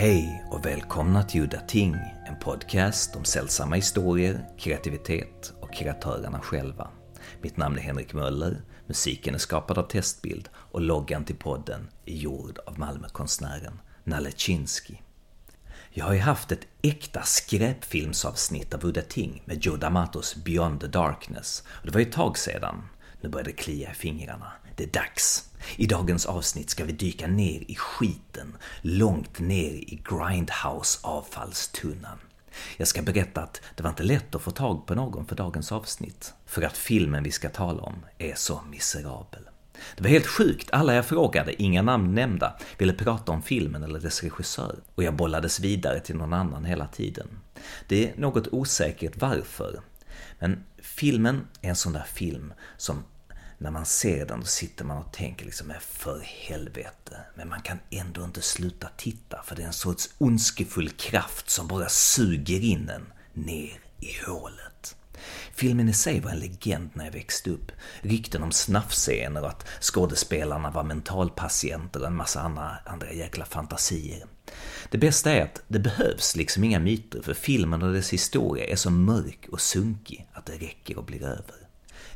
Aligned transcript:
Hej 0.00 0.44
och 0.50 0.66
välkomna 0.66 1.22
till 1.22 1.42
Udda 1.42 1.60
Ting, 1.60 1.94
en 2.26 2.38
podcast 2.40 3.16
om 3.16 3.24
sällsamma 3.24 3.74
historier, 3.74 4.48
kreativitet 4.58 5.52
och 5.60 5.74
kreatörerna 5.74 6.40
själva. 6.40 6.88
Mitt 7.42 7.56
namn 7.56 7.78
är 7.78 7.82
Henrik 7.82 8.14
Möller, 8.14 8.62
musiken 8.86 9.34
är 9.34 9.38
skapad 9.38 9.78
av 9.78 9.82
Testbild 9.82 10.48
och 10.54 10.80
loggan 10.80 11.24
till 11.24 11.36
podden 11.36 11.88
är 12.06 12.14
gjord 12.14 12.58
av 12.66 12.78
Malmökonstnären 12.78 13.80
Nalle 14.04 14.30
Chinsky. 14.36 14.94
Jag 15.90 16.04
har 16.04 16.14
ju 16.14 16.20
haft 16.20 16.52
ett 16.52 16.66
äkta 16.82 17.22
skräpfilmsavsnitt 17.22 18.74
av 18.74 18.84
Udda 18.84 19.02
Ting 19.02 19.42
med 19.44 19.64
Joe 19.64 19.76
D'Amatos 19.76 20.44
Beyond 20.44 20.80
the 20.80 20.86
Darkness. 20.86 21.64
Och 21.68 21.86
det 21.86 21.92
var 21.92 22.00
ju 22.00 22.06
ett 22.06 22.12
tag 22.12 22.38
sedan. 22.38 22.88
Nu 23.20 23.28
börjar 23.28 23.44
det 23.44 23.52
klia 23.52 23.90
i 23.90 23.94
fingrarna. 23.94 24.52
Det 24.76 24.84
är 24.84 24.88
dags. 24.88 25.50
I 25.76 25.86
dagens 25.86 26.26
avsnitt 26.26 26.70
ska 26.70 26.84
vi 26.84 26.92
dyka 26.92 27.26
ner 27.26 27.64
i 27.70 27.74
skiten, 27.74 28.56
långt 28.82 29.38
ner 29.38 29.70
i 29.70 30.02
Grindhouse 30.04 30.98
avfallstunnan. 31.02 32.18
Jag 32.76 32.88
ska 32.88 33.02
berätta 33.02 33.42
att 33.42 33.60
det 33.76 33.82
var 33.82 33.90
inte 33.90 34.02
lätt 34.02 34.34
att 34.34 34.42
få 34.42 34.50
tag 34.50 34.86
på 34.86 34.94
någon 34.94 35.26
för 35.26 35.36
dagens 35.36 35.72
avsnitt, 35.72 36.34
för 36.46 36.62
att 36.62 36.76
filmen 36.76 37.22
vi 37.22 37.30
ska 37.30 37.48
tala 37.48 37.82
om 37.82 37.94
är 38.18 38.34
så 38.34 38.60
miserabel. 38.70 39.42
Det 39.96 40.02
var 40.02 40.10
helt 40.10 40.26
sjukt, 40.26 40.70
alla 40.72 40.94
jag 40.94 41.06
frågade, 41.06 41.62
inga 41.62 41.82
namn 41.82 42.14
nämnda, 42.14 42.56
ville 42.78 42.92
prata 42.92 43.32
om 43.32 43.42
filmen 43.42 43.82
eller 43.82 44.00
dess 44.00 44.22
regissör, 44.22 44.76
och 44.94 45.02
jag 45.02 45.14
bollades 45.14 45.60
vidare 45.60 46.00
till 46.00 46.16
någon 46.16 46.32
annan 46.32 46.64
hela 46.64 46.86
tiden. 46.86 47.28
Det 47.88 48.08
är 48.08 48.16
något 48.16 48.48
osäkert 48.48 49.12
varför, 49.16 49.80
men 50.38 50.64
filmen 50.82 51.46
är 51.62 51.68
en 51.68 51.76
sån 51.76 51.92
där 51.92 52.06
film 52.14 52.52
som 52.76 53.04
när 53.58 53.70
man 53.70 53.86
ser 53.86 54.26
den 54.26 54.40
då 54.40 54.46
sitter 54.46 54.84
man 54.84 54.98
och 54.98 55.12
tänker 55.12 55.44
liksom, 55.44 55.72
för 55.80 56.20
helvete. 56.24 57.20
Men 57.34 57.48
man 57.48 57.62
kan 57.62 57.78
ändå 57.90 58.24
inte 58.24 58.42
sluta 58.42 58.88
titta 58.96 59.42
för 59.42 59.56
det 59.56 59.62
är 59.62 59.66
en 59.66 59.72
sorts 59.72 60.10
ondskefull 60.18 60.90
kraft 60.90 61.50
som 61.50 61.68
bara 61.68 61.88
suger 61.88 62.60
in 62.60 62.88
en 62.88 63.12
ner 63.32 63.80
i 64.00 64.26
hålet. 64.26 64.96
Filmen 65.54 65.88
i 65.88 65.92
sig 65.92 66.20
var 66.20 66.30
en 66.30 66.38
legend 66.38 66.90
när 66.94 67.04
jag 67.04 67.12
växte 67.12 67.50
upp. 67.50 67.72
Rykten 68.00 68.42
om 68.42 68.52
snaffscener 68.52 69.42
och 69.42 69.48
att 69.48 69.66
skådespelarna 69.80 70.70
var 70.70 70.84
mentalpatienter 70.84 72.00
och 72.00 72.06
en 72.06 72.16
massa 72.16 72.40
andra, 72.40 72.78
andra 72.86 73.12
jäkla 73.12 73.44
fantasier. 73.44 74.26
Det 74.90 74.98
bästa 74.98 75.32
är 75.32 75.42
att 75.42 75.62
det 75.68 75.78
behövs 75.78 76.36
liksom 76.36 76.64
inga 76.64 76.78
myter 76.78 77.22
för 77.22 77.34
filmen 77.34 77.82
och 77.82 77.92
dess 77.92 78.12
historia 78.12 78.66
är 78.66 78.76
så 78.76 78.90
mörk 78.90 79.48
och 79.52 79.60
sunkig 79.60 80.28
att 80.32 80.46
det 80.46 80.52
räcker 80.52 80.98
och 80.98 81.04
blir 81.04 81.22
över. 81.22 81.54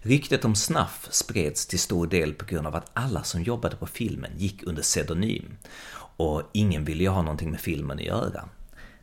Ryktet 0.03 0.45
om 0.45 0.55
”snaff” 0.55 1.09
spreds 1.11 1.67
till 1.67 1.79
stor 1.79 2.07
del 2.07 2.35
på 2.35 2.45
grund 2.45 2.67
av 2.67 2.75
att 2.75 2.91
alla 2.93 3.23
som 3.23 3.43
jobbade 3.43 3.77
på 3.77 3.87
filmen 3.87 4.31
gick 4.37 4.63
under 4.63 4.83
pseudonym 4.83 5.57
och 6.17 6.43
ingen 6.53 6.85
ville 6.85 7.03
ju 7.03 7.09
ha 7.09 7.23
någonting 7.23 7.51
med 7.51 7.61
filmen 7.61 7.99
att 7.99 8.05
göra. 8.05 8.49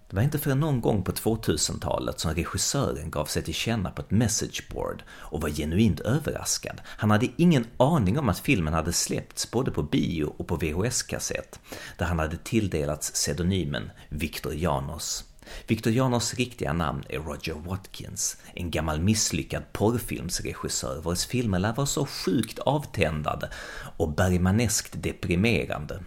Det 0.10 0.16
var 0.16 0.24
inte 0.24 0.40
förrän 0.40 0.60
någon 0.60 0.82
gång 0.82 1.04
på 1.04 1.12
2000-talet 1.12 2.20
som 2.20 2.34
regissören 2.34 3.12
gav 3.12 3.26
sig 3.26 3.44
till 3.44 3.54
känna 3.54 3.92
på 3.92 4.02
ett 4.02 4.12
messageboard 4.12 5.04
och 5.12 5.42
var 5.42 5.50
genuint 5.50 6.00
överraskad. 6.00 6.82
Han 6.86 7.12
hade 7.12 7.28
ingen 7.38 7.66
aning 7.78 8.20
om 8.20 8.30
att 8.30 8.40
filmen 8.40 8.74
hade 8.74 8.94
släppts 8.94 9.52
både 9.52 9.72
på 9.72 9.84
bio 9.84 10.34
och 10.38 10.48
på 10.48 10.56
VHS-kassett, 10.56 11.60
där 11.98 12.06
han 12.06 12.20
hade 12.20 12.38
tilldelats 12.38 13.12
pseudonymen 13.12 13.92
Victor 14.10 14.54
Janos. 14.54 15.24
Victor 15.68 15.94
Janos 15.94 16.34
riktiga 16.34 16.74
namn 16.74 17.04
är 17.10 17.20
Roger 17.20 17.54
Watkins, 17.54 18.38
en 18.54 18.72
gammal 18.72 19.02
misslyckad 19.02 19.64
porrfilmsregissör 19.74 21.02
vars 21.02 21.26
filmer 21.26 21.60
lär 21.60 21.74
vara 21.74 21.88
så 21.88 22.06
sjukt 22.06 22.60
avtändade 22.60 23.50
och 23.98 24.14
Bergmaneskt 24.14 25.04
deprimerande. 25.04 26.04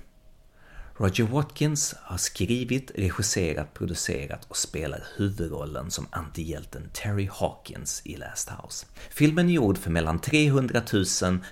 Roger 1.03 1.25
Watkins 1.25 1.95
har 2.03 2.17
skrivit, 2.17 2.91
regisserat, 2.95 3.75
producerat 3.75 4.45
och 4.49 4.57
spelar 4.57 5.05
huvudrollen 5.17 5.91
som 5.91 6.07
antihjälten 6.11 6.91
Terry 6.93 7.29
Hawkins 7.33 8.03
i 8.05 8.17
Last 8.17 8.51
House. 8.51 8.87
Filmen 9.11 9.49
är 9.49 9.53
gjord 9.53 9.79
för 9.79 9.91
mellan 9.91 10.19
300 10.19 10.83
000 10.93 11.05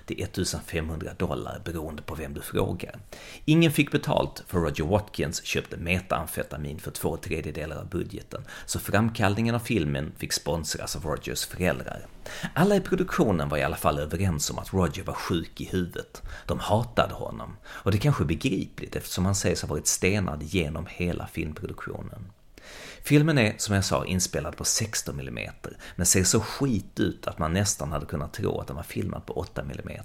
till 0.05 0.23
1500 0.23 1.11
dollar 1.17 1.61
beroende 1.65 2.01
på 2.01 2.15
vem 2.15 2.33
du 2.33 2.41
frågar. 2.41 2.99
Ingen 3.45 3.71
fick 3.71 3.91
betalt 3.91 4.43
för 4.47 4.59
Roger 4.59 4.83
Watkins 4.83 5.43
köpte 5.43 5.77
metamfetamin 5.77 6.79
för 6.79 6.91
två 6.91 7.17
tredjedelar 7.17 7.77
av 7.77 7.89
budgeten, 7.89 8.43
så 8.65 8.79
framkallningen 8.79 9.55
av 9.55 9.59
filmen 9.59 10.11
fick 10.17 10.33
sponsras 10.33 10.95
av 10.95 11.05
Rogers 11.05 11.45
föräldrar. 11.45 12.07
Alla 12.53 12.75
i 12.75 12.81
produktionen 12.81 13.49
var 13.49 13.57
i 13.57 13.63
alla 13.63 13.75
fall 13.75 13.99
överens 13.99 14.49
om 14.49 14.59
att 14.59 14.73
Roger 14.73 15.03
var 15.03 15.13
sjuk 15.13 15.61
i 15.61 15.65
huvudet. 15.65 16.21
De 16.45 16.59
hatade 16.59 17.13
honom, 17.13 17.57
och 17.63 17.91
det 17.91 17.97
kanske 17.97 18.23
är 18.23 18.25
begripligt 18.25 18.95
eftersom 18.95 19.25
han 19.25 19.35
sägs 19.35 19.61
ha 19.61 19.69
varit 19.69 19.87
stenad 19.87 20.43
genom 20.43 20.85
hela 20.89 21.27
filmproduktionen. 21.27 22.31
Filmen 23.03 23.37
är, 23.37 23.53
som 23.57 23.75
jag 23.75 23.85
sa, 23.85 24.05
inspelad 24.05 24.57
på 24.57 24.63
16 24.63 25.19
mm, 25.19 25.53
men 25.95 26.05
ser 26.05 26.23
så 26.23 26.39
skit 26.39 26.99
ut 26.99 27.27
att 27.27 27.39
man 27.39 27.53
nästan 27.53 27.91
hade 27.91 28.05
kunnat 28.05 28.33
tro 28.33 28.59
att 28.59 28.67
den 28.67 28.75
var 28.75 28.83
filmad 28.83 29.25
på 29.25 29.33
8 29.33 29.61
mm. 29.61 30.03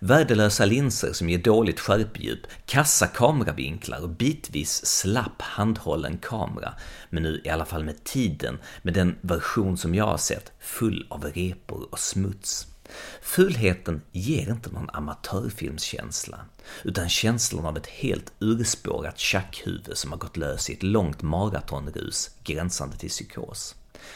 Värdelösa 0.00 0.64
linser 0.64 1.12
som 1.12 1.30
ger 1.30 1.38
dåligt 1.38 1.80
skärpedjup, 1.80 2.40
kassa 2.66 3.06
kameravinklar 3.06 4.02
och 4.02 4.08
bitvis 4.08 4.86
slapp 4.86 5.42
handhållen 5.42 6.18
kamera, 6.18 6.74
men 7.10 7.22
nu 7.22 7.40
i 7.44 7.48
alla 7.48 7.64
fall 7.64 7.84
med 7.84 8.04
tiden, 8.04 8.58
med 8.82 8.94
den 8.94 9.16
version 9.20 9.76
som 9.76 9.94
jag 9.94 10.06
har 10.06 10.18
sett, 10.18 10.52
full 10.60 11.06
av 11.10 11.24
repor 11.24 11.88
och 11.90 11.98
smuts. 11.98 12.73
Fulheten 13.22 14.02
ger 14.12 14.50
inte 14.50 14.70
någon 14.70 14.90
amatörfilmskänsla, 14.90 16.40
utan 16.84 17.08
känslan 17.08 17.66
av 17.66 17.76
ett 17.76 17.86
helt 17.86 18.32
urspårat 18.38 19.18
tjackhuvud 19.18 19.96
som 19.98 20.12
har 20.12 20.18
gått 20.18 20.36
lös 20.36 20.70
i 20.70 20.72
ett 20.72 20.82
långt 20.82 21.22
maratonrus 21.22 22.30
gränsande 22.44 22.96
till 22.96 23.10
psykos. 23.10 23.74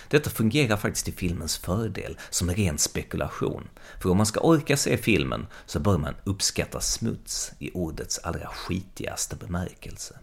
Detta 0.08 0.30
fungerar 0.30 0.76
faktiskt 0.76 1.04
till 1.04 1.14
filmens 1.14 1.58
fördel 1.58 2.18
som 2.30 2.50
ren 2.50 2.78
spekulation, 2.78 3.68
för 4.00 4.10
om 4.10 4.16
man 4.16 4.26
ska 4.26 4.40
orka 4.40 4.76
se 4.76 4.96
filmen 4.96 5.46
så 5.66 5.80
bör 5.80 5.98
man 5.98 6.14
uppskatta 6.24 6.80
smuts 6.80 7.52
i 7.58 7.70
ordets 7.70 8.18
allra 8.18 8.46
skitigaste 8.46 9.36
bemärkelse. 9.36 10.18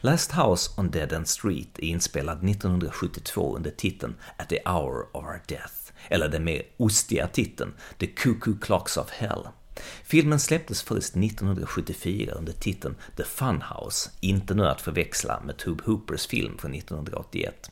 Last 0.00 0.32
House 0.32 0.70
on 0.76 0.90
Dead 0.90 1.12
End 1.12 1.28
Street 1.28 1.78
är 1.78 1.84
inspelad 1.84 2.48
1972 2.48 3.56
under 3.56 3.70
titeln 3.70 4.14
At 4.36 4.48
the 4.48 4.58
Hour 4.66 5.16
of 5.16 5.24
Our 5.24 5.42
Death 5.46 5.83
eller 6.08 6.28
den 6.28 6.44
mer 6.44 6.62
ostiga 6.76 7.26
titeln 7.26 7.72
The 7.98 8.06
Cuckoo 8.06 8.54
Clocks 8.60 8.96
of 8.96 9.10
Hell. 9.10 9.48
Filmen 10.04 10.40
släpptes 10.40 10.82
först 10.82 11.16
1974 11.16 12.32
under 12.32 12.52
titeln 12.52 12.94
The 13.16 13.24
Funhouse, 13.24 14.10
inte 14.20 14.54
nu 14.54 14.66
att 14.66 14.80
förväxla 14.80 15.40
med 15.44 15.56
Tube 15.56 15.84
Hoopers 15.86 16.26
film 16.26 16.58
från 16.58 16.74
1981. 16.74 17.70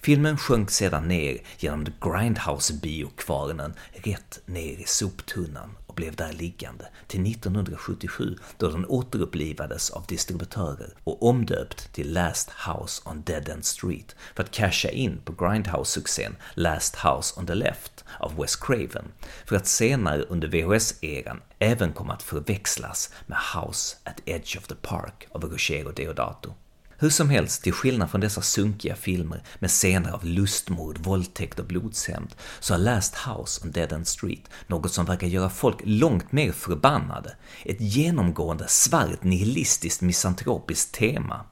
Filmen 0.00 0.36
sjönk 0.38 0.70
sedan 0.70 1.08
ner 1.08 1.38
genom 1.58 1.84
The 1.84 1.92
Grindhouse-biokvarnen 2.00 3.74
rätt 3.92 4.40
ner 4.46 4.78
i 4.78 4.84
soptunnan 4.86 5.70
blev 5.98 6.16
där 6.16 6.32
liggande 6.32 6.88
till 7.06 7.32
1977 7.32 8.36
då 8.56 8.68
den 8.68 8.86
återupplivades 8.86 9.90
av 9.90 10.04
distributörer 10.06 10.94
och 11.04 11.22
omdöpt 11.22 11.92
till 11.92 12.12
Last 12.12 12.50
House 12.50 13.02
on 13.04 13.22
Dead 13.22 13.48
End 13.48 13.64
Street 13.64 14.16
för 14.34 14.42
att 14.42 14.50
casha 14.50 14.88
in 14.88 15.20
på 15.24 15.32
Grindhouse-succén 15.32 16.36
Last 16.54 16.96
House 16.96 17.40
on 17.40 17.46
the 17.46 17.54
Left 17.54 18.04
av 18.18 18.36
Wes 18.36 18.56
Craven, 18.56 19.04
för 19.44 19.56
att 19.56 19.66
senare 19.66 20.22
under 20.22 20.48
VHS-eran 20.48 21.40
även 21.58 21.92
komma 21.92 22.12
att 22.12 22.22
förväxlas 22.22 23.12
med 23.26 23.38
House 23.54 23.96
at 24.04 24.20
Edge 24.24 24.58
of 24.58 24.66
the 24.66 24.74
Park 24.74 25.28
av 25.32 25.44
Ruggero 25.44 25.92
Deodato. 25.92 26.54
Hur 27.00 27.10
som 27.10 27.30
helst, 27.30 27.62
till 27.62 27.72
skillnad 27.72 28.10
från 28.10 28.20
dessa 28.20 28.42
sunkiga 28.42 28.96
filmer 28.96 29.42
med 29.58 29.70
scener 29.70 30.10
av 30.10 30.24
lustmord, 30.24 30.98
våldtäkt 30.98 31.58
och 31.58 31.66
blodshämnd, 31.66 32.34
så 32.60 32.74
har 32.74 32.78
Last 32.78 33.14
House 33.14 33.64
on 33.64 33.70
Dead 33.72 33.92
End 33.92 34.06
Street 34.06 34.50
något 34.66 34.92
som 34.92 35.04
verkar 35.04 35.26
göra 35.26 35.50
folk 35.50 35.80
långt 35.84 36.32
mer 36.32 36.52
förbannade. 36.52 37.36
Ett 37.64 37.80
genomgående 37.80 38.68
svart 38.68 39.22
nihilistiskt 39.22 40.02
misantropiskt 40.02 40.94
tema. 40.94 41.44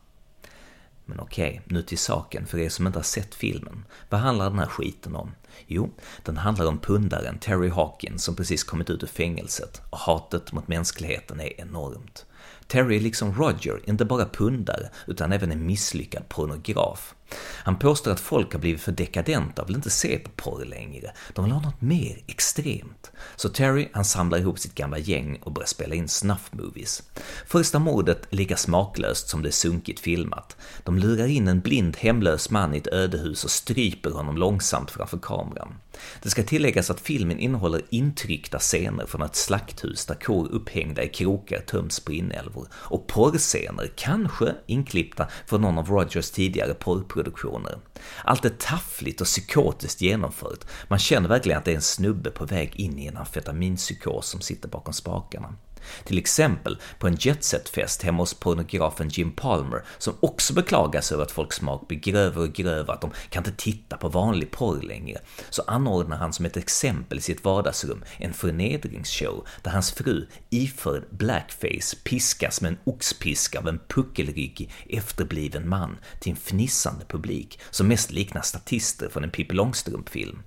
Men 1.09 1.21
okej, 1.21 1.63
nu 1.65 1.83
till 1.83 1.99
saken 1.99 2.47
för 2.47 2.59
er 2.59 2.69
som 2.69 2.87
inte 2.87 2.99
har 2.99 3.05
sett 3.05 3.35
filmen. 3.35 3.85
Vad 4.09 4.21
handlar 4.21 4.51
den 4.51 4.59
här 4.59 4.67
skiten 4.67 5.17
om? 5.17 5.35
Jo, 5.67 5.91
den 6.25 6.37
handlar 6.37 6.67
om 6.67 6.79
pundaren 6.79 7.39
Terry 7.39 7.69
Hawkins 7.69 8.25
som 8.25 8.37
precis 8.37 8.65
kommit 8.65 8.91
ut 8.91 9.03
ur 9.03 9.07
fängelset 9.07 9.83
och 9.91 9.99
hatet 9.99 10.53
mot 10.53 10.69
mänskligheten 10.69 11.41
är 11.41 11.61
enormt. 11.61 12.27
Terry 12.67 13.01
liksom 13.01 13.35
Roger 13.35 13.81
inte 13.85 14.05
bara 14.05 14.27
pundare, 14.27 14.91
utan 15.07 15.33
även 15.33 15.53
en 15.53 15.67
misslyckad 15.67 16.29
pornograf. 16.29 17.15
Han 17.39 17.79
påstår 17.79 18.11
att 18.11 18.21
folk 18.21 18.53
har 18.53 18.61
blivit 18.61 18.81
för 18.81 18.93
dekadenta 18.93 19.63
och 19.63 19.69
vill 19.69 19.77
inte 19.77 19.91
se 19.91 20.19
på 20.19 20.31
porr 20.31 20.65
längre. 20.65 21.13
De 21.33 21.45
vill 21.45 21.55
ha 21.55 21.61
något 21.61 21.81
mer 21.81 22.19
extremt. 22.27 23.11
Så 23.37 23.49
Terry, 23.49 23.89
han 23.93 24.05
samlar 24.05 24.39
ihop 24.39 24.59
sitt 24.59 24.75
gamla 24.75 24.99
gäng 24.99 25.39
och 25.43 25.53
börjar 25.53 25.67
spela 25.67 25.95
in 25.95 26.09
snuff-movies. 26.09 27.03
Första 27.47 27.79
mordet 27.79 28.33
är 28.33 28.37
lika 28.37 28.57
smaklöst 28.57 29.29
som 29.29 29.43
det 29.43 29.49
är 29.49 29.53
sunkigt 29.53 30.01
filmat. 30.01 30.57
De 30.85 30.99
lurar 30.99 31.27
in 31.27 31.49
en 31.49 31.61
blind 31.61 31.97
hemlös 31.97 32.51
man 32.51 32.75
i 32.75 32.79
ett 32.79 32.87
ödehus 32.87 33.45
och 33.45 33.51
stryper 33.51 34.11
honom 34.11 34.37
långsamt 34.37 34.91
framför 34.91 35.19
kameran. 35.19 35.75
Det 36.23 36.31
ska 36.31 36.43
tilläggas 36.43 36.91
att 36.91 37.01
filmen 37.01 37.39
innehåller 37.39 37.83
intryckta 37.91 38.59
scener 38.59 39.07
från 39.07 39.23
ett 39.23 39.37
slakthus 39.37 40.07
där 40.07 40.15
kor 40.15 40.49
upphängda 40.49 41.03
i 41.03 41.09
krokar 41.09 41.61
töms 41.61 42.01
på 42.01 42.13
inälvor 42.13 42.69
och 42.73 43.07
porrscener, 43.07 43.91
kanske 43.97 44.55
inklippta 44.67 45.29
från 45.47 45.61
någon 45.61 45.79
av 45.79 45.89
Rogers 45.89 46.31
tidigare 46.31 46.75
porrproduktioner. 46.75 47.79
Allt 48.25 48.45
är 48.45 48.51
taffligt 48.51 49.21
och 49.21 49.27
psykotiskt 49.27 50.01
genomfört, 50.01 50.65
man 50.89 50.99
känner 50.99 51.29
verkligen 51.29 51.59
att 51.59 51.65
det 51.65 51.71
är 51.71 51.77
en 51.77 51.83
snubbe 51.83 52.31
på 52.31 52.45
väg 52.45 52.77
in 52.77 52.99
i 52.99 53.07
en 53.07 53.17
amfetaminpsykos 53.17 54.29
som 54.29 54.41
sitter 54.41 54.69
bakom 54.69 54.93
spakarna. 54.93 55.55
Till 56.05 56.19
exempel 56.19 56.79
på 56.99 57.07
en 57.07 57.17
jetsetfest 57.21 58.03
hemma 58.03 58.23
hos 58.23 58.35
pornografen 58.35 59.09
Jim 59.09 59.33
Palmer, 59.33 59.85
som 59.99 60.15
också 60.21 60.55
beklagar 60.55 61.01
sig 61.01 61.15
över 61.15 61.25
att 61.25 61.31
folks 61.31 61.57
smak 61.57 61.89
blir 61.89 61.99
grövre 61.99 62.41
och 62.41 62.53
grövre, 62.53 62.93
att 62.93 63.01
de 63.01 63.11
kan 63.31 63.41
inte 63.41 63.63
titta 63.63 63.97
på 63.97 64.09
vanlig 64.09 64.51
porr 64.51 64.83
längre, 64.83 65.19
så 65.51 65.63
anordnar 65.67 66.17
han 66.17 66.33
som 66.33 66.47
ett 66.47 66.57
exempel 66.57 67.19
i 67.19 67.21
sitt 67.21 67.45
vardagsrum 67.45 68.05
en 68.19 68.33
förnedringsshow 68.33 69.47
där 69.63 69.71
hans 69.71 69.93
fru, 69.93 70.27
iförd 70.51 71.05
blackface, 71.11 71.97
piskas 72.05 72.61
med 72.61 72.69
en 72.69 72.79
oxpiska 72.85 73.59
av 73.59 73.69
en 73.69 73.81
puckelryggig, 73.89 74.71
efterbliven 74.89 75.69
man 75.69 75.99
till 76.21 76.31
en 76.31 76.37
fnissande 76.37 77.05
publik 77.05 77.61
som 77.71 77.89
mest 77.89 78.13
liknar 78.13 78.43
statister 78.43 79.09
från 79.09 79.25
en 79.25 79.31
Pippi 79.31 79.55
Långstrump-film. 79.55 80.43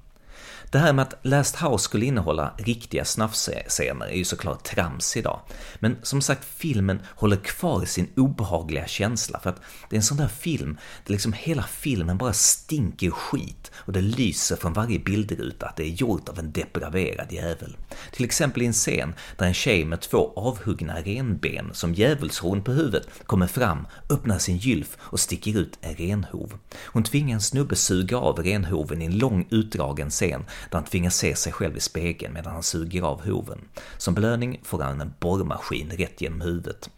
Det 0.71 0.79
här 0.79 0.93
med 0.93 1.03
att 1.03 1.13
Last 1.21 1.55
House 1.55 1.83
skulle 1.83 2.05
innehålla 2.05 2.53
riktiga 2.57 3.05
snaffscener 3.05 4.05
är 4.05 4.17
ju 4.17 4.23
såklart 4.25 4.63
trams 4.63 5.17
idag. 5.17 5.39
Men 5.79 5.97
som 6.03 6.21
sagt, 6.21 6.45
filmen 6.45 7.01
håller 7.15 7.37
kvar 7.37 7.85
sin 7.85 8.09
obehagliga 8.15 8.87
känsla 8.87 9.39
för 9.39 9.49
att 9.49 9.61
det 9.89 9.95
är 9.95 9.97
en 9.97 10.03
sån 10.03 10.17
där 10.17 10.27
film 10.27 10.77
där 11.05 11.11
liksom 11.11 11.33
hela 11.33 11.63
filmen 11.63 12.17
bara 12.17 12.33
stinker 12.33 13.11
skit 13.11 13.71
och 13.75 13.93
det 13.93 14.01
lyser 14.01 14.55
från 14.55 14.73
varje 14.73 14.99
bildruta 14.99 15.65
att 15.65 15.75
det 15.75 15.83
är 15.83 15.93
gjort 15.93 16.29
av 16.29 16.39
en 16.39 16.51
depraverad 16.51 17.31
jävel. 17.31 17.77
Till 18.11 18.25
exempel 18.25 18.61
i 18.61 18.65
en 18.65 18.73
scen 18.73 19.13
där 19.37 19.45
en 19.45 19.53
tjej 19.53 19.85
med 19.85 20.01
två 20.01 20.33
avhuggna 20.35 21.01
renben 21.01 21.69
som 21.73 21.93
djävulshorn 21.93 22.63
på 22.63 22.71
huvudet 22.71 23.07
kommer 23.25 23.47
fram, 23.47 23.87
öppnar 24.09 24.37
sin 24.37 24.57
gylf 24.57 24.97
och 24.99 25.19
sticker 25.19 25.57
ut 25.57 25.77
en 25.81 25.95
renhov. 25.95 26.53
Hon 26.85 27.03
tvingar 27.03 27.35
en 27.35 27.41
snubbe 27.41 27.75
suga 27.75 28.17
av 28.17 28.43
renhoven 28.43 29.01
i 29.01 29.05
en 29.05 29.17
lång 29.17 29.47
utdragen 29.49 30.09
scen 30.09 30.45
där 30.69 30.77
han 30.77 30.85
tvingas 30.85 31.15
se 31.15 31.35
sig 31.35 31.53
själv 31.53 31.77
i 31.77 31.79
spegeln 31.79 32.33
medan 32.33 32.53
han 32.53 32.63
suger 32.63 33.01
av 33.01 33.25
hoven. 33.25 33.59
Som 33.97 34.13
belöning 34.13 34.61
får 34.63 34.83
han 34.83 35.01
en 35.01 35.13
borrmaskin 35.19 35.91
rätt 35.91 36.21
genom 36.21 36.41
huvudet. 36.41 36.89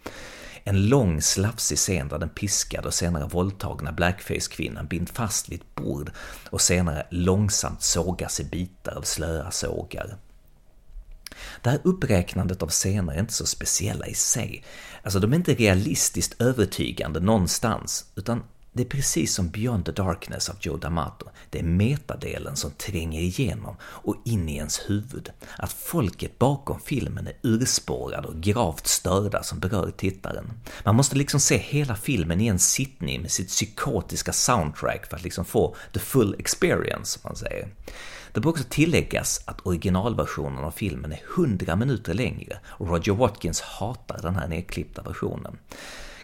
En 0.64 0.90
lång 0.90 1.22
slafsig 1.22 1.78
scen 1.78 2.08
där 2.08 2.20
den 2.20 2.30
piskade 2.30 2.88
och 2.88 2.94
senare 2.94 3.28
våldtagna 3.28 3.92
blackface-kvinnan 3.92 4.88
binds 4.88 5.12
fast 5.12 5.50
vid 5.50 5.62
ett 5.62 5.76
bord 5.76 6.12
och 6.50 6.62
senare 6.62 7.08
långsamt 7.10 7.82
sågas 7.82 8.40
i 8.40 8.44
bitar 8.44 8.96
av 8.98 9.02
slöa 9.02 9.52
sågar. 9.52 10.18
Det 11.62 11.70
här 11.70 11.80
uppräknandet 11.84 12.64
av 12.64 12.70
scener 12.70 13.14
är 13.14 13.20
inte 13.20 13.34
så 13.34 13.46
speciella 13.46 14.08
i 14.08 14.14
sig. 14.14 14.64
Alltså, 15.04 15.20
de 15.20 15.32
är 15.32 15.38
inte 15.38 15.54
realistiskt 15.54 16.42
övertygande 16.42 17.20
någonstans, 17.20 18.06
utan 18.16 18.44
det 18.74 18.84
är 18.84 18.88
precis 18.88 19.34
som 19.34 19.50
Beyond 19.50 19.86
the 19.86 19.92
Darkness 19.92 20.50
av 20.50 20.56
Joe 20.60 20.78
D'Amato. 20.78 21.30
Det 21.50 21.60
är 21.60 21.64
metadelen 21.64 22.56
som 22.56 22.72
tränger 22.72 23.22
igenom 23.22 23.76
och 23.82 24.16
in 24.26 24.50
i 24.50 24.56
ens 24.56 24.80
huvud. 24.90 25.30
Att 25.58 25.74
folket 25.74 26.40
bakom 26.40 26.80
filmen 26.80 27.28
är 27.28 27.34
urspårade 27.42 28.28
och 28.28 28.42
gravt 28.42 28.88
störda 28.88 29.44
som 29.44 29.60
berör 29.60 29.92
tittaren. 29.98 30.54
Man 30.86 30.96
måste 30.96 31.16
liksom 31.16 31.40
se 31.40 31.58
hela 31.58 31.96
filmen 31.96 32.42
i 32.42 32.48
en 32.48 32.60
sittning 32.60 33.22
med 33.22 33.32
sitt 33.32 33.48
psykotiska 33.48 34.34
soundtrack 34.34 35.06
för 35.06 35.16
att 35.16 35.24
liksom 35.24 35.46
få 35.46 35.76
the 35.94 36.00
full 36.00 36.36
experience, 36.40 37.20
som 37.20 37.30
man 37.30 37.36
säger. 37.36 37.68
Det 38.34 38.40
bör 38.40 38.50
också 38.50 38.64
tilläggas 38.70 39.42
att 39.46 39.66
originalversionen 39.66 40.64
av 40.64 40.72
filmen 40.72 41.12
är 41.12 41.22
100 41.36 41.76
minuter 41.76 42.14
längre 42.14 42.60
och 42.66 42.90
Roger 42.90 43.14
Watkins 43.14 43.62
hatar 43.62 44.20
den 44.22 44.36
här 44.36 44.48
nedklippta 44.48 45.02
versionen. 45.02 45.58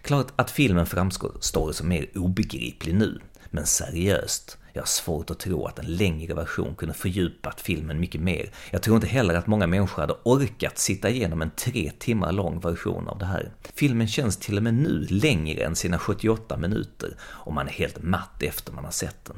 Klart 0.08 0.28
att 0.36 0.52
filmen 0.52 0.86
framstår 0.86 1.72
som 1.72 1.88
mer 1.88 2.18
obegriplig 2.18 2.96
nu, 2.96 3.20
men 3.50 3.66
seriöst, 3.66 4.58
jag 4.74 4.82
har 4.82 4.88
svårt 4.88 5.30
att 5.30 5.40
tro 5.40 5.66
att 5.66 5.80
en 5.80 5.86
längre 5.86 6.34
version 6.34 6.76
kunde 6.76 6.94
fördjupat 6.94 7.62
filmen 7.62 8.00
mycket 8.00 8.22
mer. 8.22 8.52
Jag 8.72 8.82
tror 8.82 8.96
inte 8.96 9.08
heller 9.08 9.34
att 9.34 9.48
många 9.48 9.68
människor 9.68 10.02
hade 10.02 10.16
orkat 10.24 10.78
sitta 10.78 11.10
igenom 11.10 11.42
en 11.42 11.52
tre 11.52 11.92
timmar 12.00 12.32
lång 12.32 12.60
version 12.60 13.08
av 13.08 13.18
det 13.18 13.26
här. 13.26 13.52
Filmen 13.76 14.08
känns 14.08 14.38
till 14.38 14.58
och 14.58 14.64
med 14.64 14.74
nu 14.74 15.08
längre 15.10 15.64
än 15.64 15.76
sina 15.76 16.00
78 16.00 16.58
minuter 16.58 17.18
och 17.22 17.54
man 17.54 17.68
är 17.68 17.72
helt 17.72 18.04
matt 18.04 18.44
efter 18.44 18.74
man 18.74 18.86
har 18.86 18.92
sett 18.92 19.26
den. 19.26 19.38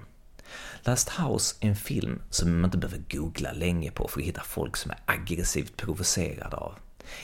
Last 0.82 1.10
House 1.10 1.56
är 1.60 1.70
en 1.70 1.76
film 1.76 2.22
som 2.30 2.62
man 2.62 2.66
inte 2.66 2.78
behöver 2.78 3.04
googla 3.12 3.52
länge 3.52 3.92
på 3.92 4.08
för 4.08 4.20
att 4.20 4.28
hitta 4.28 4.42
folk 4.42 4.78
som 4.78 4.92
är 4.92 5.00
aggressivt 5.06 5.78
provocerade 5.78 6.58
av. 6.58 6.74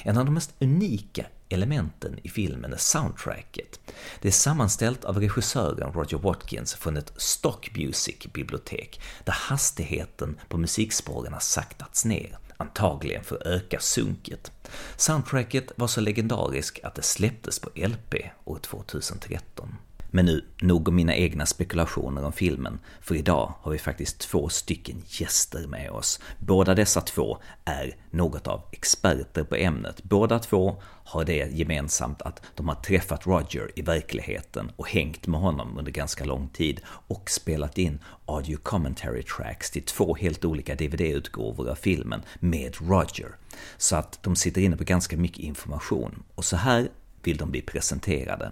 En 0.03 0.17
av 0.17 0.25
de 0.25 0.33
mest 0.33 0.53
unika 0.59 1.25
elementen 1.49 2.19
i 2.23 2.29
filmen 2.29 2.73
är 2.73 2.77
soundtracket. 2.77 3.79
Det 4.21 4.27
är 4.27 4.31
sammanställt 4.31 5.05
av 5.05 5.19
regissören 5.19 5.93
Roger 5.93 6.17
Watkins 6.17 6.73
från 6.73 6.97
ett 6.97 7.13
stock 7.17 7.71
music-bibliotek 7.75 9.01
där 9.23 9.33
hastigheten 9.33 10.39
på 10.47 10.57
musikspåren 10.57 11.33
har 11.33 11.39
saktats 11.39 12.05
ner, 12.05 12.37
antagligen 12.57 13.23
för 13.23 13.35
att 13.35 13.45
öka 13.45 13.79
sunket. 13.79 14.51
Soundtracket 14.97 15.71
var 15.75 15.87
så 15.87 16.01
legendarisk 16.01 16.79
att 16.83 16.95
det 16.95 17.01
släpptes 17.01 17.59
på 17.59 17.69
LP 17.75 18.15
år 18.45 18.59
2013. 18.59 19.75
Men 20.15 20.25
nu, 20.25 20.45
nog 20.61 20.87
om 20.87 20.95
mina 20.95 21.15
egna 21.15 21.45
spekulationer 21.45 22.25
om 22.25 22.31
filmen, 22.31 22.79
för 23.01 23.15
idag 23.15 23.53
har 23.61 23.71
vi 23.71 23.77
faktiskt 23.77 24.19
två 24.19 24.49
stycken 24.49 25.03
gäster 25.07 25.67
med 25.67 25.91
oss. 25.91 26.19
Båda 26.39 26.75
dessa 26.75 27.01
två 27.01 27.37
är 27.65 27.95
något 28.11 28.47
av 28.47 28.61
experter 28.71 29.43
på 29.43 29.55
ämnet. 29.55 30.03
Båda 30.03 30.39
två 30.39 30.81
har 30.83 31.25
det 31.25 31.51
gemensamt 31.51 32.21
att 32.21 32.41
de 32.55 32.67
har 32.67 32.75
träffat 32.75 33.27
Roger 33.27 33.71
i 33.75 33.81
verkligheten 33.81 34.71
och 34.75 34.89
hängt 34.89 35.27
med 35.27 35.39
honom 35.39 35.77
under 35.77 35.91
ganska 35.91 36.25
lång 36.25 36.47
tid 36.47 36.81
och 37.07 37.29
spelat 37.29 37.77
in 37.77 37.99
audio 38.25 38.57
commentary 38.57 39.23
tracks 39.23 39.71
till 39.71 39.83
två 39.83 40.15
helt 40.15 40.45
olika 40.45 40.75
DVD-utgåvor 40.75 41.69
av 41.69 41.75
filmen 41.75 42.21
med 42.39 42.75
Roger. 42.79 43.35
Så 43.77 43.95
att 43.95 44.19
de 44.23 44.35
sitter 44.35 44.61
inne 44.61 44.77
på 44.77 44.83
ganska 44.83 45.17
mycket 45.17 45.39
information 45.39 46.23
och 46.35 46.45
så 46.45 46.55
här 46.55 46.87
vill 47.23 47.37
de 47.37 47.51
bli 47.51 47.61
presenterade. 47.61 48.51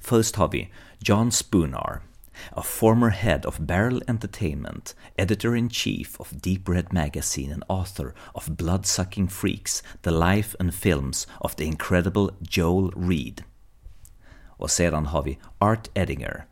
Först 0.00 0.36
har 0.36 0.48
vi 0.48 0.68
John 1.02 1.30
Spoonar, 1.30 2.02
a 2.52 2.62
former 2.62 3.10
head 3.10 3.44
of 3.44 3.66
Barrel 3.66 4.02
Entertainment, 4.06 4.94
editor-in-chief 5.18 6.20
of 6.20 6.40
Deep 6.40 6.68
Red 6.68 6.92
Magazine 6.92 7.50
and 7.50 7.64
author 7.68 8.14
of 8.34 8.56
Bloodsucking 8.56 9.28
Freaks, 9.28 9.82
The 10.02 10.12
Life 10.12 10.54
and 10.60 10.72
Films 10.72 11.26
of 11.40 11.56
the 11.56 11.66
Incredible 11.66 12.30
Joel 12.40 12.92
Reed. 12.96 13.42
Och 14.46 14.70
sedan 14.70 15.06
har 15.06 15.22
vi 15.22 15.38
Art 15.58 15.90
Edinger, 15.94 16.44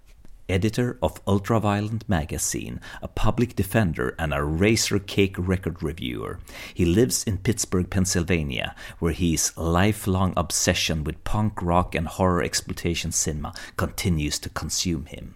editor 0.50 0.98
of 1.02 1.24
Ultraviolent 1.24 2.08
magazine, 2.08 2.80
a 3.02 3.08
public 3.08 3.56
defender, 3.56 4.14
and 4.18 4.34
a 4.34 4.42
Razor 4.42 4.98
Cake 4.98 5.36
record 5.38 5.82
reviewer. 5.82 6.38
He 6.74 6.84
lives 6.84 7.24
in 7.24 7.38
Pittsburgh, 7.38 7.88
Pennsylvania, 7.88 8.74
where 8.98 9.12
his 9.12 9.52
lifelong 9.56 10.32
obsession 10.36 11.04
with 11.04 11.24
punk 11.24 11.62
rock 11.62 11.94
and 11.94 12.08
horror 12.08 12.42
exploitation 12.42 13.12
cinema 13.12 13.54
continues 13.76 14.38
to 14.40 14.48
consume 14.48 15.06
him. 15.06 15.34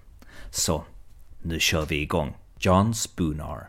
Så, 0.51 0.85
nu 1.43 1.59
kör 1.59 1.87
vi 1.87 2.01
igång. 2.01 2.35
John 2.59 2.95
Szpunar. 2.95 3.67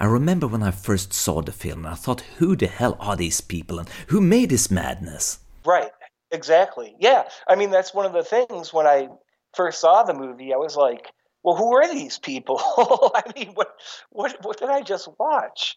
I 0.00 0.06
remember 0.06 0.46
when 0.46 0.62
I 0.62 0.70
first 0.70 1.12
saw 1.12 1.40
the 1.40 1.52
film 1.52 1.84
and 1.84 1.94
I 1.94 1.96
thought, 1.96 2.22
who 2.38 2.56
the 2.56 2.66
hell 2.66 2.96
are 2.98 3.16
these 3.16 3.40
people 3.40 3.78
and 3.78 3.88
who 4.08 4.20
made 4.20 4.48
this 4.48 4.70
madness? 4.70 5.38
Right, 5.64 5.90
exactly. 6.30 6.96
Yeah, 6.98 7.28
I 7.46 7.54
mean, 7.54 7.70
that's 7.70 7.94
one 7.94 8.06
of 8.06 8.12
the 8.12 8.24
things 8.24 8.72
when 8.72 8.86
I 8.86 9.08
first 9.54 9.80
saw 9.80 10.02
the 10.02 10.14
movie, 10.14 10.52
I 10.52 10.56
was 10.56 10.76
like, 10.76 11.12
well, 11.42 11.56
who 11.56 11.74
are 11.76 11.88
these 11.88 12.18
people? 12.18 12.60
I 13.14 13.22
mean, 13.36 13.52
what, 13.54 13.74
what, 14.10 14.36
what 14.44 14.58
did 14.58 14.68
I 14.68 14.82
just 14.82 15.08
watch? 15.18 15.76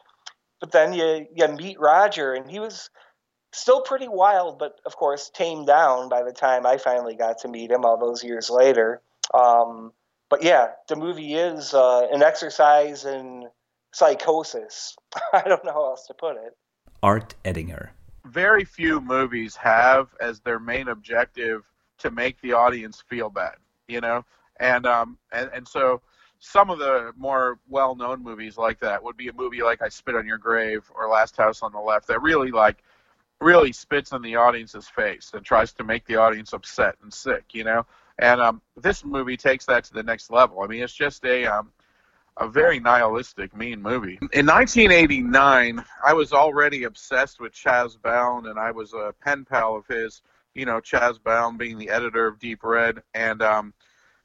But 0.59 0.71
then 0.71 0.93
you, 0.93 1.27
you 1.35 1.47
meet 1.47 1.79
Roger, 1.79 2.33
and 2.33 2.49
he 2.49 2.59
was 2.59 2.89
still 3.53 3.81
pretty 3.81 4.07
wild, 4.07 4.59
but 4.59 4.79
of 4.85 4.95
course 4.95 5.29
tamed 5.33 5.67
down 5.67 6.09
by 6.09 6.23
the 6.23 6.31
time 6.31 6.65
I 6.65 6.77
finally 6.77 7.15
got 7.15 7.39
to 7.39 7.47
meet 7.47 7.71
him 7.71 7.85
all 7.85 7.97
those 7.97 8.23
years 8.23 8.49
later. 8.49 9.01
Um, 9.33 9.91
but 10.29 10.43
yeah, 10.43 10.71
the 10.87 10.95
movie 10.95 11.33
is 11.33 11.73
uh, 11.73 12.07
an 12.11 12.23
exercise 12.23 13.05
in 13.05 13.47
psychosis. 13.91 14.95
I 15.33 15.41
don't 15.41 15.65
know 15.65 15.73
how 15.73 15.85
else 15.85 16.07
to 16.07 16.13
put 16.13 16.37
it. 16.37 16.55
Art 17.03 17.35
Ettinger. 17.43 17.91
Very 18.25 18.63
few 18.63 19.01
movies 19.01 19.55
have 19.55 20.09
as 20.21 20.39
their 20.41 20.59
main 20.59 20.87
objective 20.87 21.63
to 22.01 22.11
make 22.11 22.39
the 22.41 22.53
audience 22.53 23.03
feel 23.07 23.29
bad, 23.29 23.55
you 23.87 24.01
know, 24.01 24.25
and 24.59 24.85
um 24.85 25.17
and 25.31 25.49
and 25.53 25.67
so 25.67 26.01
some 26.39 26.69
of 26.69 26.79
the 26.79 27.13
more 27.15 27.59
well-known 27.69 28.23
movies 28.23 28.57
like 28.57 28.79
that 28.79 29.03
would 29.03 29.15
be 29.15 29.27
a 29.27 29.33
movie 29.33 29.61
like 29.61 29.81
I 29.81 29.89
Spit 29.89 30.15
on 30.15 30.25
Your 30.25 30.39
Grave 30.39 30.89
or 30.95 31.07
Last 31.07 31.37
House 31.37 31.61
on 31.61 31.71
the 31.71 31.79
Left 31.79 32.07
that 32.07 32.21
really 32.21 32.49
like 32.51 32.83
really 33.39 33.71
spits 33.73 34.11
in 34.11 34.21
the 34.21 34.35
audience's 34.35 34.87
face 34.87 35.31
and 35.33 35.43
tries 35.43 35.73
to 35.73 35.83
make 35.83 36.05
the 36.05 36.15
audience 36.15 36.53
upset 36.53 36.95
and 37.01 37.13
sick, 37.13 37.43
you 37.53 37.63
know. 37.63 37.85
And 38.19 38.39
um, 38.39 38.61
this 38.77 39.03
movie 39.03 39.37
takes 39.37 39.65
that 39.65 39.83
to 39.85 39.93
the 39.93 40.03
next 40.03 40.29
level. 40.31 40.61
I 40.61 40.67
mean, 40.67 40.83
it's 40.83 40.93
just 40.93 41.25
a 41.25 41.45
um, 41.45 41.71
a 42.37 42.47
very 42.47 42.79
nihilistic, 42.79 43.55
mean 43.55 43.81
movie. 43.81 44.17
In 44.33 44.45
1989, 44.45 45.83
I 46.05 46.13
was 46.13 46.33
already 46.33 46.83
obsessed 46.83 47.39
with 47.39 47.53
Chas 47.53 47.97
Balun, 47.97 48.49
and 48.49 48.59
I 48.59 48.71
was 48.71 48.93
a 48.93 49.13
pen 49.23 49.45
pal 49.45 49.75
of 49.75 49.85
his. 49.87 50.21
You 50.53 50.65
know, 50.65 50.79
Chas 50.79 51.17
Balun 51.19 51.57
being 51.57 51.77
the 51.77 51.89
editor 51.89 52.27
of 52.27 52.39
Deep 52.39 52.63
Red, 52.63 53.01
and 53.13 53.41
um, 53.41 53.73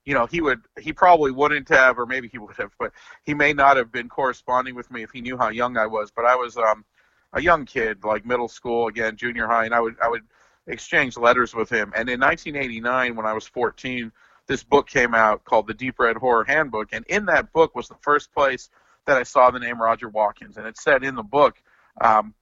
you 0.04 0.14
know, 0.14 0.26
he 0.26 0.40
would, 0.40 0.60
he 0.80 0.92
probably 0.92 1.32
wouldn't 1.32 1.68
have, 1.68 1.98
or 1.98 2.06
maybe 2.06 2.28
he 2.28 2.38
would 2.38 2.56
have, 2.56 2.70
but 2.78 2.92
he 3.24 3.34
may 3.34 3.52
not 3.52 3.76
have 3.76 3.90
been 3.90 4.08
corresponding 4.08 4.74
with 4.74 4.90
me 4.90 5.02
if 5.02 5.10
he 5.10 5.20
knew 5.20 5.36
how 5.36 5.48
young 5.48 5.76
I 5.76 5.86
was. 5.86 6.10
But 6.10 6.24
I 6.24 6.36
was 6.36 6.56
um, 6.56 6.84
a 7.32 7.40
young 7.42 7.64
kid, 7.64 8.04
like 8.04 8.24
middle 8.24 8.48
school, 8.48 8.86
again, 8.86 9.16
junior 9.16 9.46
high, 9.46 9.64
and 9.64 9.74
I 9.74 9.80
would, 9.80 9.96
I 10.00 10.08
would 10.08 10.22
exchange 10.68 11.16
letters 11.16 11.54
with 11.54 11.70
him. 11.70 11.92
And 11.96 12.08
in 12.08 12.20
1989, 12.20 13.16
when 13.16 13.26
I 13.26 13.32
was 13.32 13.46
14 13.46 14.12
this 14.46 14.62
book 14.62 14.88
came 14.88 15.14
out 15.14 15.44
called 15.44 15.66
the 15.66 15.74
Deep 15.74 15.98
Red 15.98 16.16
Horror 16.16 16.44
Handbook, 16.44 16.90
and 16.92 17.04
in 17.06 17.26
that 17.26 17.52
book 17.52 17.74
was 17.74 17.88
the 17.88 17.96
first 18.00 18.32
place 18.32 18.70
that 19.06 19.16
I 19.16 19.22
saw 19.22 19.50
the 19.50 19.58
name 19.58 19.80
Roger 19.80 20.08
Watkins, 20.08 20.56
and 20.56 20.66
it 20.66 20.76
said 20.76 21.04
in 21.04 21.14
the 21.14 21.22
book 21.22 21.60
um, 22.00 22.34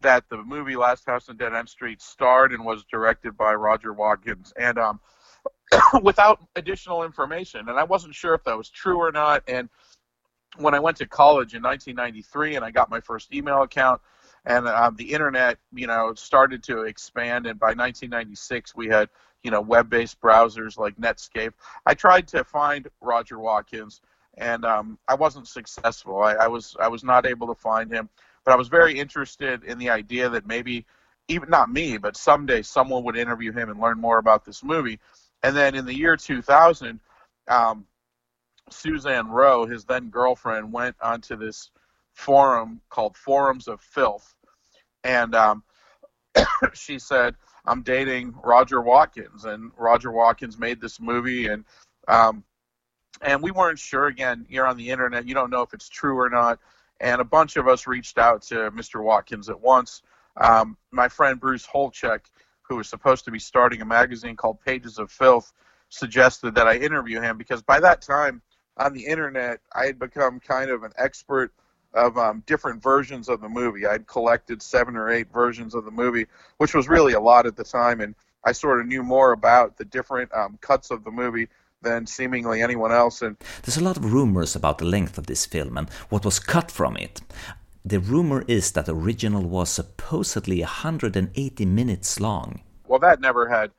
that 0.00 0.24
the 0.28 0.38
movie 0.38 0.76
Last 0.76 1.06
House 1.06 1.28
on 1.28 1.36
Dead 1.36 1.54
End 1.54 1.68
Street 1.68 2.00
starred 2.00 2.52
and 2.52 2.64
was 2.64 2.84
directed 2.90 3.36
by 3.36 3.54
Roger 3.54 3.92
Watkins, 3.92 4.52
and 4.56 4.78
um, 4.78 5.00
without 6.02 6.40
additional 6.56 7.04
information, 7.04 7.68
and 7.68 7.78
I 7.78 7.84
wasn't 7.84 8.14
sure 8.14 8.34
if 8.34 8.44
that 8.44 8.56
was 8.56 8.70
true 8.70 8.98
or 8.98 9.12
not. 9.12 9.42
And 9.48 9.68
when 10.56 10.74
I 10.74 10.80
went 10.80 10.96
to 10.98 11.06
college 11.06 11.54
in 11.54 11.62
1993 11.62 12.56
and 12.56 12.64
I 12.64 12.70
got 12.70 12.90
my 12.90 13.00
first 13.00 13.32
email 13.34 13.62
account, 13.62 14.00
and 14.44 14.66
um, 14.66 14.96
the 14.96 15.12
internet, 15.12 15.58
you 15.72 15.86
know, 15.86 16.14
started 16.14 16.62
to 16.64 16.82
expand, 16.82 17.46
and 17.46 17.58
by 17.58 17.68
1996 17.68 18.74
we 18.74 18.86
had 18.88 19.08
you 19.42 19.50
know 19.50 19.60
web-based 19.60 20.20
browsers 20.20 20.78
like 20.78 20.96
Netscape. 20.96 21.52
I 21.86 21.94
tried 21.94 22.28
to 22.28 22.44
find 22.44 22.88
Roger 23.00 23.38
Watkins, 23.38 24.00
and 24.36 24.64
um, 24.64 24.98
I 25.06 25.14
wasn't 25.14 25.48
successful. 25.48 26.22
I, 26.22 26.34
I 26.34 26.46
was 26.48 26.76
I 26.80 26.88
was 26.88 27.04
not 27.04 27.26
able 27.26 27.46
to 27.48 27.54
find 27.54 27.92
him, 27.92 28.08
but 28.48 28.54
I 28.54 28.56
was 28.56 28.68
very 28.68 28.98
interested 28.98 29.62
in 29.64 29.76
the 29.76 29.90
idea 29.90 30.30
that 30.30 30.46
maybe 30.46 30.86
even 31.28 31.50
not 31.50 31.70
me, 31.70 31.98
but 31.98 32.16
someday 32.16 32.62
someone 32.62 33.04
would 33.04 33.14
interview 33.14 33.52
him 33.52 33.68
and 33.68 33.78
learn 33.78 34.00
more 34.00 34.16
about 34.16 34.46
this 34.46 34.64
movie. 34.64 35.00
And 35.42 35.54
then 35.54 35.74
in 35.74 35.84
the 35.84 35.94
year 35.94 36.16
2000, 36.16 36.98
um, 37.46 37.84
Suzanne 38.70 39.28
Rowe, 39.28 39.66
his 39.66 39.84
then 39.84 40.08
girlfriend, 40.08 40.72
went 40.72 40.96
onto 41.02 41.36
this 41.36 41.70
forum 42.14 42.80
called 42.88 43.18
Forums 43.18 43.68
of 43.68 43.82
Filth, 43.82 44.34
and 45.04 45.34
um, 45.34 45.62
she 46.72 46.98
said, 46.98 47.34
I'm 47.66 47.82
dating 47.82 48.34
Roger 48.42 48.80
Watkins, 48.80 49.44
and 49.44 49.72
Roger 49.76 50.10
Watkins 50.10 50.58
made 50.58 50.80
this 50.80 50.98
movie, 50.98 51.48
and 51.48 51.66
um, 52.08 52.44
and 53.20 53.42
we 53.42 53.50
weren't 53.50 53.78
sure. 53.78 54.06
Again, 54.06 54.46
you're 54.48 54.66
on 54.66 54.78
the 54.78 54.88
internet, 54.88 55.28
you 55.28 55.34
don't 55.34 55.50
know 55.50 55.60
if 55.60 55.74
it's 55.74 55.90
true 55.90 56.18
or 56.18 56.30
not. 56.30 56.58
And 57.00 57.20
a 57.20 57.24
bunch 57.24 57.56
of 57.56 57.68
us 57.68 57.86
reached 57.86 58.18
out 58.18 58.42
to 58.42 58.70
Mr. 58.72 59.02
Watkins 59.02 59.48
at 59.48 59.60
once. 59.60 60.02
Um, 60.36 60.76
my 60.90 61.08
friend 61.08 61.38
Bruce 61.38 61.66
Holecheck, 61.66 62.20
who 62.62 62.76
was 62.76 62.88
supposed 62.88 63.24
to 63.24 63.30
be 63.30 63.38
starting 63.38 63.80
a 63.82 63.84
magazine 63.84 64.36
called 64.36 64.60
Pages 64.64 64.98
of 64.98 65.10
Filth, 65.10 65.52
suggested 65.88 66.54
that 66.54 66.66
I 66.66 66.76
interview 66.76 67.20
him 67.20 67.38
because 67.38 67.62
by 67.62 67.80
that 67.80 68.02
time 68.02 68.42
on 68.76 68.92
the 68.92 69.06
internet, 69.06 69.60
I 69.74 69.86
had 69.86 69.98
become 69.98 70.40
kind 70.40 70.70
of 70.70 70.82
an 70.82 70.92
expert 70.96 71.52
of 71.94 72.18
um, 72.18 72.42
different 72.46 72.82
versions 72.82 73.28
of 73.28 73.40
the 73.40 73.48
movie. 73.48 73.86
I'd 73.86 74.06
collected 74.06 74.62
seven 74.62 74.96
or 74.96 75.10
eight 75.10 75.32
versions 75.32 75.74
of 75.74 75.84
the 75.84 75.90
movie, 75.90 76.26
which 76.58 76.74
was 76.74 76.88
really 76.88 77.14
a 77.14 77.20
lot 77.20 77.46
at 77.46 77.56
the 77.56 77.64
time, 77.64 78.00
and 78.00 78.14
I 78.44 78.52
sort 78.52 78.80
of 78.80 78.86
knew 78.86 79.02
more 79.02 79.32
about 79.32 79.76
the 79.76 79.84
different 79.84 80.32
um, 80.32 80.58
cuts 80.60 80.90
of 80.90 81.04
the 81.04 81.10
movie 81.10 81.48
than 81.82 82.06
seemingly 82.06 82.62
anyone 82.62 82.92
else. 82.92 83.22
And 83.22 83.36
there's 83.62 83.76
a 83.76 83.84
lot 83.84 83.96
of 83.96 84.12
rumors 84.12 84.56
about 84.56 84.78
the 84.78 84.84
length 84.84 85.18
of 85.18 85.26
this 85.26 85.46
film 85.46 85.76
and 85.78 85.88
what 86.08 86.24
was 86.24 86.38
cut 86.38 86.70
from 86.70 86.96
it. 86.96 87.20
The 87.84 88.00
rumor 88.00 88.44
is 88.48 88.72
that 88.72 88.86
the 88.86 88.94
original 88.94 89.42
was 89.42 89.70
supposedly 89.70 90.60
180 90.60 91.64
minutes 91.66 92.20
long. 92.20 92.60
Well, 92.86 92.98
that 93.00 93.20
never 93.20 93.48
had. 93.48 93.70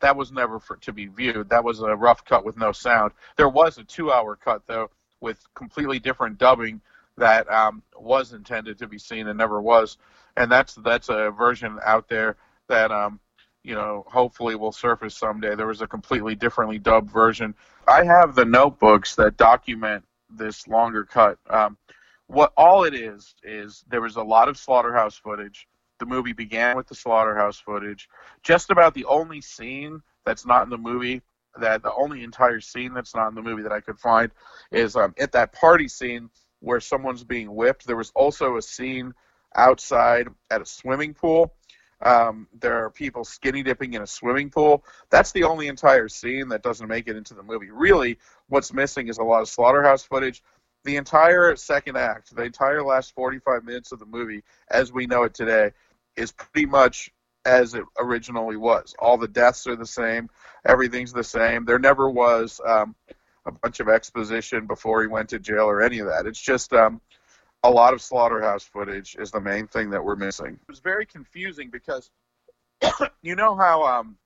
That 0.00 0.16
was 0.16 0.32
never 0.32 0.58
for, 0.58 0.76
to 0.76 0.92
be 0.92 1.06
viewed. 1.06 1.48
That 1.48 1.64
was 1.64 1.80
a 1.80 1.94
rough 1.94 2.24
cut 2.24 2.44
with 2.44 2.58
no 2.58 2.72
sound. 2.72 3.12
There 3.36 3.48
was 3.48 3.78
a 3.78 3.84
two-hour 3.84 4.36
cut 4.36 4.62
though, 4.66 4.90
with 5.20 5.46
completely 5.54 5.98
different 5.98 6.38
dubbing 6.38 6.80
that 7.16 7.50
um, 7.50 7.82
was 7.96 8.32
intended 8.32 8.78
to 8.78 8.88
be 8.88 8.98
seen 8.98 9.28
and 9.28 9.38
never 9.38 9.62
was, 9.62 9.98
and 10.36 10.50
that's 10.50 10.74
that's 10.74 11.08
a 11.08 11.30
version 11.30 11.78
out 11.84 12.08
there 12.08 12.36
that 12.68 12.90
um, 12.90 13.20
you 13.64 13.74
know 13.74 14.04
hopefully 14.06 14.54
will 14.54 14.72
surface 14.72 15.16
someday. 15.16 15.56
There 15.56 15.66
was 15.66 15.80
a 15.80 15.86
completely 15.86 16.34
differently 16.34 16.78
dubbed 16.78 17.10
version. 17.10 17.54
I 17.88 18.04
have 18.04 18.34
the 18.34 18.44
notebooks 18.44 19.16
that 19.16 19.36
document 19.36 20.04
this 20.30 20.68
longer 20.68 21.04
cut. 21.04 21.38
Um, 21.48 21.76
what 22.26 22.52
all 22.56 22.84
it 22.84 22.94
is 22.94 23.34
is 23.42 23.84
there 23.88 24.00
was 24.00 24.16
a 24.16 24.22
lot 24.22 24.48
of 24.48 24.56
slaughterhouse 24.56 25.16
footage. 25.16 25.66
The 25.98 26.06
movie 26.06 26.32
began 26.32 26.76
with 26.76 26.88
the 26.88 26.94
slaughterhouse 26.94 27.58
footage. 27.58 28.08
Just 28.42 28.70
about 28.70 28.94
the 28.94 29.04
only 29.06 29.40
scene 29.40 30.02
that's 30.24 30.46
not 30.46 30.62
in 30.64 30.70
the 30.70 30.78
movie 30.78 31.22
that 31.56 31.82
the 31.82 31.92
only 31.92 32.24
entire 32.24 32.60
scene 32.60 32.94
that's 32.94 33.14
not 33.14 33.28
in 33.28 33.34
the 33.34 33.42
movie 33.42 33.62
that 33.62 33.72
I 33.72 33.80
could 33.80 33.98
find 33.98 34.30
is 34.72 34.96
um, 34.96 35.14
at 35.18 35.32
that 35.32 35.52
party 35.52 35.88
scene 35.88 36.30
where 36.60 36.80
someone's 36.80 37.24
being 37.24 37.54
whipped. 37.54 37.86
There 37.86 37.96
was 37.96 38.10
also 38.14 38.56
a 38.56 38.62
scene 38.62 39.14
outside 39.54 40.28
at 40.50 40.62
a 40.62 40.66
swimming 40.66 41.14
pool. 41.14 41.54
Um, 42.04 42.46
there 42.60 42.84
are 42.84 42.90
people 42.90 43.24
skinny 43.24 43.62
dipping 43.62 43.94
in 43.94 44.02
a 44.02 44.06
swimming 44.06 44.50
pool. 44.50 44.84
That's 45.10 45.32
the 45.32 45.44
only 45.44 45.68
entire 45.68 46.08
scene 46.08 46.48
that 46.48 46.62
doesn't 46.62 46.86
make 46.86 47.08
it 47.08 47.16
into 47.16 47.34
the 47.34 47.42
movie. 47.42 47.70
Really, 47.70 48.18
what's 48.48 48.72
missing 48.72 49.08
is 49.08 49.18
a 49.18 49.24
lot 49.24 49.40
of 49.40 49.48
slaughterhouse 49.48 50.04
footage. 50.04 50.42
The 50.84 50.96
entire 50.96 51.56
second 51.56 51.96
act, 51.96 52.36
the 52.36 52.42
entire 52.42 52.82
last 52.82 53.14
45 53.14 53.64
minutes 53.64 53.90
of 53.90 53.98
the 53.98 54.06
movie, 54.06 54.44
as 54.70 54.92
we 54.92 55.06
know 55.06 55.22
it 55.22 55.32
today, 55.32 55.72
is 56.14 56.30
pretty 56.30 56.66
much 56.66 57.10
as 57.46 57.74
it 57.74 57.84
originally 57.98 58.56
was. 58.56 58.94
All 58.98 59.16
the 59.16 59.28
deaths 59.28 59.66
are 59.66 59.76
the 59.76 59.86
same. 59.86 60.28
Everything's 60.66 61.12
the 61.12 61.24
same. 61.24 61.64
There 61.64 61.78
never 61.78 62.08
was 62.10 62.60
um, 62.66 62.94
a 63.46 63.52
bunch 63.52 63.80
of 63.80 63.88
exposition 63.88 64.66
before 64.66 65.02
he 65.02 65.08
went 65.08 65.30
to 65.30 65.38
jail 65.38 65.64
or 65.64 65.82
any 65.82 65.98
of 65.98 66.06
that. 66.08 66.26
It's 66.26 66.40
just 66.40 66.72
um, 66.72 67.00
a 67.64 67.70
lot 67.70 67.94
of 67.94 68.02
slaughterhouse 68.02 68.62
footage 68.62 69.16
is 69.18 69.30
the 69.30 69.40
main 69.40 69.66
thing 69.66 69.88
that 69.90 70.04
we're 70.04 70.16
missing. 70.16 70.58
It 70.60 70.68
was 70.68 70.80
very 70.80 71.06
confusing 71.06 71.70
because 71.70 72.10
you 73.22 73.34
know 73.34 73.56
how 73.56 73.82
um, 73.84 74.16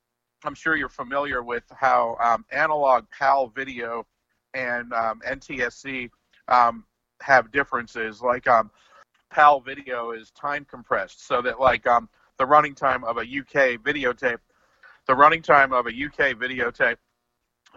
I'm 0.45 0.55
sure 0.55 0.77
you're 0.77 0.89
familiar 0.89 1.43
with 1.43 1.63
how 1.71 2.17
um, 2.21 2.45
analog 2.51 3.05
PAL 3.17 3.47
video 3.49 4.07
and 4.55 4.93
um, 4.93 5.21
NTSC 5.27 6.11
um, 6.49 6.85
have 7.23 7.53
differences. 7.53 8.21
Like 8.21 8.49
um, 8.49 8.73
PAL 9.31 9.61
video 9.61 10.11
is 10.11 10.33
time 10.33 10.67
compressed, 10.69 11.27
so 11.27 11.41
that 11.43 11.61
like 11.61 11.87
um, 11.87 12.09
the 12.39 12.47
running 12.47 12.75
time 12.75 13.05
of 13.05 13.19
a 13.19 13.23
UK 13.23 13.81
videotape, 13.81 14.39
the 15.07 15.15
running 15.15 15.43
time 15.43 15.73
of 15.73 15.87
a 15.87 15.91
UK 15.91 16.37
videotape 16.37 16.97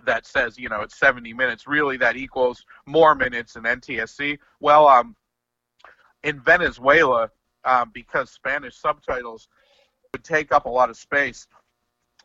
that 0.05 0.25
says 0.25 0.57
you 0.57 0.69
know 0.69 0.81
it's 0.81 0.97
70 0.97 1.33
minutes 1.33 1.67
really 1.67 1.97
that 1.97 2.15
equals 2.15 2.65
more 2.85 3.13
minutes 3.13 3.57
in 3.57 3.63
ntsc 3.63 4.39
well 4.61 4.87
um 4.87 5.15
in 6.23 6.39
venezuela 6.39 7.29
um, 7.63 7.91
because 7.93 8.29
spanish 8.29 8.77
subtitles 8.77 9.47
would 10.13 10.23
take 10.23 10.51
up 10.51 10.65
a 10.65 10.69
lot 10.69 10.89
of 10.89 10.97
space 10.97 11.47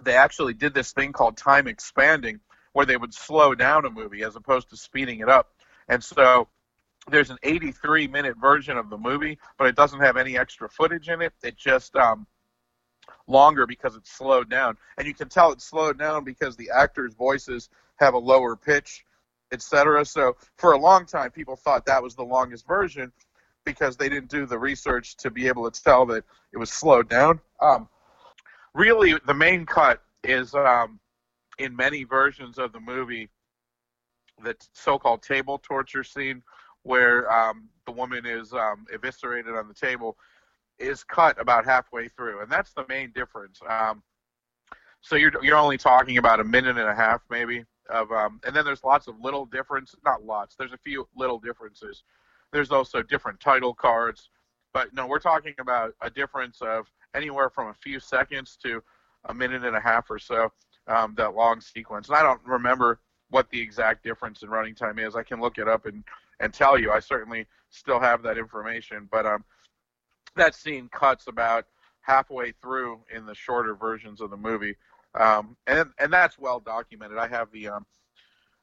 they 0.02 0.14
actually 0.14 0.54
did 0.54 0.74
this 0.74 0.92
thing 0.92 1.12
called 1.12 1.36
time 1.36 1.66
expanding 1.66 2.40
where 2.72 2.86
they 2.86 2.96
would 2.96 3.14
slow 3.14 3.54
down 3.54 3.84
a 3.86 3.90
movie 3.90 4.22
as 4.22 4.36
opposed 4.36 4.70
to 4.70 4.76
speeding 4.76 5.20
it 5.20 5.28
up 5.28 5.52
and 5.88 6.02
so 6.02 6.48
there's 7.08 7.30
an 7.30 7.38
83 7.42 8.08
minute 8.08 8.36
version 8.36 8.76
of 8.76 8.90
the 8.90 8.98
movie 8.98 9.38
but 9.58 9.68
it 9.68 9.76
doesn't 9.76 10.00
have 10.00 10.16
any 10.16 10.36
extra 10.36 10.68
footage 10.68 11.08
in 11.08 11.22
it 11.22 11.32
it 11.42 11.56
just 11.56 11.94
um 11.96 12.26
longer 13.26 13.66
because 13.66 13.96
it's 13.96 14.10
slowed 14.10 14.48
down. 14.48 14.76
And 14.98 15.06
you 15.06 15.14
can 15.14 15.28
tell 15.28 15.52
it's 15.52 15.64
slowed 15.64 15.98
down 15.98 16.24
because 16.24 16.56
the 16.56 16.70
actors' 16.74 17.14
voices 17.14 17.68
have 17.96 18.14
a 18.14 18.18
lower 18.18 18.56
pitch, 18.56 19.04
etc. 19.52 20.04
So 20.04 20.36
for 20.56 20.72
a 20.72 20.78
long 20.78 21.06
time, 21.06 21.30
people 21.30 21.56
thought 21.56 21.86
that 21.86 22.02
was 22.02 22.14
the 22.14 22.24
longest 22.24 22.66
version 22.66 23.12
because 23.66 23.98
they 23.98 24.08
didn't 24.08 24.30
do 24.30 24.46
the 24.46 24.58
research 24.58 25.16
to 25.18 25.30
be 25.30 25.46
able 25.46 25.70
to 25.70 25.82
tell 25.82 26.06
that 26.06 26.24
it 26.52 26.56
was 26.56 26.70
slowed 26.70 27.10
down. 27.10 27.40
Um, 27.60 27.88
really, 28.72 29.14
the 29.26 29.34
main 29.34 29.66
cut 29.66 30.02
is 30.24 30.54
um, 30.54 30.98
in 31.58 31.76
many 31.76 32.04
versions 32.04 32.58
of 32.58 32.72
the 32.72 32.80
movie 32.80 33.28
the 34.42 34.54
so-called 34.72 35.22
table 35.22 35.58
torture 35.58 36.04
scene 36.04 36.42
where 36.82 37.30
um, 37.32 37.68
the 37.86 37.92
woman 37.92 38.24
is 38.26 38.52
um, 38.52 38.86
eviscerated 38.92 39.54
on 39.54 39.66
the 39.68 39.74
table 39.74 40.16
is 40.78 41.02
cut 41.02 41.40
about 41.40 41.64
halfway 41.64 42.06
through, 42.08 42.42
and 42.42 42.50
that's 42.50 42.72
the 42.74 42.84
main 42.88 43.10
difference. 43.12 43.58
Um, 43.68 44.02
so 45.00 45.16
you're 45.16 45.32
you're 45.42 45.56
only 45.56 45.78
talking 45.78 46.18
about 46.18 46.40
a 46.40 46.44
minute 46.44 46.76
and 46.76 46.88
a 46.88 46.94
half, 46.94 47.22
maybe, 47.30 47.64
of 47.90 48.12
um, 48.12 48.40
and 48.46 48.54
then 48.54 48.64
there's 48.64 48.84
lots 48.84 49.08
of 49.08 49.18
little 49.20 49.46
difference. 49.46 49.94
Not 50.04 50.24
lots. 50.24 50.54
There's 50.54 50.72
a 50.72 50.78
few 50.78 51.08
little 51.16 51.38
differences. 51.38 52.02
There's 52.52 52.70
also 52.70 53.02
different 53.02 53.40
title 53.40 53.74
cards, 53.74 54.30
but 54.72 54.94
no, 54.94 55.06
we're 55.06 55.18
talking 55.18 55.54
about 55.58 55.94
a 56.00 56.10
difference 56.10 56.60
of 56.62 56.86
anywhere 57.14 57.50
from 57.50 57.68
a 57.68 57.74
few 57.74 58.00
seconds 58.00 58.56
to 58.62 58.82
a 59.26 59.34
minute 59.34 59.64
and 59.64 59.76
a 59.76 59.80
half 59.80 60.10
or 60.10 60.18
so. 60.18 60.52
Um, 60.88 61.14
that 61.16 61.34
long 61.34 61.60
sequence, 61.60 62.06
and 62.08 62.16
I 62.16 62.22
don't 62.22 62.40
remember 62.46 63.00
what 63.30 63.50
the 63.50 63.60
exact 63.60 64.04
difference 64.04 64.42
in 64.42 64.50
running 64.50 64.76
time 64.76 65.00
is. 65.00 65.16
I 65.16 65.24
can 65.24 65.40
look 65.40 65.58
it 65.58 65.66
up 65.66 65.84
and 65.86 66.04
and 66.38 66.54
tell 66.54 66.78
you. 66.78 66.92
I 66.92 67.00
certainly 67.00 67.46
still 67.70 67.98
have 67.98 68.22
that 68.22 68.38
information, 68.38 69.08
but 69.10 69.26
um, 69.26 69.44
that 70.36 70.54
scene 70.54 70.88
cuts 70.92 71.26
about 71.26 71.66
halfway 72.02 72.52
through 72.62 73.00
in 73.14 73.26
the 73.26 73.34
shorter 73.34 73.74
versions 73.74 74.20
of 74.20 74.30
the 74.30 74.36
movie, 74.36 74.76
um, 75.14 75.56
and 75.66 75.90
and 75.98 76.12
that's 76.12 76.38
well 76.38 76.60
documented. 76.60 77.18
I 77.18 77.26
have 77.28 77.50
the 77.50 77.68
um, 77.68 77.86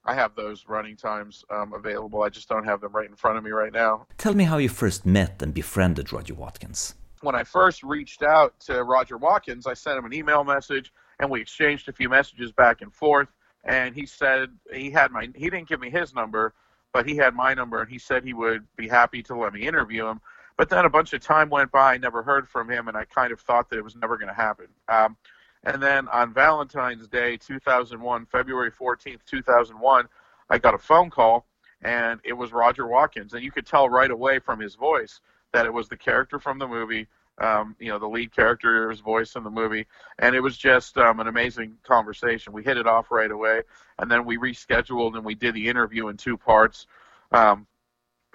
I 0.05 0.13
have 0.13 0.35
those 0.35 0.65
running 0.67 0.97
times 0.97 1.45
um, 1.49 1.73
available. 1.73 2.23
I 2.23 2.29
just 2.29 2.49
don't 2.49 2.65
have 2.65 2.81
them 2.81 2.91
right 2.91 3.09
in 3.09 3.15
front 3.15 3.37
of 3.37 3.43
me 3.43 3.51
right 3.51 3.71
now. 3.71 4.05
Tell 4.17 4.33
me 4.33 4.43
how 4.43 4.57
you 4.57 4.69
first 4.69 5.05
met 5.05 5.41
and 5.41 5.53
befriended 5.53 6.11
Roger 6.11 6.33
Watkins. 6.33 6.95
When 7.21 7.35
I 7.35 7.43
first 7.43 7.83
reached 7.83 8.21
out 8.21 8.59
to 8.61 8.83
Roger 8.83 9.17
Watkins, 9.17 9.65
I 9.65 9.73
sent 9.73 9.97
him 9.97 10.05
an 10.05 10.13
email 10.13 10.43
message 10.43 10.91
and 11.19 11.29
we 11.29 11.39
exchanged 11.39 11.87
a 11.87 11.93
few 11.93 12.09
messages 12.09 12.51
back 12.51 12.81
and 12.81 12.93
forth. 12.93 13.29
And 13.63 13.95
he 13.95 14.05
said 14.05 14.49
he 14.73 14.91
had 14.91 15.11
my, 15.11 15.29
he 15.35 15.49
didn't 15.49 15.69
give 15.69 15.79
me 15.79 15.89
his 15.89 16.13
number, 16.13 16.53
but 16.91 17.07
he 17.07 17.15
had 17.15 17.33
my 17.33 17.53
number 17.53 17.81
and 17.81 17.89
he 17.89 17.97
said 17.97 18.25
he 18.25 18.33
would 18.33 18.65
be 18.75 18.89
happy 18.89 19.23
to 19.23 19.35
let 19.35 19.53
me 19.53 19.61
interview 19.61 20.05
him. 20.05 20.19
But 20.57 20.69
then 20.69 20.83
a 20.85 20.89
bunch 20.89 21.13
of 21.13 21.21
time 21.21 21.49
went 21.49 21.71
by, 21.71 21.93
I 21.93 21.97
never 21.97 22.21
heard 22.21 22.47
from 22.47 22.69
him, 22.69 22.87
and 22.87 22.95
I 22.95 23.05
kind 23.05 23.31
of 23.31 23.39
thought 23.39 23.69
that 23.69 23.77
it 23.77 23.83
was 23.83 23.95
never 23.95 24.17
going 24.17 24.27
to 24.27 24.35
happen. 24.35 24.67
Um, 24.87 25.17
and 25.63 25.81
then 25.81 26.07
on 26.09 26.33
Valentine's 26.33 27.07
Day, 27.07 27.37
2001, 27.37 28.25
February 28.25 28.71
14th, 28.71 29.19
2001, 29.25 30.07
I 30.49 30.57
got 30.57 30.73
a 30.73 30.77
phone 30.77 31.09
call, 31.09 31.45
and 31.81 32.19
it 32.23 32.33
was 32.33 32.51
Roger 32.51 32.87
Watkins. 32.87 33.33
And 33.33 33.43
you 33.43 33.51
could 33.51 33.65
tell 33.65 33.87
right 33.89 34.11
away 34.11 34.39
from 34.39 34.59
his 34.59 34.75
voice 34.75 35.21
that 35.53 35.65
it 35.65 35.73
was 35.73 35.87
the 35.87 35.97
character 35.97 36.39
from 36.39 36.59
the 36.59 36.67
movie, 36.67 37.07
um, 37.39 37.75
you 37.79 37.89
know, 37.89 37.99
the 37.99 38.07
lead 38.07 38.35
character's 38.35 38.99
voice 38.99 39.35
in 39.35 39.43
the 39.43 39.49
movie. 39.49 39.85
And 40.19 40.35
it 40.35 40.41
was 40.41 40.57
just 40.57 40.97
um, 40.97 41.19
an 41.19 41.27
amazing 41.27 41.77
conversation. 41.83 42.51
We 42.51 42.63
hit 42.63 42.77
it 42.77 42.87
off 42.87 43.09
right 43.09 43.31
away, 43.31 43.61
and 43.99 44.11
then 44.11 44.25
we 44.25 44.37
rescheduled 44.37 45.15
and 45.15 45.23
we 45.23 45.35
did 45.35 45.55
the 45.55 45.69
interview 45.69 46.09
in 46.09 46.17
two 46.17 46.37
parts. 46.37 46.87
Um, 47.31 47.67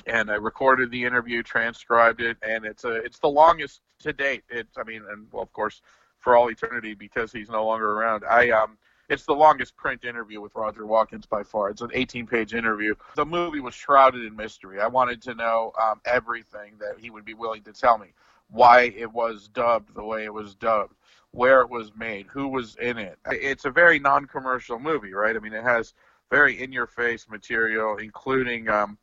and 0.07 0.31
I 0.31 0.35
recorded 0.35 0.91
the 0.91 1.05
interview, 1.05 1.43
transcribed 1.43 2.21
it, 2.21 2.37
and 2.43 2.65
it's 2.65 2.85
a 2.85 2.95
it's 2.95 3.19
the 3.19 3.29
longest 3.29 3.83
to 4.01 4.13
date. 4.13 4.45
It's 4.49 4.79
I 4.79 4.85
mean, 4.85 5.03
and 5.11 5.27
well, 5.33 5.43
of 5.43 5.53
course, 5.53 5.83
for 6.21 6.37
all 6.37 6.51
eternity 6.51 6.95
because 6.95 7.33
he's 7.33 7.51
no 7.51 7.67
longer 7.67 7.93
around. 7.93 8.25
I 8.25 8.51
um 8.51 8.79
it's 9.09 9.25
the 9.25 9.35
longest 9.35 9.77
print 9.77 10.05
interview 10.05 10.41
with 10.41 10.55
Roger 10.55 10.87
Watkins 10.87 11.25
by 11.25 11.43
far. 11.43 11.71
It's 11.71 11.81
an 11.81 11.89
18-page 11.91 12.53
interview. 12.53 12.95
The 13.17 13.25
movie 13.25 13.61
was 13.61 13.75
shrouded 13.75 14.23
in 14.25 14.37
mystery. 14.37 14.81
I 14.81 14.87
wanted 14.87 15.23
to 15.23 15.35
know 15.35 15.73
um, 15.83 16.01
everything 16.05 16.75
that 16.79 16.99
he 16.99 17.09
would 17.09 17.25
be 17.25 17.35
willing 17.35 17.63
to 17.63 17.73
tell 17.73 17.97
me. 17.97 18.09
Why 18.51 18.93
it 18.97 19.11
was 19.11 19.49
dubbed 19.49 19.95
the 19.95 20.05
way 20.05 20.25
it 20.25 20.33
was 20.33 20.55
dubbed, 20.55 20.95
where 21.31 21.61
it 21.61 21.71
was 21.71 21.93
made, 21.97 22.27
who 22.27 22.49
was 22.49 22.77
in 22.77 22.99
it. 22.99 23.19
It's 23.27 23.65
a 23.65 23.71
very 23.71 23.99
non-commercial 23.99 24.79
movie, 24.79 25.13
right? 25.13 25.37
I 25.37 25.39
mean, 25.39 25.53
it 25.53 25.65
has 25.65 25.95
very 26.31 26.63
in-your-face 26.63 27.29
material, 27.31 27.97
including 27.97 28.69
um, 28.69 28.99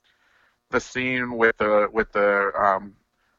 the 0.70 0.80
scene 0.80 1.38
with 1.38 1.58
the 1.58 1.88
with 1.92 2.12
the 2.12 2.52
um, 2.60 2.96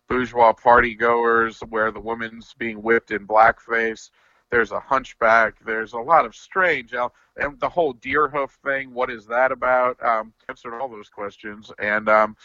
bourgeois 0.09 0.53
party 0.53 0.95
goers 0.95 1.61
where 1.69 1.91
the 1.91 2.01
woman's 2.01 2.55
being 2.59 2.83
whipped 2.83 3.11
in 3.11 3.27
blackface. 3.27 4.11
There's 4.51 4.71
a 4.71 4.81
hunchback. 4.81 5.55
There's 5.65 5.93
a 5.93 5.99
lot 5.99 6.25
of 6.25 6.35
strange 6.35 6.95
and 7.37 7.61
the 7.61 7.69
whole 7.69 7.93
deer 7.93 8.29
hoof 8.29 8.59
thing. 8.65 8.93
What 8.93 9.11
is 9.11 9.27
that 9.27 9.53
about? 9.53 10.03
Um, 10.05 10.33
answered 10.49 10.79
all 10.79 10.89
those 10.89 11.09
questions, 11.09 11.73
and 11.79 12.09
um, 12.09 12.37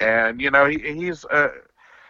and 0.00 0.40
you 0.40 0.50
know 0.50 0.66
he, 0.66 0.78
he's 0.78 1.24
uh, 1.26 1.48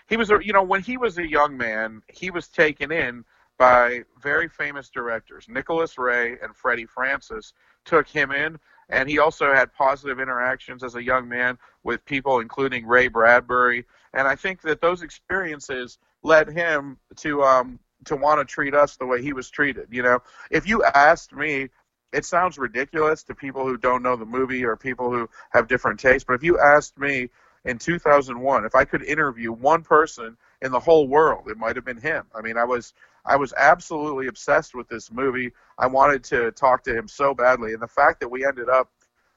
he 0.09 0.17
was 0.17 0.31
you 0.43 0.53
know 0.53 0.63
when 0.63 0.83
he 0.83 0.97
was 0.97 1.19
a 1.19 1.29
young 1.29 1.57
man, 1.57 2.03
he 2.09 2.31
was 2.31 2.49
taken 2.49 2.93
in 2.93 3.25
by 3.59 4.03
very 4.21 4.49
famous 4.49 4.89
directors. 4.89 5.47
Nicholas 5.49 5.99
Ray 5.99 6.37
and 6.43 6.55
Freddie 6.55 6.87
Francis 6.87 7.53
took 7.85 8.09
him 8.09 8.33
in, 8.33 8.59
and 8.93 9.09
he 9.09 9.19
also 9.19 9.53
had 9.53 9.73
positive 9.73 10.21
interactions 10.21 10.85
as 10.85 10.95
a 10.95 11.03
young 11.03 11.29
man 11.29 11.59
with 11.83 12.05
people, 12.05 12.39
including 12.39 12.87
Ray 12.87 13.09
Bradbury 13.09 13.85
and 14.15 14.29
I 14.29 14.37
think 14.37 14.63
that 14.63 14.81
those 14.81 15.03
experiences 15.03 15.99
led 16.23 16.49
him 16.49 16.99
to 17.17 17.43
um, 17.43 17.79
to 18.05 18.17
want 18.17 18.41
to 18.41 18.45
treat 18.45 18.75
us 18.75 18.97
the 18.97 19.07
way 19.07 19.23
he 19.23 19.33
was 19.33 19.51
treated. 19.51 19.89
You 19.91 20.03
know, 20.03 20.19
if 20.51 20.69
you 20.69 20.85
asked 20.85 21.33
me, 21.33 21.69
it 22.13 22.25
sounds 22.25 22.59
ridiculous 22.59 23.23
to 23.25 23.35
people 23.35 23.65
who 23.65 23.77
don't 23.77 24.03
know 24.03 24.17
the 24.17 24.27
movie 24.27 24.65
or 24.65 24.77
people 24.77 25.11
who 25.11 25.29
have 25.51 25.69
different 25.69 26.01
tastes. 26.01 26.25
But 26.25 26.35
if 26.35 26.43
you 26.43 26.59
asked 26.59 26.99
me 26.99 27.31
in 27.65 27.79
2001 27.79 28.65
if 28.65 28.75
I 28.75 28.85
could 28.85 29.05
interview 29.05 29.53
one 29.53 29.83
person 29.83 30.37
in 30.63 30.73
the 30.73 30.81
whole 30.81 31.07
world, 31.07 31.49
it 31.49 31.59
might 31.59 31.77
have 31.77 31.85
been 31.85 31.99
him. 31.99 32.25
I 32.35 32.41
mean, 32.41 32.57
I 32.57 32.65
was 32.65 32.95
I 33.25 33.37
was 33.37 33.53
absolutely 33.57 34.29
obsessed 34.29 34.75
with 34.75 34.89
this 34.89 35.13
movie. 35.13 35.53
I 35.79 35.87
wanted 35.87 36.25
to 36.25 36.51
talk 36.53 36.83
to 36.85 36.97
him 36.97 37.09
so 37.09 37.35
badly, 37.35 37.73
and 37.73 37.83
the 37.83 37.89
fact 37.89 38.21
that 38.21 38.29
we 38.29 38.47
ended 38.47 38.69
up 38.69 38.91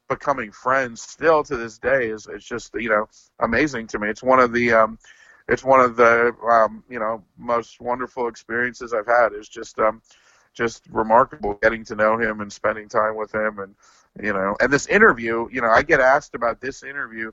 becoming 0.07 0.51
friends 0.51 1.01
still 1.01 1.43
to 1.43 1.57
this 1.57 1.79
day 1.79 2.07
is 2.09 2.27
it's 2.27 2.45
just 2.45 2.73
you 2.75 2.89
know 2.89 3.07
amazing 3.39 3.87
to 3.87 3.99
me. 3.99 4.09
It's 4.09 4.23
one 4.23 4.39
of 4.39 4.53
the 4.53 4.71
um, 4.71 4.99
it's 5.47 5.63
one 5.63 5.81
of 5.81 5.95
the 5.95 6.33
um, 6.49 6.83
you 6.89 6.99
know 6.99 7.23
most 7.37 7.81
wonderful 7.81 8.27
experiences 8.27 8.93
I've 8.93 9.07
had. 9.07 9.33
It's 9.33 9.49
just 9.49 9.79
um, 9.79 10.01
just 10.53 10.83
remarkable 10.89 11.59
getting 11.61 11.83
to 11.85 11.95
know 11.95 12.17
him 12.17 12.41
and 12.41 12.51
spending 12.51 12.87
time 12.87 13.15
with 13.15 13.33
him 13.33 13.59
and 13.59 13.75
you 14.21 14.31
know 14.31 14.55
and 14.61 14.71
this 14.71 14.87
interview 14.87 15.47
you 15.51 15.61
know 15.61 15.67
I 15.67 15.83
get 15.83 15.99
asked 15.99 16.33
about 16.33 16.61
this 16.61 16.81
interview 16.83 17.31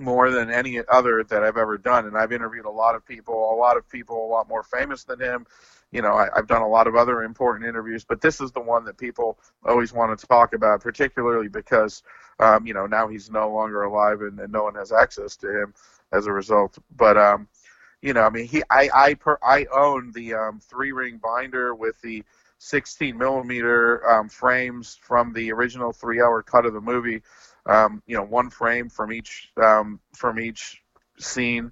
more 0.00 0.30
than 0.30 0.50
any 0.50 0.80
other 0.88 1.24
that 1.24 1.42
I've 1.42 1.56
ever 1.56 1.78
done 1.78 2.06
and 2.06 2.16
I've 2.16 2.32
interviewed 2.32 2.66
a 2.66 2.70
lot 2.70 2.94
of 2.94 3.04
people 3.06 3.34
a 3.52 3.56
lot 3.56 3.76
of 3.76 3.88
people 3.88 4.24
a 4.24 4.28
lot 4.28 4.48
more 4.48 4.62
famous 4.62 5.04
than 5.04 5.20
him 5.20 5.46
you 5.90 6.02
know, 6.02 6.14
I, 6.14 6.28
have 6.34 6.46
done 6.46 6.62
a 6.62 6.68
lot 6.68 6.86
of 6.86 6.96
other 6.96 7.22
important 7.22 7.66
interviews, 7.68 8.04
but 8.04 8.20
this 8.20 8.40
is 8.40 8.52
the 8.52 8.60
one 8.60 8.84
that 8.84 8.98
people 8.98 9.38
always 9.64 9.92
want 9.92 10.18
to 10.18 10.26
talk 10.26 10.52
about, 10.52 10.82
particularly 10.82 11.48
because, 11.48 12.02
um, 12.40 12.66
you 12.66 12.74
know, 12.74 12.86
now 12.86 13.08
he's 13.08 13.30
no 13.30 13.50
longer 13.50 13.82
alive 13.84 14.20
and, 14.20 14.38
and, 14.38 14.52
no 14.52 14.64
one 14.64 14.74
has 14.74 14.92
access 14.92 15.36
to 15.36 15.62
him 15.62 15.74
as 16.12 16.26
a 16.26 16.32
result. 16.32 16.78
But, 16.96 17.16
um, 17.16 17.48
you 18.02 18.12
know, 18.12 18.22
I 18.22 18.30
mean, 18.30 18.46
he, 18.46 18.62
I, 18.70 18.90
I, 18.94 19.14
per, 19.14 19.38
I 19.42 19.66
own 19.72 20.12
the 20.12 20.34
um, 20.34 20.60
three 20.60 20.92
ring 20.92 21.18
binder 21.22 21.74
with 21.74 22.00
the 22.02 22.22
16 22.58 23.16
millimeter 23.16 24.08
um, 24.08 24.28
frames 24.28 24.98
from 25.00 25.32
the 25.32 25.52
original 25.52 25.92
three 25.92 26.20
hour 26.20 26.42
cut 26.42 26.66
of 26.66 26.74
the 26.74 26.80
movie. 26.80 27.22
Um, 27.68 28.02
you 28.06 28.16
know, 28.16 28.24
one 28.24 28.50
frame 28.50 28.88
from 28.88 29.12
each 29.12 29.50
um, 29.62 30.00
from 30.14 30.40
each 30.40 30.82
scene, 31.18 31.70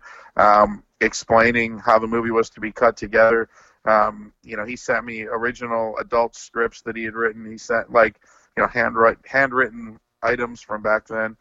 explaining 1.01 1.79
how 1.79 1.99
the 1.99 2.07
movie 2.07 2.31
was 2.31 2.51
to 2.51 2.61
be 2.61 2.73
cut 2.73 2.97
together. 2.97 3.49
Um, 3.87 4.33
you 4.43 4.57
know, 4.57 4.65
he 4.65 4.77
sent 4.77 5.05
me 5.05 5.23
original 5.23 5.97
adult 5.99 6.35
scripts 6.35 6.83
that 6.83 6.97
he 6.97 7.05
had 7.05 7.15
written. 7.15 7.49
He 7.51 7.59
sent 7.59 7.93
like, 7.93 8.21
you 8.57 8.63
know, 8.63 8.69
handwrite, 8.69 9.19
handwritten 9.25 9.99
items 10.23 10.61
from 10.61 10.83
back 10.83 11.07
then. 11.07 11.37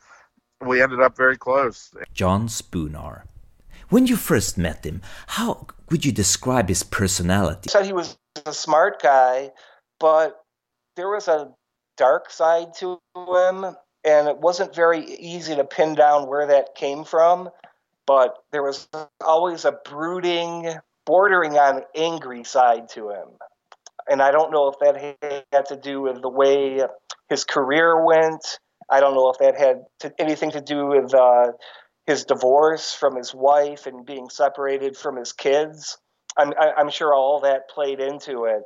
We 0.61 0.81
ended 0.81 1.01
up 1.01 1.17
very 1.17 1.37
close. 1.37 1.93
John 2.13 2.47
Szpunar. 2.47 3.23
When 3.89 4.07
you 4.07 4.15
first 4.15 4.57
met 4.57 4.85
him, 4.85 5.01
how 5.27 5.67
would 5.89 6.05
you 6.05 6.11
describe 6.11 6.69
his 6.69 6.83
personality? 6.83 7.69
Said 7.69 7.85
he 7.85 7.93
was 7.93 8.17
a 8.45 8.53
smart 8.53 9.01
guy, 9.01 9.51
but 9.99 10.43
there 10.95 11.09
was 11.09 11.27
a 11.27 11.51
dark 11.97 12.31
side 12.31 12.73
to 12.79 12.99
him, 13.15 13.75
and 14.05 14.27
it 14.27 14.37
wasn't 14.37 14.75
very 14.75 15.03
easy 15.03 15.55
to 15.55 15.63
pin 15.63 15.95
down 15.95 16.29
where 16.29 16.47
that 16.47 16.75
came 16.75 17.03
from. 17.03 17.49
But 18.05 18.37
there 18.51 18.61
was 18.61 18.87
always 19.19 19.65
a 19.65 19.71
brooding, 19.71 20.71
bordering 21.05 21.57
on 21.57 21.81
angry 21.95 22.43
side 22.43 22.89
to 22.89 23.09
him. 23.09 23.29
And 24.07 24.21
I 24.21 24.29
don't 24.29 24.51
know 24.51 24.67
if 24.67 24.75
that 24.79 25.43
had 25.51 25.65
to 25.67 25.75
do 25.75 26.01
with 26.01 26.21
the 26.21 26.29
way 26.29 26.81
his 27.29 27.43
career 27.43 28.05
went. 28.05 28.59
I 28.87 28.99
don't 28.99 29.15
know 29.15 29.29
if 29.31 29.39
that 29.39 29.57
had 29.57 29.85
to, 30.01 30.13
anything 30.21 30.51
to 30.51 30.61
do 30.61 30.85
with 30.85 31.13
uh, 31.15 31.53
his 32.05 32.25
divorce 32.25 32.93
from 32.93 33.15
his 33.15 33.33
wife 33.33 33.87
and 33.87 34.05
being 34.05 34.29
separated 34.29 34.95
from 34.95 35.15
his 35.15 35.33
kids. 35.33 35.97
I'm, 36.37 36.53
I'm 36.59 36.91
sure 36.91 37.15
all 37.15 37.39
that 37.39 37.69
played 37.69 37.99
into 37.99 38.45
it. 38.45 38.61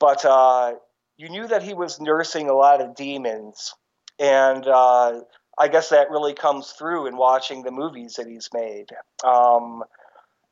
But 0.00 0.24
uh, 0.24 0.72
you 1.18 1.28
knew 1.28 1.46
that 1.46 1.62
he 1.62 1.74
was 1.74 2.00
nursing 2.00 2.48
a 2.48 2.54
lot 2.54 2.80
of 2.80 2.96
demons. 2.96 3.74
And 4.22 4.68
uh, 4.68 5.22
I 5.58 5.66
guess 5.66 5.88
that 5.88 6.10
really 6.10 6.32
comes 6.32 6.70
through 6.70 7.08
in 7.08 7.16
watching 7.16 7.64
the 7.64 7.72
movies 7.72 8.14
that 8.14 8.28
he's 8.28 8.48
made. 8.54 8.86
Um, 9.24 9.82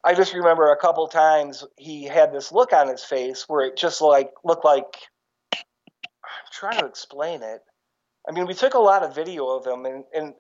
I 0.03 0.15
just 0.15 0.35
remember 0.35 0.73
a 0.73 0.77
couple 0.77 1.07
times 1.07 1.65
he 1.77 2.05
had 2.05 2.33
this 2.33 2.51
look 2.51 2.73
on 2.73 2.89
his 2.89 3.05
face 3.05 3.45
where 3.47 3.65
it 3.65 3.77
just 3.77 4.01
like 4.01 4.33
looked 4.45 4.65
like 4.65 4.97
I'm 5.55 6.51
trying 6.51 6.81
to 6.81 6.87
explain 6.87 7.45
it. 7.45 7.61
I 8.29 8.33
mean, 8.33 8.47
we 8.47 8.55
took 8.55 8.75
a 8.75 8.79
lot 8.81 9.05
of 9.05 9.15
video 9.15 9.47
of 9.47 9.65
him, 9.65 9.87
and, 9.87 10.05
and 10.13 10.35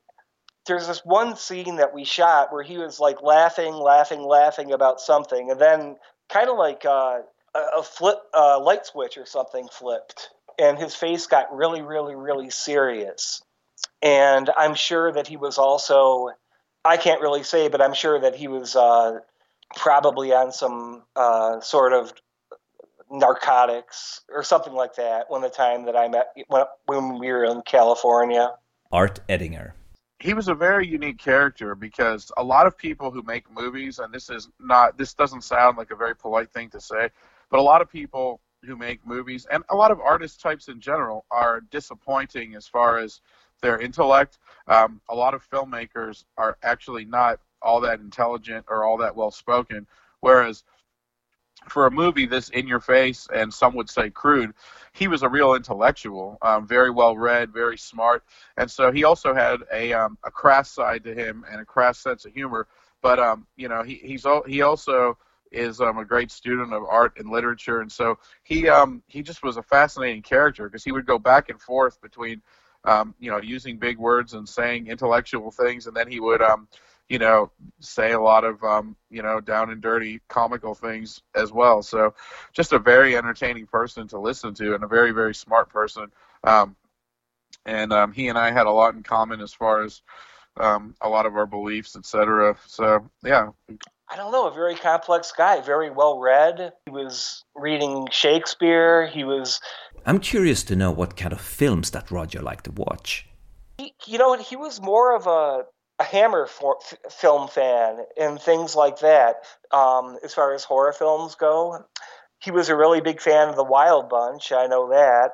there's 0.66 0.88
this 0.88 1.04
one 1.04 1.36
scene 1.36 1.76
that 1.76 1.94
we 1.94 2.04
shot 2.04 2.52
where 2.52 2.64
he 2.64 2.78
was 2.78 2.98
like 2.98 3.22
laughing, 3.22 3.74
laughing, 3.74 4.22
laughing 4.22 4.72
about 4.72 5.00
something, 5.00 5.52
and 5.52 5.60
then 5.60 5.96
kind 6.28 6.50
of 6.50 6.58
like 6.58 6.84
uh, 6.84 7.20
a 7.54 7.82
flip, 7.82 8.18
uh, 8.34 8.60
light 8.60 8.86
switch 8.86 9.16
or 9.16 9.24
something 9.24 9.68
flipped, 9.72 10.30
and 10.58 10.78
his 10.78 10.94
face 10.94 11.26
got 11.26 11.54
really, 11.54 11.82
really, 11.82 12.14
really 12.14 12.50
serious. 12.50 13.42
And 14.02 14.50
I'm 14.56 14.74
sure 14.74 15.12
that 15.12 15.26
he 15.26 15.36
was 15.36 15.58
also, 15.58 16.30
I 16.84 16.96
can't 16.96 17.20
really 17.20 17.42
say, 17.42 17.68
but 17.68 17.80
I'm 17.80 17.94
sure 17.94 18.20
that 18.20 18.34
he 18.34 18.48
was 18.48 18.76
uh, 18.76 19.20
probably 19.76 20.32
on 20.32 20.52
some 20.52 21.02
uh, 21.16 21.60
sort 21.60 21.92
of 21.92 22.12
narcotics 23.10 24.20
or 24.32 24.42
something 24.42 24.72
like 24.72 24.94
that 24.94 25.28
when 25.28 25.42
the 25.42 25.48
time 25.48 25.86
that 25.86 25.96
I 25.96 26.08
met 26.08 26.28
when, 26.48 26.64
when 26.86 27.18
we 27.18 27.28
were 27.32 27.44
in 27.44 27.62
California. 27.62 28.52
Art 28.92 29.20
Ettinger. 29.28 29.74
he 30.20 30.34
was 30.34 30.48
a 30.48 30.54
very 30.54 30.86
unique 30.86 31.18
character 31.18 31.74
because 31.74 32.30
a 32.36 32.44
lot 32.44 32.66
of 32.66 32.76
people 32.76 33.10
who 33.10 33.22
make 33.22 33.50
movies, 33.50 33.98
and 33.98 34.12
this 34.12 34.30
is 34.30 34.48
not, 34.60 34.96
this 34.96 35.14
doesn't 35.14 35.42
sound 35.42 35.76
like 35.76 35.90
a 35.90 35.96
very 35.96 36.14
polite 36.14 36.52
thing 36.52 36.70
to 36.70 36.80
say, 36.80 37.08
but 37.50 37.58
a 37.58 37.62
lot 37.62 37.80
of 37.82 37.90
people 37.90 38.40
who 38.64 38.76
make 38.76 39.06
movies 39.06 39.46
and 39.50 39.64
a 39.70 39.74
lot 39.74 39.90
of 39.90 40.00
artist 40.00 40.40
types 40.40 40.68
in 40.68 40.80
general 40.80 41.24
are 41.30 41.60
disappointing 41.70 42.54
as 42.54 42.66
far 42.66 42.98
as 42.98 43.20
their 43.62 43.80
intellect. 43.80 44.38
Um, 44.68 45.00
a 45.08 45.14
lot 45.14 45.34
of 45.34 45.48
filmmakers 45.48 46.24
are 46.36 46.56
actually 46.62 47.04
not 47.04 47.40
all 47.62 47.80
that 47.80 48.00
intelligent 48.00 48.66
or 48.68 48.84
all 48.84 48.96
that 48.98 49.14
well 49.14 49.30
spoken, 49.30 49.86
whereas 50.20 50.64
for 51.68 51.86
a 51.86 51.90
movie 51.90 52.26
this 52.26 52.48
in 52.50 52.66
your 52.66 52.80
face 52.80 53.28
and 53.34 53.52
some 53.52 53.74
would 53.74 53.90
say 53.90 54.08
crude, 54.08 54.54
he 54.92 55.08
was 55.08 55.22
a 55.22 55.28
real 55.28 55.54
intellectual, 55.54 56.38
um, 56.42 56.66
very 56.66 56.90
well 56.90 57.16
read, 57.16 57.52
very 57.52 57.76
smart, 57.76 58.24
and 58.56 58.70
so 58.70 58.90
he 58.90 59.04
also 59.04 59.34
had 59.34 59.60
a 59.72 59.92
um, 59.92 60.16
a 60.24 60.30
crass 60.30 60.70
side 60.70 61.04
to 61.04 61.14
him 61.14 61.44
and 61.50 61.60
a 61.60 61.64
crass 61.64 61.98
sense 61.98 62.24
of 62.24 62.32
humor. 62.32 62.66
But 63.02 63.18
um, 63.18 63.46
you 63.56 63.68
know, 63.68 63.82
he 63.82 63.94
he's 63.96 64.26
he 64.46 64.62
also 64.62 65.18
is 65.50 65.80
um, 65.80 65.98
a 65.98 66.04
great 66.04 66.30
student 66.30 66.72
of 66.72 66.84
art 66.84 67.14
and 67.18 67.30
literature, 67.30 67.80
and 67.80 67.90
so 67.90 68.18
he 68.42 68.68
um, 68.68 69.02
he 69.06 69.22
just 69.22 69.42
was 69.42 69.56
a 69.56 69.62
fascinating 69.62 70.22
character 70.22 70.64
because 70.64 70.84
he 70.84 70.92
would 70.92 71.06
go 71.06 71.18
back 71.18 71.48
and 71.48 71.60
forth 71.60 72.00
between 72.00 72.40
um, 72.84 73.14
you 73.18 73.30
know 73.30 73.38
using 73.38 73.76
big 73.76 73.98
words 73.98 74.34
and 74.34 74.48
saying 74.48 74.86
intellectual 74.86 75.50
things, 75.50 75.86
and 75.86 75.96
then 75.96 76.08
he 76.08 76.20
would 76.20 76.42
um, 76.42 76.68
you 77.08 77.18
know 77.18 77.50
say 77.80 78.12
a 78.12 78.20
lot 78.20 78.44
of 78.44 78.62
um, 78.62 78.96
you 79.10 79.22
know 79.22 79.40
down 79.40 79.70
and 79.70 79.80
dirty 79.80 80.20
comical 80.28 80.74
things 80.74 81.22
as 81.34 81.52
well. 81.52 81.82
So 81.82 82.14
just 82.52 82.72
a 82.72 82.78
very 82.78 83.16
entertaining 83.16 83.66
person 83.66 84.06
to 84.08 84.18
listen 84.18 84.54
to, 84.54 84.74
and 84.74 84.84
a 84.84 84.88
very 84.88 85.12
very 85.12 85.34
smart 85.34 85.68
person. 85.68 86.06
Um, 86.44 86.76
and 87.66 87.92
um, 87.92 88.12
he 88.12 88.28
and 88.28 88.38
I 88.38 88.50
had 88.50 88.66
a 88.66 88.70
lot 88.70 88.94
in 88.94 89.02
common 89.02 89.40
as 89.40 89.52
far 89.52 89.82
as 89.82 90.02
um, 90.56 90.94
a 91.00 91.08
lot 91.08 91.26
of 91.26 91.36
our 91.36 91.46
beliefs, 91.46 91.96
etc. 91.96 92.56
So 92.66 93.10
yeah, 93.22 93.50
I 94.10 94.16
don't 94.16 94.32
know, 94.32 94.48
a 94.48 94.52
very 94.52 94.74
complex 94.74 95.30
guy, 95.30 95.60
very 95.60 95.88
well 95.88 96.18
read. 96.18 96.72
He 96.84 96.90
was 96.90 97.44
reading 97.54 98.08
Shakespeare. 98.10 99.06
He 99.06 99.22
was. 99.22 99.60
I'm 100.04 100.18
curious 100.18 100.64
to 100.64 100.76
know 100.76 100.90
what 100.90 101.16
kind 101.16 101.32
of 101.32 101.40
films 101.40 101.90
that 101.92 102.10
Roger 102.10 102.42
liked 102.42 102.64
to 102.64 102.72
watch. 102.72 103.28
He, 103.78 103.94
you 104.06 104.18
know, 104.18 104.36
he 104.36 104.56
was 104.56 104.80
more 104.80 105.14
of 105.14 105.28
a, 105.28 105.62
a 106.00 106.04
Hammer 106.04 106.46
for, 106.46 106.78
f- 106.82 107.12
film 107.12 107.46
fan 107.46 107.98
and 108.20 108.40
things 108.40 108.74
like 108.74 108.98
that. 108.98 109.36
Um, 109.70 110.18
as 110.24 110.34
far 110.34 110.54
as 110.54 110.64
horror 110.64 110.92
films 110.92 111.36
go, 111.36 111.84
he 112.42 112.50
was 112.50 112.68
a 112.68 112.76
really 112.76 113.00
big 113.00 113.20
fan 113.20 113.48
of 113.48 113.56
the 113.56 113.64
Wild 113.64 114.08
Bunch. 114.08 114.50
I 114.50 114.66
know 114.66 114.88
that. 114.90 115.30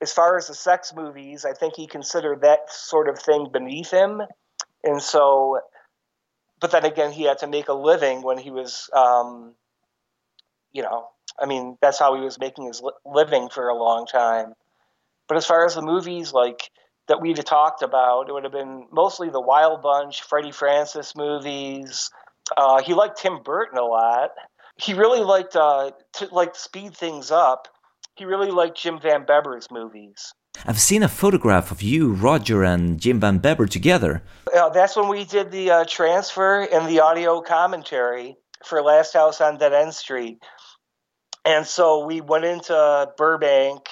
As 0.00 0.12
far 0.12 0.36
as 0.36 0.46
the 0.46 0.54
sex 0.54 0.92
movies, 0.94 1.44
I 1.44 1.54
think 1.54 1.74
he 1.74 1.86
considered 1.88 2.42
that 2.42 2.70
sort 2.70 3.08
of 3.08 3.18
thing 3.18 3.48
beneath 3.50 3.90
him, 3.90 4.20
and 4.84 5.02
so 5.02 5.58
but 6.60 6.70
then 6.70 6.84
again, 6.84 7.12
he 7.12 7.24
had 7.24 7.38
to 7.38 7.46
make 7.46 7.68
a 7.68 7.74
living 7.74 8.22
when 8.22 8.38
he 8.38 8.50
was, 8.50 8.88
um, 8.94 9.54
you 10.72 10.82
know, 10.82 11.08
I 11.38 11.46
mean, 11.46 11.76
that's 11.82 11.98
how 11.98 12.14
he 12.14 12.22
was 12.22 12.38
making 12.38 12.66
his 12.66 12.80
li- 12.80 12.92
living 13.04 13.48
for 13.48 13.68
a 13.68 13.74
long 13.74 14.06
time. 14.06 14.54
But 15.28 15.36
as 15.36 15.46
far 15.46 15.66
as 15.66 15.74
the 15.74 15.82
movies, 15.82 16.32
like 16.32 16.70
that 17.08 17.20
we'd 17.20 17.36
talked 17.44 17.82
about, 17.82 18.28
it 18.28 18.32
would 18.32 18.44
have 18.44 18.52
been 18.52 18.86
mostly 18.90 19.28
the 19.28 19.40
Wild 19.40 19.82
Bunch, 19.82 20.22
Freddie 20.22 20.52
Francis 20.52 21.14
movies. 21.14 22.10
Uh, 22.56 22.82
he 22.82 22.94
liked 22.94 23.18
Tim 23.18 23.42
Burton 23.42 23.78
a 23.78 23.84
lot. 23.84 24.30
He 24.76 24.94
really 24.94 25.20
liked 25.20 25.56
uh, 25.56 25.92
to 26.14 26.28
like 26.32 26.54
speed 26.54 26.96
things 26.96 27.30
up. 27.30 27.68
He 28.14 28.24
really 28.24 28.50
liked 28.50 28.78
Jim 28.78 28.98
Van 29.00 29.24
Bebber's 29.24 29.70
movies. 29.70 30.32
I've 30.64 30.80
seen 30.80 31.02
a 31.02 31.08
photograph 31.08 31.70
of 31.70 31.82
you, 31.82 32.12
Roger, 32.12 32.62
and 32.64 32.98
Jim 32.98 33.20
Van 33.20 33.38
Bebber 33.38 33.66
together. 33.66 34.22
Uh, 34.54 34.70
that's 34.70 34.96
when 34.96 35.08
we 35.08 35.24
did 35.24 35.50
the 35.50 35.70
uh, 35.70 35.84
transfer 35.84 36.62
and 36.62 36.88
the 36.88 37.00
audio 37.00 37.40
commentary 37.40 38.36
for 38.64 38.82
Last 38.82 39.12
House 39.12 39.40
on 39.40 39.58
Dead 39.58 39.72
End 39.72 39.94
Street. 39.94 40.38
And 41.44 41.66
so 41.66 42.04
we 42.04 42.20
went 42.20 42.44
into 42.44 43.12
Burbank. 43.16 43.82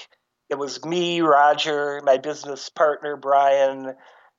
It 0.50 0.58
was 0.58 0.84
me, 0.84 1.20
Roger, 1.20 2.00
my 2.04 2.18
business 2.18 2.68
partner, 2.68 3.16
Brian, 3.16 3.94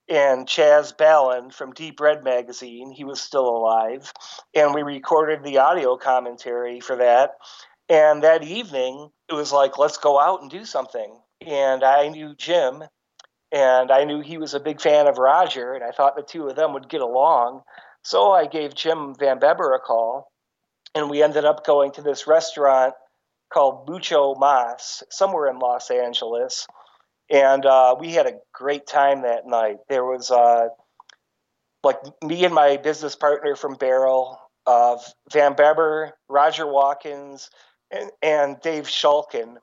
and 0.10 0.48
Chas 0.48 0.94
Balun 0.94 1.54
from 1.54 1.74
Deep 1.74 2.00
Red 2.00 2.24
Magazine. 2.24 2.92
He 2.92 3.04
was 3.04 3.22
still 3.22 3.48
alive. 3.48 4.12
And 4.54 4.74
we 4.74 4.84
recorded 4.84 5.44
the 5.44 5.60
audio 5.60 5.96
commentary 5.96 6.80
for 6.80 6.98
that. 6.98 7.32
And 7.88 8.24
that 8.24 8.44
evening, 8.44 9.10
it 9.30 9.34
was 9.34 9.52
like, 9.52 9.78
let's 9.78 9.98
go 9.98 10.20
out 10.20 10.42
and 10.42 10.50
do 10.50 10.66
something 10.66 11.20
and 11.46 11.84
I 11.84 12.10
knew 12.10 12.36
Jim, 12.36 12.84
and 13.52 13.92
I 13.92 14.04
knew 14.04 14.22
he 14.22 14.38
was 14.38 14.54
a 14.54 14.60
big 14.60 14.82
fan 14.82 15.08
of 15.08 15.18
Roger, 15.18 15.74
and 15.74 15.84
I 15.84 15.92
thought 15.92 16.16
the 16.16 16.24
two 16.24 16.48
of 16.48 16.56
them 16.56 16.74
would 16.74 16.90
get 16.90 17.02
along. 17.02 17.62
So 18.04 18.32
I 18.32 18.48
gave 18.48 18.76
Jim 18.76 19.16
Van 19.18 19.40
Bebber 19.40 19.74
a 19.74 19.80
call, 19.80 20.32
and 20.94 21.10
we 21.10 21.24
ended 21.24 21.46
up 21.46 21.66
going 21.66 21.92
to 21.94 22.02
this 22.02 22.28
restaurant 22.28 22.94
called 23.54 23.88
Bucho 23.88 24.38
Mas, 24.38 25.04
somewhere 25.10 25.50
in 25.50 25.60
Los 25.60 25.90
Angeles. 25.92 26.68
And 27.30 27.66
uh, 27.66 27.96
we 28.00 28.12
had 28.12 28.28
a 28.28 28.40
great 28.54 28.86
time 28.86 29.22
that 29.22 29.48
night. 29.48 29.78
There 29.90 30.06
was 30.06 30.30
uh, 30.30 30.68
like 31.84 31.98
me 32.24 32.46
and 32.46 32.54
my 32.54 32.78
business 32.78 33.16
partner 33.16 33.56
from 33.56 33.76
Barrel, 33.76 34.40
uh, 34.66 34.98
Van 35.32 35.54
Beber, 35.56 36.12
Roger 36.28 36.68
Watkins, 36.68 37.50
and, 37.92 38.12
and 38.22 38.60
Dave 38.62 38.86
Szulkin, 38.86 39.56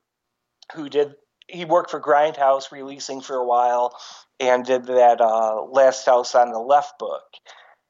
who 0.73 0.89
did 0.89 1.13
he 1.53 1.65
worked 1.65 1.91
for 1.91 2.01
Grindhouse 2.01 2.71
releasing 2.71 3.21
for 3.21 3.35
a 3.35 3.45
while 3.45 3.95
and 4.39 4.65
did 4.65 4.85
that 4.87 5.21
uh, 5.21 5.61
Last 5.63 6.05
House 6.05 6.33
on 6.35 6.51
the 6.51 6.59
Left 6.59 6.97
book. 6.97 7.21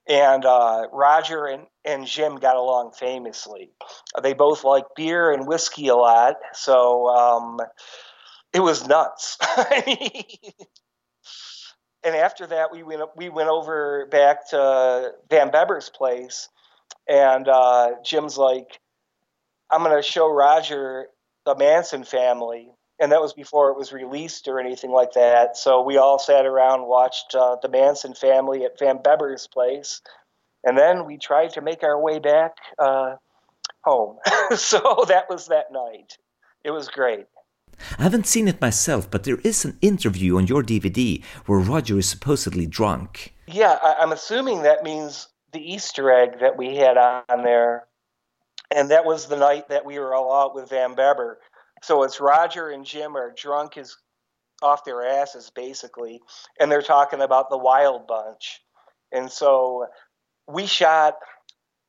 And 0.08 0.44
uh, 0.44 0.88
Roger 0.92 1.46
and, 1.46 1.64
and 1.86 2.06
Jim 2.06 2.36
got 2.36 2.58
along 2.58 2.92
famously. 2.92 3.72
They 4.22 4.34
both 4.34 4.66
like 4.66 4.84
beer 4.98 5.32
and 5.32 5.48
whiskey 5.48 5.88
a 5.88 5.96
lot, 5.96 6.36
so 6.52 7.08
um, 7.08 7.60
it 8.52 8.60
was 8.60 8.86
nuts. 8.86 9.38
and 12.04 12.16
after 12.18 12.48
that, 12.48 12.74
we 12.74 12.84
went 12.84 13.02
we 13.16 13.30
went 13.30 13.48
over 13.48 14.06
back 14.12 14.50
to 14.50 15.14
Van 15.30 15.52
Bebber's 15.52 15.90
place, 15.90 16.50
and 17.08 17.48
uh, 17.48 17.92
Jim's 18.04 18.38
like, 18.38 18.82
"I'm 19.72 19.84
going 19.84 19.96
to 19.96 20.04
show 20.04 20.30
Roger 20.30 21.08
the 21.46 21.56
Manson 21.56 22.04
family." 22.04 22.74
And 23.00 23.12
that 23.12 23.22
was 23.22 23.34
before 23.34 23.72
it 23.72 23.78
was 23.78 23.92
released 23.92 24.48
or 24.48 24.60
anything 24.60 24.92
like 24.92 25.14
that. 25.14 25.58
So 25.58 25.82
we 25.82 25.98
all 25.98 26.20
sat 26.20 26.46
around, 26.46 26.88
watched 26.88 27.34
uh, 27.36 27.58
the 27.62 27.70
Manson 27.70 28.14
family 28.14 28.66
at 28.66 28.78
Van 28.80 29.00
Bebber's 29.02 29.48
place, 29.48 30.02
and 30.64 30.78
then 30.78 31.06
we 31.06 31.18
tried 31.18 31.52
to 31.52 31.62
make 31.62 31.84
our 31.84 32.00
way 32.00 32.20
back 32.20 32.56
uh, 32.80 33.16
home. 33.82 34.18
so 34.56 35.06
that 35.08 35.30
was 35.30 35.48
that 35.48 35.72
night. 35.72 36.18
It 36.64 36.72
was 36.72 36.88
great. 36.88 37.26
I 37.98 38.04
haven't 38.04 38.28
seen 38.28 38.48
it 38.48 38.62
myself, 38.62 39.10
but 39.10 39.24
there 39.24 39.40
is 39.44 39.66
an 39.66 39.78
interview 39.82 40.38
on 40.38 40.48
your 40.48 40.64
DVD 40.64 41.24
where 41.46 41.60
Roger 41.60 41.98
is 41.98 42.08
supposedly 42.08 42.66
drunk. 42.66 43.34
Yeah, 43.48 43.78
I- 43.82 43.96
I'm 44.00 44.12
assuming 44.12 44.64
that 44.64 44.84
means 44.84 45.28
the 45.52 45.74
Easter 45.74 46.12
egg 46.12 46.40
that 46.40 46.58
we 46.58 46.76
had 46.76 46.98
on 46.98 47.44
there. 47.44 47.86
And 48.72 48.90
that 48.92 49.06
was 49.06 49.28
the 49.28 49.38
night 49.38 49.70
that 49.70 49.86
we 49.86 50.00
were 50.00 50.16
all 50.16 50.34
out 50.34 50.56
with 50.56 50.70
Van 50.70 50.96
Bebber. 50.96 51.40
So 51.84 52.04
it's 52.04 52.22
Roger 52.22 52.70
and 52.70 52.86
Jim 52.86 53.18
are 53.18 53.34
drunk 53.36 53.78
as 53.78 53.98
off 54.62 54.86
their 54.86 55.06
asses 55.06 55.52
basically, 55.54 56.22
and 56.58 56.72
they're 56.72 56.82
talking 56.82 57.22
about 57.22 57.50
the 57.50 57.58
Wild 57.58 58.08
Bunch. 58.08 58.62
And 59.12 59.30
so 59.30 59.88
we 60.48 60.66
shot 60.66 61.16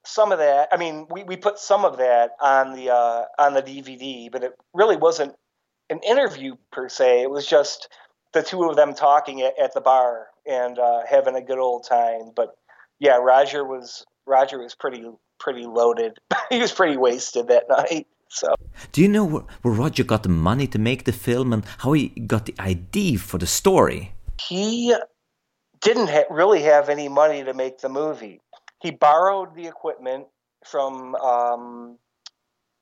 some 0.04 0.32
of 0.32 0.38
that. 0.38 0.68
I 0.72 0.78
mean, 0.78 1.06
we, 1.08 1.22
we 1.22 1.36
put 1.36 1.60
some 1.60 1.84
of 1.84 1.98
that 1.98 2.32
on 2.40 2.74
the 2.74 2.92
uh, 2.92 3.22
on 3.38 3.54
the 3.54 3.62
DVD, 3.62 4.32
but 4.32 4.42
it 4.42 4.52
really 4.72 4.96
wasn't 4.96 5.36
an 5.88 6.00
interview 6.00 6.56
per 6.72 6.88
se. 6.88 7.22
It 7.22 7.30
was 7.30 7.46
just 7.46 7.88
the 8.32 8.42
two 8.42 8.64
of 8.64 8.74
them 8.74 8.94
talking 8.94 9.42
at, 9.42 9.56
at 9.62 9.74
the 9.74 9.80
bar 9.80 10.26
and 10.44 10.76
uh, 10.76 11.02
having 11.08 11.36
a 11.36 11.40
good 11.40 11.60
old 11.60 11.86
time. 11.88 12.32
But 12.34 12.56
yeah, 12.98 13.18
Roger 13.18 13.64
was 13.64 14.04
Roger 14.26 14.58
was 14.58 14.74
pretty 14.74 15.08
pretty 15.38 15.66
loaded. 15.66 16.18
he 16.50 16.58
was 16.58 16.72
pretty 16.72 16.96
wasted 16.96 17.46
that 17.46 17.68
night. 17.68 18.08
So, 18.34 18.52
do 18.90 19.00
you 19.00 19.08
know 19.08 19.24
where, 19.24 19.44
where 19.62 19.74
Roger 19.74 20.02
got 20.02 20.24
the 20.24 20.28
money 20.28 20.66
to 20.66 20.78
make 20.78 21.04
the 21.04 21.12
film 21.12 21.52
and 21.52 21.64
how 21.78 21.92
he 21.92 22.08
got 22.08 22.46
the 22.46 22.54
idea 22.58 23.18
for 23.18 23.38
the 23.38 23.46
story? 23.46 24.12
He 24.48 24.92
didn't 25.80 26.08
ha- 26.08 26.24
really 26.30 26.62
have 26.62 26.88
any 26.88 27.08
money 27.08 27.44
to 27.44 27.54
make 27.54 27.78
the 27.78 27.88
movie. 27.88 28.40
He 28.82 28.90
borrowed 28.90 29.54
the 29.54 29.68
equipment 29.68 30.26
from 30.66 31.14
um, 31.14 31.98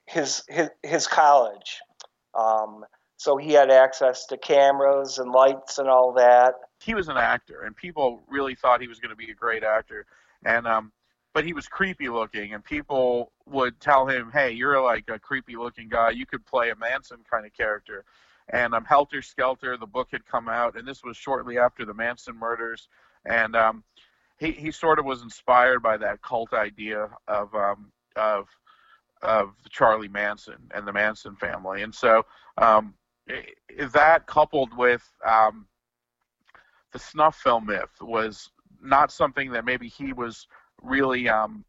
his, 0.06 0.42
his 0.48 0.70
his 0.82 1.06
college, 1.06 1.78
um, 2.34 2.84
so 3.18 3.36
he 3.36 3.52
had 3.52 3.70
access 3.70 4.24
to 4.26 4.38
cameras 4.38 5.18
and 5.18 5.30
lights 5.32 5.78
and 5.78 5.88
all 5.88 6.14
that. 6.14 6.54
He 6.80 6.94
was 6.94 7.08
an 7.08 7.18
actor, 7.18 7.62
and 7.62 7.76
people 7.76 8.22
really 8.26 8.54
thought 8.54 8.80
he 8.80 8.88
was 8.88 9.00
going 9.00 9.10
to 9.10 9.16
be 9.16 9.30
a 9.30 9.34
great 9.34 9.62
actor. 9.62 10.06
And 10.44 10.66
um, 10.66 10.92
but 11.34 11.44
he 11.44 11.52
was 11.52 11.66
creepy 11.68 12.08
looking, 12.08 12.54
and 12.54 12.64
people 12.64 13.32
would 13.46 13.80
tell 13.80 14.06
him, 14.06 14.30
"Hey, 14.32 14.52
you're 14.52 14.82
like 14.82 15.04
a 15.08 15.18
creepy 15.18 15.56
looking 15.56 15.88
guy. 15.88 16.10
You 16.10 16.26
could 16.26 16.44
play 16.46 16.70
a 16.70 16.76
Manson 16.76 17.18
kind 17.30 17.46
of 17.46 17.52
character." 17.54 18.04
And 18.48 18.74
um, 18.74 18.84
Helter 18.84 19.22
Skelter, 19.22 19.76
the 19.76 19.86
book 19.86 20.08
had 20.12 20.26
come 20.26 20.48
out, 20.48 20.76
and 20.76 20.86
this 20.86 21.02
was 21.04 21.16
shortly 21.16 21.58
after 21.58 21.84
the 21.84 21.94
Manson 21.94 22.36
murders. 22.36 22.88
and 23.24 23.56
um, 23.56 23.84
he 24.38 24.52
he 24.52 24.70
sort 24.70 24.98
of 24.98 25.04
was 25.04 25.22
inspired 25.22 25.82
by 25.82 25.96
that 25.96 26.22
cult 26.22 26.52
idea 26.52 27.08
of 27.28 27.54
um, 27.54 27.92
of 28.16 28.48
of 29.22 29.54
Charlie 29.70 30.08
Manson 30.08 30.58
and 30.74 30.86
the 30.86 30.92
Manson 30.92 31.36
family, 31.36 31.82
and 31.82 31.94
so 31.94 32.24
um, 32.58 32.94
that 33.92 34.26
coupled 34.26 34.76
with 34.76 35.08
um, 35.24 35.66
the 36.92 36.98
snuff 36.98 37.36
film 37.36 37.66
myth 37.66 37.90
was 38.00 38.50
not 38.82 39.12
something 39.12 39.52
that 39.52 39.64
maybe 39.64 39.88
he 39.88 40.12
was 40.12 40.48
really 40.82 41.28
um, 41.28 41.64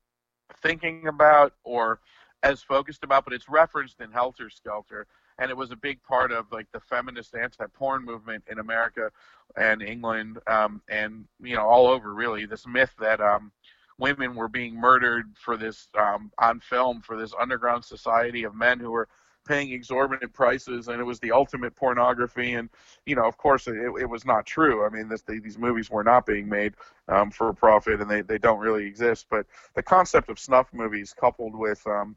thinking 0.61 1.07
about 1.07 1.53
or 1.63 1.99
as 2.43 2.61
focused 2.61 3.03
about, 3.03 3.23
but 3.23 3.33
it's 3.33 3.47
referenced 3.47 4.01
in 4.01 4.11
Helter 4.11 4.49
Skelter, 4.49 5.07
and 5.39 5.49
it 5.49 5.57
was 5.57 5.71
a 5.71 5.75
big 5.75 6.03
part 6.03 6.31
of 6.31 6.45
like 6.51 6.67
the 6.73 6.79
feminist 6.79 7.35
anti-porn 7.35 8.03
movement 8.03 8.43
in 8.51 8.59
America 8.59 9.09
and 9.55 9.81
England, 9.81 10.39
um, 10.47 10.81
and 10.89 11.25
you 11.41 11.55
know 11.55 11.65
all 11.65 11.87
over 11.87 12.13
really. 12.13 12.45
This 12.45 12.67
myth 12.67 12.93
that 12.99 13.21
um, 13.21 13.51
women 13.97 14.35
were 14.35 14.49
being 14.49 14.75
murdered 14.75 15.25
for 15.35 15.57
this 15.57 15.87
um, 15.97 16.31
on 16.37 16.59
film 16.59 17.01
for 17.01 17.17
this 17.17 17.33
underground 17.39 17.85
society 17.85 18.43
of 18.43 18.53
men 18.55 18.79
who 18.79 18.91
were 18.91 19.07
paying 19.45 19.71
exorbitant 19.71 20.33
prices 20.33 20.87
and 20.87 20.99
it 20.99 21.03
was 21.03 21.19
the 21.19 21.31
ultimate 21.31 21.75
pornography. 21.75 22.53
And 22.53 22.69
you 23.05 23.15
know 23.15 23.25
of 23.25 23.37
course 23.37 23.67
it, 23.67 23.75
it 23.75 24.09
was 24.09 24.25
not 24.25 24.45
true. 24.45 24.85
I 24.85 24.89
mean 24.89 25.09
this, 25.09 25.23
these 25.27 25.57
movies 25.57 25.89
were 25.89 26.03
not 26.03 26.25
being 26.25 26.47
made 26.47 26.73
um, 27.07 27.31
for 27.31 27.51
profit 27.53 28.01
and 28.01 28.09
they, 28.09 28.21
they 28.21 28.37
don't 28.37 28.59
really 28.59 28.85
exist. 28.85 29.27
But 29.29 29.45
the 29.75 29.83
concept 29.83 30.29
of 30.29 30.39
snuff 30.39 30.67
movies 30.73 31.13
coupled 31.17 31.55
with 31.55 31.85
um, 31.87 32.15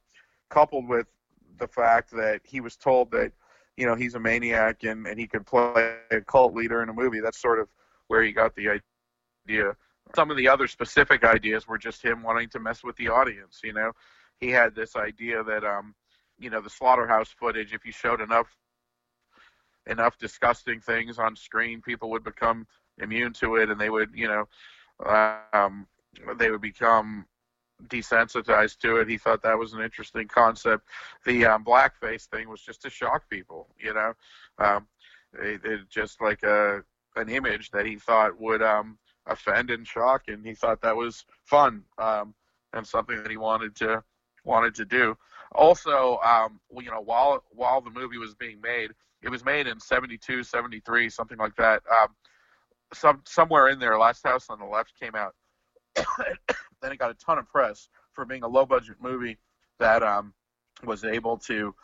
coupled 0.48 0.88
with 0.88 1.06
the 1.58 1.68
fact 1.68 2.10
that 2.12 2.40
he 2.44 2.60
was 2.60 2.76
told 2.76 3.10
that 3.12 3.32
you 3.76 3.86
know 3.86 3.94
he's 3.94 4.14
a 4.14 4.20
maniac 4.20 4.84
and, 4.84 5.06
and 5.06 5.18
he 5.18 5.26
could 5.26 5.46
play 5.46 5.96
a 6.10 6.20
cult 6.20 6.54
leader 6.54 6.82
in 6.82 6.88
a 6.88 6.94
movie 6.94 7.20
that's 7.20 7.40
sort 7.40 7.58
of 7.58 7.68
where 8.08 8.22
he 8.22 8.32
got 8.32 8.54
the 8.54 8.80
idea. 9.48 9.76
Some 10.14 10.30
of 10.30 10.36
the 10.36 10.48
other 10.48 10.68
specific 10.68 11.24
ideas 11.24 11.66
were 11.66 11.78
just 11.78 12.02
him 12.02 12.22
wanting 12.22 12.48
to 12.50 12.60
mess 12.60 12.84
with 12.84 12.96
the 12.96 13.08
audience 13.08 13.60
you 13.64 13.72
know? 13.72 13.92
He 14.38 14.50
had 14.50 14.74
this 14.74 14.96
idea 14.96 15.42
that 15.44 15.64
um 15.64 15.94
you 16.38 16.50
know 16.50 16.60
the 16.60 16.70
slaughterhouse 16.70 17.28
footage 17.28 17.72
if 17.72 17.84
you 17.84 17.92
showed 17.92 18.20
enough 18.20 18.54
enough 19.86 20.18
disgusting 20.18 20.80
things 20.80 21.18
on 21.18 21.36
screen 21.36 21.80
people 21.80 22.10
would 22.10 22.24
become 22.24 22.66
immune 22.98 23.32
to 23.32 23.56
it 23.56 23.70
and 23.70 23.80
they 23.80 23.90
would 23.90 24.10
you 24.14 24.28
know 24.28 24.46
um, 25.52 25.86
they 26.38 26.50
would 26.50 26.62
become 26.62 27.26
desensitized 27.88 28.78
to 28.78 28.96
it. 28.96 29.08
He 29.08 29.18
thought 29.18 29.42
that 29.42 29.58
was 29.58 29.74
an 29.74 29.82
interesting 29.82 30.26
concept. 30.28 30.88
The 31.24 31.44
um, 31.44 31.64
blackface 31.64 32.24
thing 32.26 32.48
was 32.48 32.62
just 32.62 32.82
to 32.82 32.90
shock 32.90 33.28
people 33.28 33.68
you 33.78 33.94
know? 33.94 34.14
Um, 34.58 34.86
it, 35.34 35.64
it 35.64 35.80
just 35.90 36.20
like 36.20 36.42
a 36.42 36.82
an 37.16 37.28
image 37.28 37.70
that 37.70 37.86
he 37.86 37.96
thought 37.96 38.38
would 38.40 38.62
um, 38.62 38.98
offend 39.26 39.70
and 39.70 39.86
shock 39.86 40.24
and 40.28 40.44
he 40.44 40.54
thought 40.54 40.80
that 40.82 40.96
was 40.96 41.24
fun 41.44 41.82
um, 41.98 42.34
and 42.72 42.86
something 42.86 43.22
that 43.22 43.30
he 43.30 43.36
wanted 43.36 43.74
to 43.76 44.02
wanted 44.44 44.74
to 44.74 44.84
do 44.84 45.16
also, 45.52 46.18
um, 46.24 46.60
you 46.78 46.90
know, 46.90 47.00
while 47.00 47.42
while 47.50 47.80
the 47.80 47.90
movie 47.90 48.18
was 48.18 48.34
being 48.34 48.60
made, 48.60 48.90
it 49.22 49.30
was 49.30 49.44
made 49.44 49.66
in 49.66 49.80
72, 49.80 50.44
73, 50.44 51.10
something 51.10 51.38
like 51.38 51.56
that. 51.56 51.82
Um, 51.90 52.08
some 52.94 53.22
somewhere 53.24 53.68
in 53.68 53.78
there, 53.78 53.98
Last 53.98 54.22
House 54.24 54.46
on 54.50 54.58
the 54.58 54.66
Left 54.66 54.92
came 55.00 55.14
out. 55.14 55.34
then 56.82 56.92
it 56.92 56.98
got 56.98 57.10
a 57.10 57.14
ton 57.14 57.38
of 57.38 57.48
press 57.48 57.88
for 58.12 58.24
being 58.24 58.42
a 58.42 58.48
low 58.48 58.66
budget 58.66 58.96
movie 59.00 59.38
that 59.78 60.02
um, 60.02 60.32
was 60.84 61.04
able 61.04 61.38
to, 61.38 61.74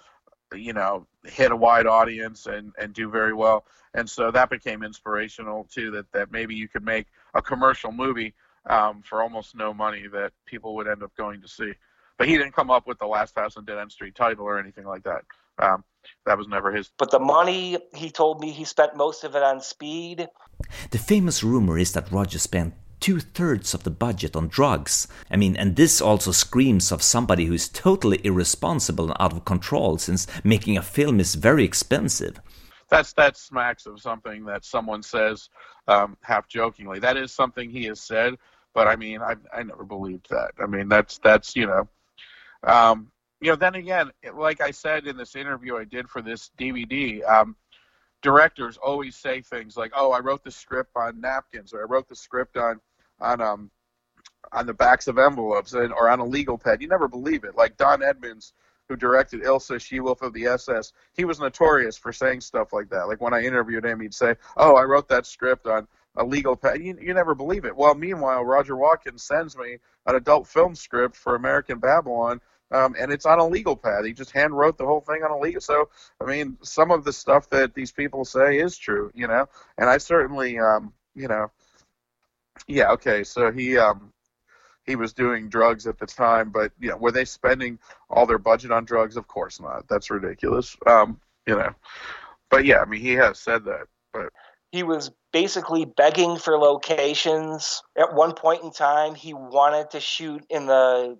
you 0.54 0.72
know, 0.72 1.06
hit 1.24 1.50
a 1.50 1.56
wide 1.56 1.86
audience 1.86 2.46
and, 2.46 2.72
and 2.78 2.94
do 2.94 3.10
very 3.10 3.32
well. 3.32 3.64
And 3.94 4.08
so 4.08 4.30
that 4.30 4.50
became 4.50 4.82
inspirational 4.82 5.66
too. 5.72 5.90
That 5.92 6.12
that 6.12 6.32
maybe 6.32 6.54
you 6.54 6.68
could 6.68 6.84
make 6.84 7.06
a 7.34 7.42
commercial 7.42 7.92
movie 7.92 8.34
um, 8.68 9.02
for 9.02 9.22
almost 9.22 9.56
no 9.56 9.74
money 9.74 10.06
that 10.12 10.32
people 10.46 10.76
would 10.76 10.88
end 10.88 11.02
up 11.02 11.14
going 11.16 11.42
to 11.42 11.48
see 11.48 11.72
but 12.18 12.28
he 12.28 12.36
didn't 12.36 12.52
come 12.52 12.70
up 12.70 12.86
with 12.86 12.98
the 12.98 13.06
Last 13.06 13.34
House 13.36 13.56
on 13.56 13.64
Dead 13.64 13.78
End 13.78 13.92
Street 13.92 14.14
title 14.14 14.44
or 14.44 14.58
anything 14.58 14.84
like 14.84 15.02
that. 15.04 15.22
Um, 15.58 15.84
that 16.26 16.38
was 16.38 16.48
never 16.48 16.72
his. 16.72 16.90
But 16.98 17.10
the 17.10 17.18
money, 17.18 17.78
he 17.94 18.10
told 18.10 18.40
me 18.40 18.50
he 18.50 18.64
spent 18.64 18.96
most 18.96 19.24
of 19.24 19.34
it 19.34 19.42
on 19.42 19.60
speed. 19.60 20.28
The 20.90 20.98
famous 20.98 21.42
rumor 21.42 21.78
is 21.78 21.92
that 21.92 22.10
Roger 22.10 22.38
spent 22.38 22.74
two 23.00 23.18
thirds 23.18 23.74
of 23.74 23.82
the 23.82 23.90
budget 23.90 24.36
on 24.36 24.46
drugs. 24.46 25.08
I 25.30 25.36
mean, 25.36 25.56
and 25.56 25.74
this 25.74 26.00
also 26.00 26.30
screams 26.30 26.92
of 26.92 27.02
somebody 27.02 27.46
who 27.46 27.54
is 27.54 27.68
totally 27.68 28.20
irresponsible 28.24 29.06
and 29.06 29.16
out 29.18 29.32
of 29.32 29.44
control 29.44 29.98
since 29.98 30.26
making 30.44 30.76
a 30.76 30.82
film 30.82 31.18
is 31.18 31.34
very 31.34 31.64
expensive. 31.64 32.40
That's 32.88 33.12
that 33.14 33.36
smacks 33.36 33.86
of 33.86 34.00
something 34.00 34.44
that 34.44 34.64
someone 34.64 35.02
says 35.02 35.48
um, 35.88 36.16
half 36.22 36.46
jokingly. 36.46 37.00
That 37.00 37.16
is 37.16 37.32
something 37.32 37.70
he 37.70 37.84
has 37.86 38.00
said, 38.00 38.34
but 38.74 38.86
I 38.86 38.96
mean, 38.96 39.20
I 39.20 39.34
I 39.52 39.62
never 39.62 39.82
believed 39.82 40.28
that. 40.30 40.52
I 40.62 40.66
mean, 40.66 40.88
that's 40.88 41.18
that's 41.18 41.56
you 41.56 41.66
know 41.66 41.88
um, 42.64 43.10
you 43.40 43.50
know, 43.50 43.56
then 43.56 43.74
again, 43.74 44.10
like 44.34 44.60
I 44.60 44.70
said 44.70 45.06
in 45.06 45.16
this 45.16 45.34
interview 45.34 45.76
I 45.76 45.84
did 45.84 46.08
for 46.08 46.22
this 46.22 46.50
DVD, 46.58 47.28
um, 47.28 47.56
directors 48.22 48.76
always 48.76 49.16
say 49.16 49.40
things 49.40 49.76
like, 49.76 49.92
"Oh, 49.96 50.12
I 50.12 50.20
wrote 50.20 50.44
the 50.44 50.50
script 50.50 50.92
on 50.96 51.20
napkins," 51.20 51.72
or 51.72 51.80
"I 51.82 51.84
wrote 51.84 52.08
the 52.08 52.16
script 52.16 52.56
on 52.56 52.80
on 53.20 53.40
um 53.40 53.70
on 54.52 54.66
the 54.66 54.74
backs 54.74 55.08
of 55.08 55.18
envelopes," 55.18 55.74
and, 55.74 55.92
or 55.92 56.08
on 56.08 56.20
a 56.20 56.24
legal 56.24 56.56
pad. 56.56 56.80
You 56.80 56.88
never 56.88 57.08
believe 57.08 57.42
it. 57.42 57.56
Like 57.56 57.76
Don 57.76 58.02
Edmonds, 58.02 58.54
who 58.88 58.96
directed 58.96 59.42
Ilsa, 59.42 59.80
She-Wolf 59.80 60.22
of 60.22 60.32
the 60.32 60.46
SS, 60.46 60.92
he 61.14 61.24
was 61.24 61.40
notorious 61.40 61.96
for 61.96 62.12
saying 62.12 62.42
stuff 62.42 62.72
like 62.72 62.88
that. 62.90 63.08
Like 63.08 63.20
when 63.20 63.34
I 63.34 63.42
interviewed 63.42 63.84
him, 63.84 64.00
he'd 64.00 64.14
say, 64.14 64.36
"Oh, 64.56 64.76
I 64.76 64.84
wrote 64.84 65.08
that 65.08 65.26
script 65.26 65.66
on." 65.66 65.88
a 66.16 66.24
legal 66.24 66.56
pad. 66.56 66.82
You, 66.82 66.96
you 67.00 67.14
never 67.14 67.34
believe 67.34 67.64
it. 67.64 67.74
Well, 67.74 67.94
meanwhile, 67.94 68.44
Roger 68.44 68.76
Watkins 68.76 69.22
sends 69.22 69.56
me 69.56 69.78
an 70.06 70.14
adult 70.14 70.46
film 70.46 70.74
script 70.74 71.16
for 71.16 71.34
American 71.34 71.78
Babylon 71.78 72.40
um, 72.72 72.96
and 72.98 73.12
it's 73.12 73.26
on 73.26 73.38
a 73.38 73.46
legal 73.46 73.76
pad. 73.76 74.04
He 74.04 74.12
just 74.12 74.32
hand 74.32 74.56
wrote 74.56 74.78
the 74.78 74.86
whole 74.86 75.00
thing 75.00 75.22
on 75.22 75.30
a 75.30 75.38
legal. 75.38 75.60
So, 75.60 75.88
I 76.20 76.24
mean, 76.24 76.56
some 76.62 76.90
of 76.90 77.04
the 77.04 77.12
stuff 77.12 77.48
that 77.50 77.74
these 77.74 77.92
people 77.92 78.24
say 78.24 78.58
is 78.58 78.76
true, 78.76 79.10
you 79.14 79.28
know. 79.28 79.48
And 79.78 79.88
I 79.88 79.98
certainly, 79.98 80.58
um, 80.58 80.92
you 81.14 81.28
know, 81.28 81.50
yeah, 82.66 82.90
okay. 82.92 83.24
So 83.24 83.52
he, 83.52 83.76
um, 83.76 84.12
he 84.84 84.96
was 84.96 85.12
doing 85.12 85.48
drugs 85.48 85.86
at 85.86 85.98
the 85.98 86.06
time, 86.06 86.50
but 86.50 86.72
you 86.80 86.88
know, 86.88 86.96
were 86.96 87.12
they 87.12 87.24
spending 87.24 87.78
all 88.10 88.26
their 88.26 88.38
budget 88.38 88.72
on 88.72 88.84
drugs? 88.84 89.16
Of 89.16 89.28
course 89.28 89.60
not. 89.60 89.86
That's 89.88 90.10
ridiculous. 90.10 90.76
Um, 90.86 91.20
you 91.46 91.56
know, 91.56 91.74
but 92.50 92.64
yeah, 92.64 92.78
I 92.78 92.84
mean, 92.86 93.00
he 93.00 93.12
has 93.12 93.38
said 93.38 93.64
that, 93.66 93.86
but 94.12 94.32
he 94.70 94.82
was 94.82 95.10
basically 95.32 95.84
begging 95.84 96.38
for 96.38 96.58
locations. 96.58 97.82
At 97.96 98.14
one 98.14 98.32
point 98.32 98.62
in 98.62 98.72
time, 98.72 99.14
he 99.14 99.34
wanted 99.34 99.90
to 99.90 100.00
shoot 100.00 100.44
in 100.48 100.66
the 100.66 101.18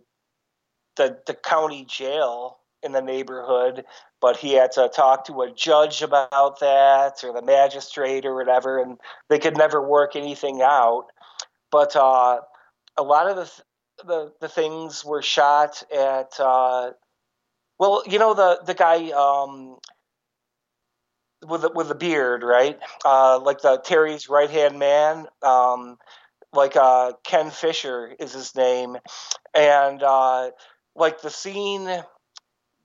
the 0.96 1.18
the 1.26 1.34
county 1.34 1.84
jail 1.84 2.58
in 2.82 2.92
the 2.92 3.00
neighborhood, 3.00 3.84
but 4.20 4.36
he 4.36 4.54
had 4.54 4.72
to 4.72 4.88
talk 4.88 5.26
to 5.26 5.42
a 5.42 5.52
judge 5.52 6.02
about 6.02 6.60
that 6.60 7.22
or 7.22 7.32
the 7.32 7.42
magistrate 7.42 8.26
or 8.26 8.34
whatever, 8.34 8.80
and 8.80 8.98
they 9.28 9.38
could 9.38 9.56
never 9.56 9.80
work 9.86 10.16
anything 10.16 10.62
out. 10.62 11.06
But 11.70 11.94
uh, 11.96 12.40
a 12.96 13.02
lot 13.02 13.28
of 13.28 13.36
the, 13.36 14.04
the 14.04 14.32
the 14.40 14.48
things 14.48 15.04
were 15.04 15.22
shot 15.22 15.82
at. 15.94 16.32
Uh, 16.38 16.90
well, 17.78 18.02
you 18.06 18.18
know 18.18 18.34
the 18.34 18.60
the 18.64 18.74
guy 18.74 19.10
um, 19.10 19.78
with 21.46 21.62
the, 21.62 21.70
with 21.74 21.88
the 21.88 21.94
beard, 21.94 22.42
right? 22.42 22.78
Uh, 23.04 23.38
like 23.38 23.60
the 23.62 23.78
Terry's 23.78 24.28
right 24.28 24.50
hand 24.50 24.78
man. 24.78 25.26
Um, 25.42 25.98
like 26.52 26.76
uh, 26.76 27.12
Ken 27.24 27.50
Fisher 27.50 28.14
is 28.18 28.32
his 28.32 28.54
name, 28.54 28.96
and 29.54 30.02
uh, 30.02 30.50
like 30.94 31.22
the 31.22 31.30
scene 31.30 31.88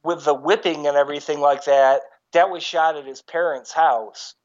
with 0.04 0.24
the 0.24 0.34
whipping 0.34 0.88
and 0.88 0.98
everything 0.98 1.40
like 1.40 1.66
that, 1.66 2.02
that 2.34 2.50
was 2.50 2.64
shot 2.64 2.96
at 2.96 3.06
his 3.06 3.22
parents' 3.22 3.74
house. 3.74 4.36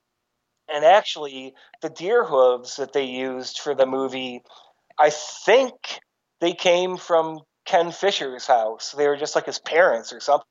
And 0.72 0.84
actually, 0.84 1.54
the 1.82 1.90
deer 1.90 2.24
hooves 2.24 2.76
that 2.76 2.92
they 2.92 3.04
used 3.04 3.58
for 3.58 3.74
the 3.74 3.86
movie, 3.86 4.42
I 4.98 5.10
think 5.10 6.00
they 6.40 6.54
came 6.54 6.96
from 6.96 7.40
Ken 7.64 7.92
Fisher's 7.92 8.46
house. 8.46 8.94
They 8.96 9.06
were 9.06 9.16
just 9.16 9.34
like 9.34 9.46
his 9.46 9.58
parents 9.58 10.12
or 10.12 10.20
something. 10.20 10.44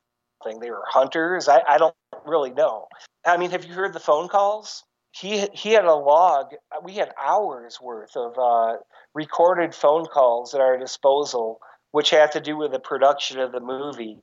They 0.59 0.71
were 0.71 0.83
hunters. 0.87 1.47
I, 1.47 1.61
I 1.67 1.77
don't 1.77 1.95
really 2.25 2.51
know. 2.51 2.87
I 3.25 3.37
mean, 3.37 3.51
have 3.51 3.65
you 3.65 3.73
heard 3.73 3.93
the 3.93 3.99
phone 3.99 4.27
calls? 4.27 4.83
He 5.11 5.47
he 5.53 5.71
had 5.71 5.85
a 5.85 5.93
log. 5.93 6.47
We 6.83 6.93
had 6.93 7.11
hours 7.21 7.79
worth 7.81 8.15
of 8.15 8.37
uh, 8.37 8.77
recorded 9.13 9.75
phone 9.75 10.05
calls 10.05 10.53
at 10.53 10.61
our 10.61 10.77
disposal 10.77 11.59
which 11.91 12.09
had 12.09 12.33
to 12.33 12.41
do 12.41 12.57
with 12.57 12.71
the 12.71 12.79
production 12.79 13.39
of 13.39 13.51
the 13.51 13.59
movie. 13.59 14.17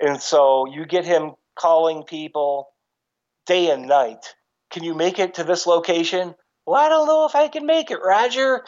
And 0.00 0.20
so 0.20 0.66
you 0.66 0.86
get 0.86 1.04
him 1.04 1.32
calling 1.58 2.04
people 2.04 2.68
day 3.46 3.70
and 3.70 3.86
night. 3.86 4.34
Can 4.70 4.84
you 4.84 4.94
make 4.94 5.18
it 5.18 5.34
to 5.34 5.44
this 5.44 5.66
location? 5.66 6.34
Well, 6.66 6.80
I 6.80 6.88
don't 6.88 7.06
know 7.06 7.26
if 7.26 7.34
I 7.34 7.48
can 7.48 7.66
make 7.66 7.90
it, 7.90 7.98
Roger. 8.02 8.64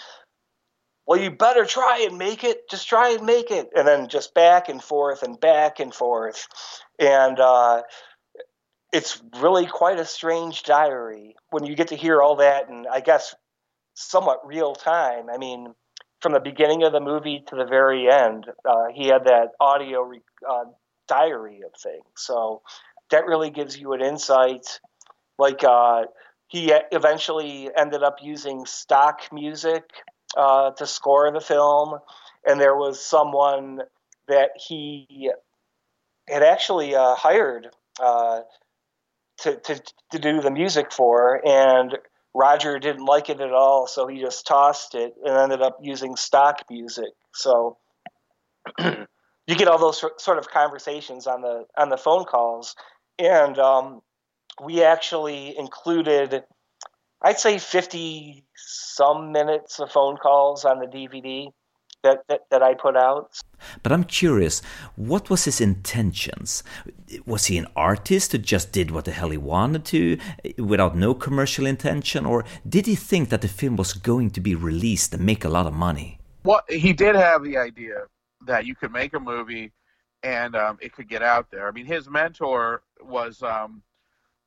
Well, 1.06 1.20
you 1.20 1.30
better 1.30 1.64
try 1.64 2.06
and 2.08 2.18
make 2.18 2.44
it. 2.44 2.68
Just 2.70 2.88
try 2.88 3.10
and 3.10 3.24
make 3.24 3.50
it. 3.50 3.70
And 3.76 3.86
then 3.86 4.08
just 4.08 4.34
back 4.34 4.68
and 4.68 4.82
forth 4.82 5.22
and 5.22 5.38
back 5.38 5.80
and 5.80 5.94
forth. 5.94 6.46
And 6.98 7.38
uh, 7.38 7.82
it's 8.92 9.22
really 9.38 9.66
quite 9.66 9.98
a 9.98 10.04
strange 10.04 10.62
diary 10.62 11.36
when 11.50 11.64
you 11.64 11.76
get 11.76 11.88
to 11.88 11.96
hear 11.96 12.20
all 12.20 12.36
that. 12.36 12.68
And 12.68 12.86
I 12.90 13.00
guess 13.00 13.34
somewhat 13.94 14.46
real 14.46 14.74
time. 14.74 15.28
I 15.30 15.38
mean, 15.38 15.74
from 16.24 16.32
the 16.32 16.40
beginning 16.40 16.84
of 16.84 16.92
the 16.92 17.00
movie 17.00 17.44
to 17.46 17.54
the 17.54 17.66
very 17.66 18.10
end, 18.10 18.46
uh, 18.64 18.87
he 18.94 19.08
had 19.08 19.26
that 19.26 19.48
audio 19.60 20.00
re- 20.00 20.22
uh, 20.50 20.64
diary 21.06 21.60
of 21.66 21.78
things. 21.78 22.06
So 22.16 22.62
that 23.10 23.26
really 23.26 23.50
gives 23.50 23.76
you 23.76 23.92
an 23.92 24.00
insight. 24.00 24.80
Like 25.38 25.62
uh, 25.62 26.04
he 26.48 26.72
eventually 26.92 27.68
ended 27.76 28.02
up 28.02 28.16
using 28.22 28.64
stock 28.64 29.20
music 29.32 29.82
uh, 30.34 30.70
to 30.70 30.87
score 30.87 31.30
the 31.30 31.42
film, 31.42 31.98
and 32.46 32.58
there 32.58 32.74
was 32.74 33.04
someone 33.04 33.80
that 34.26 34.52
he 34.56 35.30
had 36.26 36.42
actually 36.42 36.94
uh, 36.94 37.16
hired 37.16 37.68
uh, 38.02 38.40
to, 39.42 39.56
to 39.56 39.82
to 40.12 40.18
do 40.18 40.40
the 40.40 40.50
music 40.50 40.90
for, 40.90 41.46
and 41.46 41.98
Roger 42.34 42.78
didn't 42.78 43.04
like 43.04 43.30
it 43.30 43.40
at 43.40 43.52
all, 43.52 43.86
so 43.86 44.06
he 44.06 44.20
just 44.20 44.46
tossed 44.46 44.94
it 44.94 45.14
and 45.24 45.36
ended 45.36 45.62
up 45.62 45.78
using 45.80 46.16
stock 46.16 46.62
music. 46.68 47.10
So 47.32 47.78
you 48.80 49.06
get 49.46 49.68
all 49.68 49.78
those 49.78 50.04
sort 50.18 50.38
of 50.38 50.48
conversations 50.48 51.26
on 51.26 51.42
the 51.42 51.64
on 51.76 51.90
the 51.90 51.96
phone 51.96 52.24
calls, 52.24 52.74
and 53.18 53.58
um, 53.58 54.02
we 54.62 54.82
actually 54.82 55.56
included, 55.56 56.42
I'd 57.22 57.38
say, 57.38 57.58
fifty 57.58 58.44
some 58.56 59.30
minutes 59.30 59.78
of 59.78 59.92
phone 59.92 60.16
calls 60.16 60.64
on 60.64 60.80
the 60.80 60.86
DVD 60.86 61.52
that, 62.04 62.22
that, 62.28 62.42
that 62.50 62.62
I 62.62 62.74
put 62.74 62.96
out. 62.96 63.40
But 63.82 63.92
I'm 63.92 64.04
curious, 64.04 64.62
what 64.94 65.28
was 65.28 65.44
his 65.44 65.60
intentions? 65.60 66.62
Was 67.26 67.46
he 67.46 67.58
an 67.58 67.66
artist 67.74 68.32
who 68.32 68.38
just 68.38 68.70
did 68.70 68.90
what 68.90 69.06
the 69.06 69.10
hell 69.10 69.30
he 69.30 69.36
wanted 69.36 69.84
to 69.86 70.18
without 70.58 70.96
no 70.96 71.14
commercial 71.14 71.66
intention? 71.66 72.24
Or 72.24 72.44
did 72.68 72.86
he 72.86 72.94
think 72.94 73.30
that 73.30 73.40
the 73.40 73.48
film 73.48 73.76
was 73.76 73.92
going 73.92 74.30
to 74.30 74.40
be 74.40 74.54
released 74.54 75.12
and 75.12 75.26
make 75.26 75.44
a 75.44 75.48
lot 75.48 75.66
of 75.66 75.72
money? 75.72 76.18
Well, 76.44 76.60
he 76.68 76.92
did 76.92 77.16
have 77.16 77.42
the 77.42 77.56
idea 77.56 78.04
that 78.46 78.66
you 78.66 78.74
could 78.74 78.92
make 78.92 79.14
a 79.14 79.20
movie 79.20 79.72
and 80.22 80.54
um, 80.54 80.78
it 80.80 80.92
could 80.92 81.08
get 81.08 81.22
out 81.22 81.50
there. 81.50 81.68
I 81.68 81.72
mean, 81.72 81.86
his 81.86 82.08
mentor 82.08 82.82
was 83.02 83.42
um, 83.42 83.82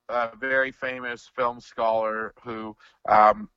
a 0.09 0.29
very 0.39 0.71
famous 0.71 1.29
film 1.35 1.59
scholar 1.59 2.33
who, 2.43 2.75
um, 3.09 3.49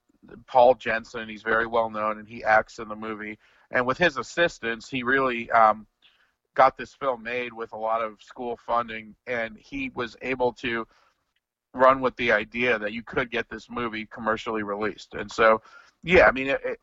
Paul 0.47 0.75
Jensen, 0.75 1.29
he's 1.29 1.43
very 1.43 1.67
well 1.67 1.89
known 1.89 2.19
and 2.19 2.29
he 2.29 2.45
acts 2.45 2.79
in 2.79 2.89
the 2.89 2.97
movie 2.97 3.39
and 3.71 3.87
with 3.87 3.99
his 3.99 4.17
assistance, 4.17 4.89
he 4.89 5.03
really 5.03 5.51
um, 5.51 5.87
got 6.55 6.77
this 6.77 6.95
film 6.95 7.23
made 7.23 7.53
with 7.53 7.73
a 7.73 7.79
lot 7.79 8.03
of 8.03 8.21
school 8.21 8.59
funding, 8.67 9.15
and 9.27 9.57
he 9.57 9.91
was 9.95 10.17
able 10.23 10.53
to 10.55 10.87
run 11.73 12.01
with 12.01 12.17
the 12.17 12.33
idea 12.33 12.79
that 12.79 12.93
you 12.93 13.03
could 13.03 13.31
get 13.31 13.49
this 13.49 13.71
movie 13.71 14.07
commercially 14.07 14.63
released. 14.63 15.15
And 15.15 15.31
so, 15.31 15.63
yeah, 16.03 16.27
I 16.27 16.33
mean, 16.33 16.49
it, 16.49 16.61
it, 16.65 16.81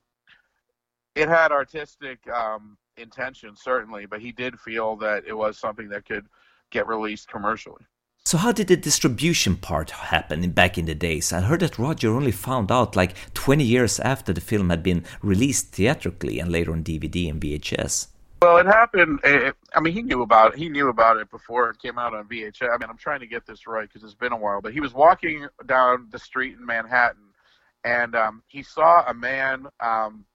it 1.15 1.28
had 1.28 1.52
artistic 1.52 2.19
um, 2.30 2.78
intention 2.95 3.56
certainly, 3.56 4.06
but 4.06 4.21
he 4.21 4.32
did 4.32 4.60
feel 4.60 4.95
that 4.97 5.26
it 5.28 5.34
was 5.34 5.58
something 5.58 5.89
that 5.89 6.06
could 6.06 6.26
get 6.71 6.88
released 6.88 7.28
commercially. 7.28 7.86
So 8.28 8.38
how 8.38 8.52
did 8.52 8.68
the 8.68 8.76
distribution 8.76 9.56
part 9.56 9.90
happen 9.92 10.52
back 10.52 10.78
in 10.78 10.84
the 10.84 10.94
days? 10.94 11.32
I 11.32 11.40
heard 11.40 11.62
that 11.62 11.80
Roger 11.80 12.13
only 12.13 12.34
found 12.34 12.74
out 12.74 12.94
like 12.94 13.16
20 13.36 13.63
years 13.63 14.02
after 14.02 14.34
the 14.34 14.42
film 14.42 14.70
had 14.70 14.84
been 14.84 15.06
released 15.22 15.72
theatrically 15.72 16.38
and 16.38 16.52
later 16.52 16.74
on 16.74 16.84
DVD 16.84 17.30
and 17.30 17.40
VHS. 17.42 18.08
Well, 18.42 18.58
it 18.58 18.66
happened. 18.66 19.22
It, 19.24 19.56
I 19.74 19.80
mean, 19.80 19.94
he 19.94 20.02
knew 20.02 20.24
about 20.24 20.56
it. 20.56 20.60
He 20.60 20.68
knew 20.68 20.90
about 20.90 21.16
it 21.16 21.32
before 21.32 21.70
it 21.70 21.80
came 21.80 21.98
out 21.98 22.13
on 22.13 22.28
VHS. 22.28 22.68
I 22.70 22.78
mean, 22.78 22.90
I'm 22.90 22.98
trying 22.98 23.22
to 23.22 23.28
get 23.28 23.46
this 23.46 23.66
right 23.66 23.88
because 23.88 24.04
it's 24.04 24.13
been 24.13 24.34
a 24.34 24.38
while. 24.38 24.60
But 24.60 24.74
he 24.74 24.82
was 24.82 24.94
walking 24.94 25.48
down 25.66 26.10
the 26.12 26.20
street 26.20 26.58
in 26.60 26.66
Manhattan, 26.66 27.32
and 27.86 28.13
um, 28.13 28.44
he 28.48 28.62
saw 28.62 29.06
a 29.08 29.13
man 29.13 29.68
um, 29.80 30.26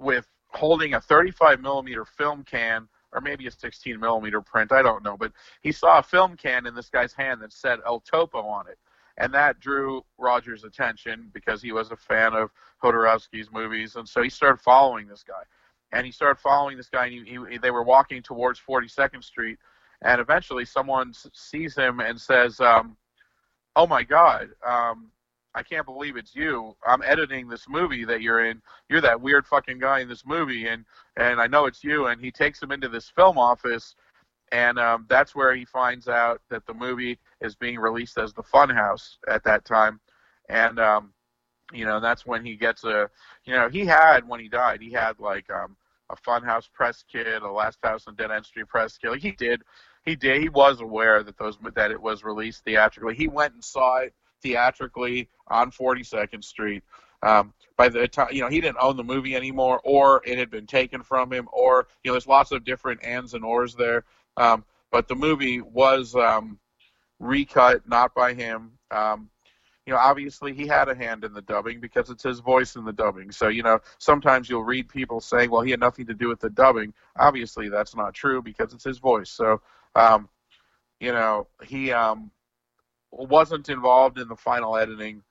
with 0.00 0.26
holding 0.48 0.94
a 0.94 1.00
35 1.00 1.60
millimeter 1.60 2.04
film 2.04 2.42
can 2.42 2.88
or 3.12 3.20
maybe 3.20 3.46
a 3.46 3.50
16 3.50 3.98
millimeter 3.98 4.40
print. 4.40 4.72
I 4.72 4.82
don't 4.82 5.04
know, 5.04 5.16
but 5.16 5.32
he 5.62 5.72
saw 5.72 5.98
a 5.98 6.02
film 6.02 6.36
can 6.36 6.66
in 6.66 6.74
this 6.74 6.88
guy's 6.88 7.12
hand 7.12 7.42
that 7.42 7.52
said 7.52 7.80
El 7.86 8.00
Topo 8.00 8.40
on 8.40 8.68
it, 8.68 8.78
and 9.18 9.32
that 9.34 9.60
drew 9.60 10.04
Roger's 10.18 10.64
attention 10.64 11.30
because 11.32 11.62
he 11.62 11.72
was 11.72 11.90
a 11.90 11.96
fan 11.96 12.34
of 12.34 12.50
Jodorowsky's 12.82 13.50
movies, 13.52 13.96
and 13.96 14.08
so 14.08 14.22
he 14.22 14.30
started 14.30 14.60
following 14.60 15.06
this 15.06 15.22
guy, 15.22 15.42
and 15.92 16.06
he 16.06 16.12
started 16.12 16.40
following 16.40 16.76
this 16.76 16.88
guy, 16.88 17.06
and 17.06 17.26
he, 17.26 17.38
he, 17.50 17.58
they 17.58 17.70
were 17.70 17.84
walking 17.84 18.22
towards 18.22 18.60
42nd 18.60 19.22
Street, 19.22 19.58
and 20.02 20.20
eventually 20.20 20.64
someone 20.64 21.12
sees 21.34 21.76
him 21.76 22.00
and 22.00 22.20
says, 22.20 22.60
um, 22.60 22.96
"Oh 23.76 23.86
my 23.86 24.02
God." 24.02 24.48
Um, 24.66 25.10
I 25.54 25.62
can't 25.62 25.84
believe 25.84 26.16
it's 26.16 26.34
you. 26.34 26.74
I'm 26.86 27.02
editing 27.02 27.48
this 27.48 27.68
movie 27.68 28.04
that 28.04 28.22
you're 28.22 28.44
in. 28.46 28.62
You're 28.88 29.02
that 29.02 29.20
weird 29.20 29.46
fucking 29.46 29.78
guy 29.78 30.00
in 30.00 30.08
this 30.08 30.24
movie, 30.24 30.66
and 30.66 30.84
and 31.16 31.40
I 31.40 31.46
know 31.46 31.66
it's 31.66 31.84
you. 31.84 32.06
And 32.06 32.20
he 32.20 32.30
takes 32.30 32.62
him 32.62 32.72
into 32.72 32.88
this 32.88 33.10
film 33.10 33.36
office, 33.38 33.94
and 34.50 34.78
um, 34.78 35.06
that's 35.08 35.34
where 35.34 35.54
he 35.54 35.64
finds 35.64 36.08
out 36.08 36.40
that 36.48 36.66
the 36.66 36.74
movie 36.74 37.18
is 37.40 37.54
being 37.54 37.78
released 37.78 38.18
as 38.18 38.32
the 38.32 38.42
Funhouse 38.42 39.16
at 39.28 39.44
that 39.44 39.64
time, 39.64 40.00
and 40.48 40.78
um, 40.80 41.12
you 41.72 41.84
know 41.84 42.00
that's 42.00 42.24
when 42.24 42.44
he 42.44 42.56
gets 42.56 42.84
a, 42.84 43.10
you 43.44 43.54
know, 43.54 43.68
he 43.68 43.84
had 43.84 44.26
when 44.26 44.40
he 44.40 44.48
died, 44.48 44.80
he 44.80 44.90
had 44.90 45.18
like 45.18 45.50
um, 45.50 45.76
a 46.08 46.16
Funhouse 46.16 46.70
press 46.72 47.04
kit, 47.10 47.42
a 47.42 47.50
Last 47.50 47.78
House 47.82 48.04
on 48.06 48.14
Dead 48.14 48.30
End 48.30 48.46
Street 48.46 48.68
press 48.68 48.96
kit. 48.96 49.10
Like 49.10 49.20
he 49.20 49.32
did, 49.32 49.62
he 50.04 50.16
did, 50.16 50.40
he 50.40 50.48
was 50.48 50.80
aware 50.80 51.22
that 51.22 51.36
those 51.36 51.58
that 51.74 51.90
it 51.90 52.00
was 52.00 52.24
released 52.24 52.64
theatrically. 52.64 53.14
He 53.14 53.28
went 53.28 53.52
and 53.52 53.62
saw 53.62 53.98
it 53.98 54.14
theatrically 54.42 55.28
on 55.48 55.70
42nd 55.70 56.42
Street. 56.44 56.82
Um, 57.22 57.52
by 57.76 57.88
the 57.88 58.08
time 58.08 58.28
you 58.32 58.40
know 58.40 58.48
he 58.48 58.60
didn't 58.60 58.78
own 58.80 58.96
the 58.96 59.04
movie 59.04 59.36
anymore, 59.36 59.80
or 59.84 60.22
it 60.26 60.38
had 60.38 60.50
been 60.50 60.66
taken 60.66 61.02
from 61.02 61.32
him, 61.32 61.48
or 61.52 61.86
you 62.02 62.10
know 62.10 62.14
there's 62.14 62.26
lots 62.26 62.50
of 62.50 62.64
different 62.64 63.04
ands 63.04 63.34
and 63.34 63.44
ors 63.44 63.74
there. 63.74 64.04
Um, 64.36 64.64
but 64.90 65.08
the 65.08 65.14
movie 65.14 65.60
was 65.60 66.14
um, 66.14 66.58
recut, 67.18 67.88
not 67.88 68.14
by 68.14 68.34
him. 68.34 68.72
Um, 68.90 69.30
you 69.86 69.92
know, 69.92 69.98
obviously 69.98 70.52
he 70.52 70.66
had 70.66 70.88
a 70.88 70.94
hand 70.94 71.24
in 71.24 71.32
the 71.32 71.42
dubbing 71.42 71.80
because 71.80 72.10
it's 72.10 72.22
his 72.22 72.38
voice 72.38 72.76
in 72.76 72.84
the 72.84 72.92
dubbing. 72.92 73.32
So 73.32 73.48
you 73.48 73.62
know, 73.62 73.78
sometimes 73.98 74.48
you'll 74.48 74.64
read 74.64 74.88
people 74.88 75.20
saying, 75.20 75.50
"Well, 75.50 75.62
he 75.62 75.70
had 75.70 75.80
nothing 75.80 76.06
to 76.06 76.14
do 76.14 76.28
with 76.28 76.40
the 76.40 76.50
dubbing." 76.50 76.92
Obviously, 77.18 77.68
that's 77.68 77.96
not 77.96 78.14
true 78.14 78.42
because 78.42 78.72
it's 78.74 78.84
his 78.84 78.98
voice. 78.98 79.30
So, 79.30 79.60
um, 79.94 80.28
you 81.00 81.12
know, 81.12 81.48
he 81.64 81.90
um, 81.92 82.30
wasn't 83.12 83.68
involved 83.68 84.18
in 84.18 84.28
the 84.28 84.36
final 84.36 84.76
editing, 84.76 85.22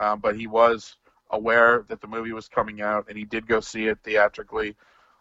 um, 0.00 0.20
but 0.20 0.36
he 0.36 0.46
was 0.46 0.96
aware 1.30 1.84
that 1.88 2.00
the 2.00 2.06
movie 2.06 2.32
was 2.32 2.48
coming 2.48 2.82
out, 2.82 3.08
and 3.08 3.18
he 3.18 3.24
did 3.24 3.46
go 3.46 3.60
see 3.60 3.86
it 3.86 3.98
theatrically 4.04 4.74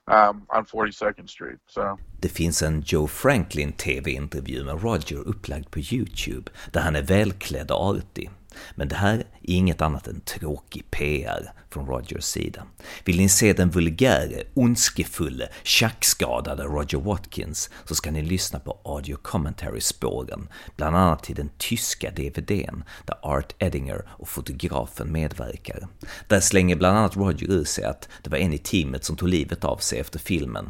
um, 0.08 0.46
on 0.50 0.66
42nd 0.66 1.30
Street. 1.30 1.60
So. 1.68 1.98
Det 2.20 2.30
finns 2.30 2.62
en 2.62 2.82
Joe 2.86 3.08
Franklin 3.08 3.74
TV-intervju 3.74 4.64
med 4.64 4.84
Roger 4.84 5.18
upplagd 5.18 5.72
på 5.72 5.80
Youtube, 5.80 6.52
där 6.72 6.82
han 6.82 6.96
är 6.96 7.02
välklädd 7.02 7.72
och 7.72 7.90
artig. 7.90 8.30
Men 8.76 8.88
det 8.88 8.96
här 8.96 9.18
är 9.18 9.24
inget 9.50 9.82
annat 9.82 10.08
än 10.08 10.22
tråkig 10.22 10.92
PR 10.92 11.52
från 11.70 11.86
Rogers 11.86 12.24
sida. 12.24 12.64
Vill 13.06 13.18
ni 13.18 13.30
se 13.30 13.54
den 13.54 13.70
vulgäre, 13.70 14.44
ondskefulle, 14.54 15.50
tjackskadade 15.64 16.64
Roger 16.64 16.98
Watkins 16.98 17.70
så 17.86 17.96
ska 17.96 18.12
ni 18.12 18.22
lyssna 18.22 18.60
på 18.60 18.80
audio 18.84 19.16
commentary-spåren, 19.16 20.48
bland 20.76 20.96
annat 20.96 21.24
till 21.24 21.36
den 21.36 21.50
tyska 21.58 22.12
DVDn 22.12 22.84
där 23.06 23.18
Art 23.22 23.56
Edinger 23.60 24.06
och 24.08 24.30
fotografen 24.30 25.12
medverkar. 25.12 25.88
Där 26.28 26.40
slänger 26.40 26.76
bland 26.76 26.98
annat 26.98 27.16
Roger 27.16 27.52
ur 27.52 27.64
sig 27.64 27.84
att 27.84 28.10
det 28.24 28.30
var 28.30 28.38
en 28.38 28.54
i 28.54 28.58
teamet 28.58 29.04
som 29.04 29.16
tog 29.16 29.30
livet 29.30 29.64
av 29.64 29.78
sig 29.78 30.00
efter 30.00 30.20
filmen 30.20 30.70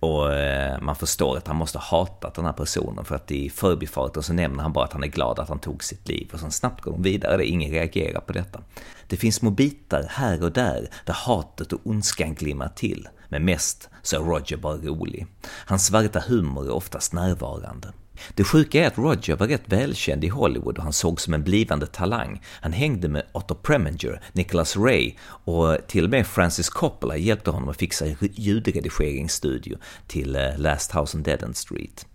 och 0.00 0.34
eh, 0.34 0.80
man 0.80 0.96
förstår 0.96 1.36
att 1.36 1.46
han 1.46 1.56
måste 1.56 1.78
ha 1.78 1.98
hatat 1.98 2.34
den 2.34 2.44
här 2.44 2.52
personen 2.52 3.04
för 3.04 3.14
att 3.14 3.30
i 3.30 3.50
förbifarten 3.50 4.22
så 4.22 4.32
nämner 4.32 4.62
han 4.62 4.72
bara 4.72 4.84
att 4.84 4.92
han 4.92 5.04
är 5.04 5.08
glad 5.08 5.38
att 5.38 5.48
han 5.48 5.58
tog 5.58 5.84
sitt 5.84 6.08
liv 6.08 6.30
och 6.32 6.40
sen 6.40 6.50
snabbt 6.50 6.82
går 6.82 6.92
de 6.92 7.02
vidare, 7.02 7.46
ingen 7.46 7.70
reagerar 7.70 8.17
på 8.20 8.32
detta. 8.32 8.60
Det 9.06 9.16
finns 9.16 9.34
små 9.34 9.50
bitar 9.50 10.06
här 10.08 10.42
och 10.42 10.52
där 10.52 10.88
där 11.04 11.14
hatet 11.14 11.72
och 11.72 11.80
ondskan 11.84 12.34
glimmar 12.34 12.68
till, 12.68 13.08
men 13.28 13.44
mest 13.44 13.88
så 14.02 14.16
är 14.16 14.20
Roger 14.20 14.56
bara 14.56 14.76
rolig. 14.76 15.26
Hans 15.66 15.86
svarta 15.86 16.22
humor 16.28 16.66
är 16.66 16.70
oftast 16.70 17.12
närvarande. 17.12 17.92
Det 18.34 18.44
sjuka 18.44 18.84
är 18.84 18.86
att 18.86 18.98
Roger 18.98 19.36
var 19.36 19.46
rätt 19.46 19.62
välkänd 19.72 20.24
i 20.24 20.28
Hollywood 20.28 20.78
och 20.78 20.84
han 20.84 20.92
sågs 20.92 21.22
som 21.22 21.34
en 21.34 21.42
blivande 21.42 21.86
talang. 21.86 22.42
Han 22.60 22.72
hängde 22.72 23.08
med 23.08 23.22
Otto 23.32 23.54
Preminger, 23.54 24.22
Nicholas 24.32 24.76
Ray 24.76 25.14
och 25.44 25.76
till 25.86 26.04
och 26.04 26.10
med 26.10 26.26
Francis 26.26 26.68
Coppola 26.68 27.16
hjälpte 27.16 27.50
honom 27.50 27.68
att 27.68 27.76
fixa 27.76 28.06
ljudredigeringsstudio 28.20 29.78
till 30.06 30.36
eh, 30.36 30.58
Last 30.58 30.92
House 30.92 31.16
on 31.16 31.22
Dead 31.22 31.42
End 31.42 31.56
Street. 31.56 32.06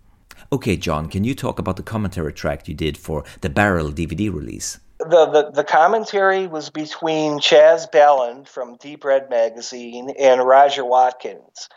Okay, 0.50 0.78
John, 0.82 1.08
can 1.08 1.24
you 1.24 1.34
talk 1.34 1.58
about 1.58 1.76
the 1.76 1.82
commentary 1.82 2.32
track 2.32 2.68
you 2.68 2.76
did 2.76 2.96
for 2.96 3.26
the 3.40 3.48
Barrel 3.48 3.90
DVD 3.90 4.30
release? 4.30 4.78
The, 4.98 5.50
the, 5.52 5.64
commentary 5.64 6.46
was 6.46 6.70
between 6.70 7.40
Chas 7.40 7.86
Balun 7.92 8.46
from 8.46 8.76
Deep 8.76 9.04
Red 9.04 9.28
Magazine 9.28 10.10
and 10.18 10.40
Roger 10.40 10.84
Watkins. 10.84 11.68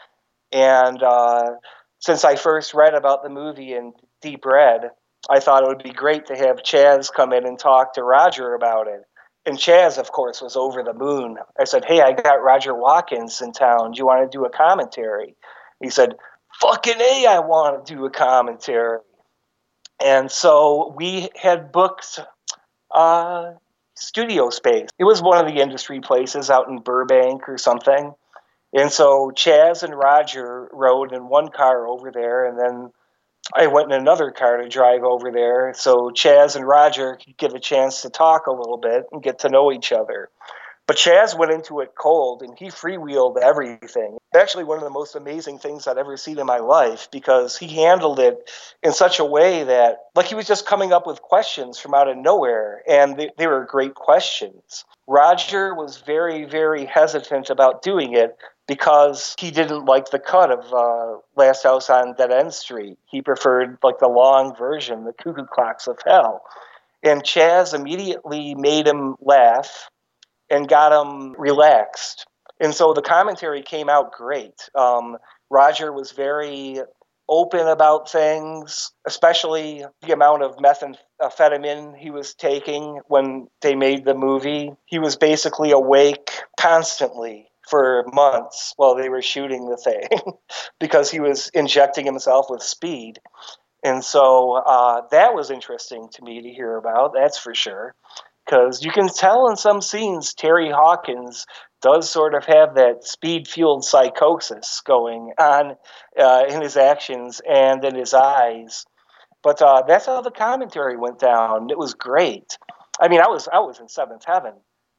And 0.51 1.01
uh, 1.01 1.53
since 1.99 2.24
I 2.24 2.36
first 2.36 2.74
read 2.74 2.93
about 2.93 3.24
the 3.24 3.30
movie 3.30 3.74
in 3.74 3.93
Deep 4.22 4.45
Red, 4.45 4.91
I 5.30 5.39
thought 5.39 5.63
it 5.63 5.68
would 5.68 5.84
be 5.84 5.91
great 5.91 6.28
to 6.28 6.38
have 6.38 6.63
Chas 6.63 7.09
come 7.09 7.34
in 7.34 7.45
and 7.45 7.57
talk 7.57 7.93
to 7.93 8.03
Roger 8.03 8.53
about 8.53 8.88
it. 8.88 9.01
And 9.45 9.57
Chas, 9.57 9.97
of 9.97 10.11
course, 10.11 10.41
was 10.41 10.55
over 10.55 10.84
the 10.84 10.93
moon. 10.93 11.38
I 11.59 11.63
said, 11.63 11.86
Hey, 11.86 12.01
I 12.01 12.11
got 12.11 12.43
Roger 12.43 12.76
Watkins 12.76 13.41
in 13.41 13.51
town. 13.51 13.91
Do 13.91 13.97
you 13.97 14.05
want 14.05 14.30
to 14.30 14.38
do 14.38 14.45
a 14.45 14.49
commentary? 14.49 15.36
He 15.82 15.89
said, 15.89 16.15
Fucking 16.61 16.99
A, 16.99 17.26
I 17.28 17.39
want 17.39 17.86
to 17.86 17.93
do 17.95 18.05
a 18.05 18.09
commentary. 18.09 18.99
And 20.03 20.30
so 20.30 20.93
we 20.95 21.30
had 21.36 21.72
booked 21.72 22.20
uh, 22.93 23.53
studio 23.95 24.49
space. 24.49 24.89
It 24.99 25.03
was 25.03 25.21
one 25.21 25.38
of 25.38 25.51
the 25.51 25.61
industry 25.61 25.99
places 25.99 26.49
out 26.49 26.67
in 26.69 26.79
Burbank 26.79 27.47
or 27.49 27.57
something. 27.57 28.13
And 28.73 28.91
so 28.91 29.31
Chas 29.31 29.83
and 29.83 29.95
Roger 29.95 30.69
rode 30.73 31.13
in 31.13 31.29
one 31.29 31.49
car 31.49 31.88
over 31.88 32.11
there, 32.11 32.45
and 32.45 32.59
then 32.59 32.91
I 33.55 33.67
went 33.67 33.91
in 33.91 33.99
another 33.99 34.31
car 34.31 34.57
to 34.57 34.67
drive 34.67 35.03
over 35.03 35.31
there. 35.31 35.73
So 35.75 36.11
Chas 36.11 36.55
and 36.55 36.67
Roger 36.67 37.15
could 37.15 37.38
get 37.38 37.55
a 37.55 37.59
chance 37.59 38.01
to 38.01 38.09
talk 38.09 38.47
a 38.47 38.51
little 38.51 38.77
bit 38.77 39.05
and 39.11 39.23
get 39.23 39.39
to 39.39 39.49
know 39.49 39.71
each 39.71 39.91
other. 39.91 40.29
But 40.88 40.95
Chas 40.95 41.35
went 41.35 41.51
into 41.51 41.81
it 41.81 41.95
cold 41.95 42.41
and 42.41 42.57
he 42.57 42.67
freewheeled 42.67 43.38
everything. 43.38 44.17
Actually, 44.33 44.63
one 44.63 44.77
of 44.77 44.85
the 44.85 44.89
most 44.89 45.15
amazing 45.15 45.59
things 45.59 45.85
I'd 45.85 45.97
ever 45.97 46.15
seen 46.15 46.39
in 46.39 46.45
my 46.45 46.59
life 46.59 47.09
because 47.11 47.57
he 47.57 47.67
handled 47.67 48.19
it 48.19 48.49
in 48.81 48.93
such 48.93 49.19
a 49.19 49.25
way 49.25 49.63
that, 49.63 49.97
like, 50.15 50.27
he 50.27 50.35
was 50.35 50.47
just 50.47 50.65
coming 50.65 50.93
up 50.93 51.05
with 51.05 51.21
questions 51.21 51.77
from 51.77 51.93
out 51.93 52.07
of 52.07 52.15
nowhere, 52.15 52.83
and 52.88 53.17
they, 53.17 53.29
they 53.38 53.47
were 53.47 53.65
great 53.65 53.95
questions. 53.95 54.85
Roger 55.07 55.75
was 55.75 55.97
very, 55.97 56.45
very 56.45 56.85
hesitant 56.85 57.49
about 57.49 57.81
doing 57.81 58.13
it 58.13 58.38
because 58.65 59.35
he 59.38 59.51
didn't 59.51 59.85
like 59.85 60.11
the 60.11 60.19
cut 60.19 60.51
of 60.51 60.73
uh, 60.73 61.19
Last 61.35 61.63
House 61.63 61.89
on 61.89 62.15
Dead 62.15 62.31
End 62.31 62.53
Street. 62.53 62.97
He 63.05 63.21
preferred 63.21 63.77
like 63.83 63.99
the 63.99 64.07
long 64.07 64.55
version, 64.55 65.03
the 65.03 65.13
Cuckoo 65.13 65.45
Clocks 65.45 65.88
of 65.88 65.99
Hell. 66.05 66.43
And 67.03 67.25
Chas 67.25 67.73
immediately 67.73 68.55
made 68.55 68.88
him 68.88 69.15
laugh 69.19 69.89
and 70.49 70.67
got 70.67 70.91
him 70.91 71.33
relaxed. 71.37 72.25
And 72.59 72.73
so 72.73 72.93
the 72.93 73.01
commentary 73.01 73.61
came 73.61 73.89
out 73.89 74.13
great. 74.13 74.69
Um, 74.75 75.17
Roger 75.49 75.93
was 75.93 76.11
very 76.11 76.79
open 77.29 77.67
about 77.67 78.09
things, 78.09 78.91
especially 79.05 79.85
the 80.01 80.13
amount 80.13 80.43
of 80.43 80.57
methamphetamine 80.57 81.97
he 81.97 82.09
was 82.09 82.33
taking 82.33 83.01
when 83.07 83.47
they 83.61 83.75
made 83.75 84.05
the 84.05 84.15
movie. 84.15 84.71
He 84.85 84.99
was 84.99 85.17
basically 85.17 85.71
awake 85.71 86.31
constantly 86.59 87.49
for 87.69 88.05
months 88.13 88.73
while 88.77 88.95
they 88.95 89.09
were 89.09 89.21
shooting 89.21 89.65
the 89.69 89.77
thing 89.77 90.07
because 90.79 91.11
he 91.11 91.19
was 91.19 91.49
injecting 91.53 92.05
himself 92.05 92.47
with 92.49 92.63
speed. 92.63 93.19
And 93.83 94.03
so 94.03 94.53
uh, 94.53 95.01
that 95.11 95.33
was 95.33 95.51
interesting 95.51 96.07
to 96.13 96.23
me 96.23 96.41
to 96.41 96.49
hear 96.49 96.77
about, 96.77 97.13
that's 97.13 97.37
for 97.37 97.53
sure. 97.53 97.93
Because 98.47 98.83
you 98.83 98.91
can 98.91 99.09
tell 99.09 99.49
in 99.49 99.57
some 99.57 99.81
scenes 99.81 100.33
Terry 100.33 100.69
Hawkins 100.71 101.45
does 101.81 102.09
sort 102.09 102.33
of 102.33 102.45
have 102.45 102.75
that 102.75 103.03
speed 103.03 103.47
fueled 103.47 103.83
psychosis 103.83 104.81
going 104.85 105.33
on 105.37 105.75
uh, 106.17 106.43
in 106.49 106.61
his 106.61 106.77
actions 106.77 107.41
and 107.47 107.83
in 107.83 107.95
his 107.95 108.13
eyes. 108.13 108.85
But 109.43 109.61
uh, 109.61 109.83
that's 109.87 110.05
how 110.05 110.21
the 110.21 110.31
commentary 110.31 110.97
went 110.97 111.19
down. 111.19 111.69
It 111.69 111.77
was 111.77 111.93
great. 111.93 112.57
I 112.99 113.09
mean, 113.09 113.21
I 113.21 113.27
was 113.27 113.47
I 113.51 113.59
was 113.59 113.79
in 113.79 113.89
seventh 113.89 114.23
heaven 114.25 114.53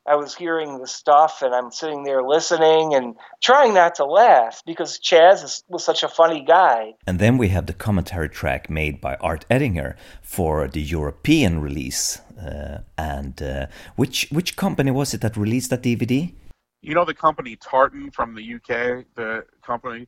I 0.08 0.16
was 0.16 0.34
hearing 0.34 0.78
the 0.78 0.86
stuff 0.86 1.42
and 1.42 1.54
I'm 1.54 1.70
sitting 1.70 2.02
there 2.04 2.22
listening 2.22 2.94
and 2.94 3.14
trying 3.42 3.74
not 3.74 3.94
to 3.96 4.06
laugh 4.06 4.62
because 4.64 4.98
Chas 4.98 5.42
is, 5.42 5.62
was 5.68 5.84
such 5.84 6.02
a 6.02 6.08
funny 6.08 6.42
guy. 6.42 6.94
And 7.06 7.18
then 7.18 7.36
we 7.36 7.48
have 7.48 7.66
the 7.66 7.74
commentary 7.74 8.30
track 8.30 8.70
made 8.70 9.02
by 9.02 9.16
Art 9.16 9.44
Ettinger 9.50 9.96
for 10.22 10.66
the 10.66 10.80
European 10.80 11.60
release. 11.60 12.20
Uh, 12.40 12.78
and 12.96 13.42
uh, 13.42 13.66
which 13.96 14.28
which 14.30 14.56
company 14.56 14.90
was 14.90 15.12
it 15.12 15.20
that 15.20 15.36
released 15.36 15.70
that 15.70 15.82
DVD? 15.82 16.32
You 16.80 16.94
know 16.94 17.04
the 17.04 17.14
company 17.14 17.56
Tartan 17.56 18.10
from 18.10 18.34
the 18.34 18.54
UK, 18.54 19.04
the 19.14 19.44
company 19.62 20.06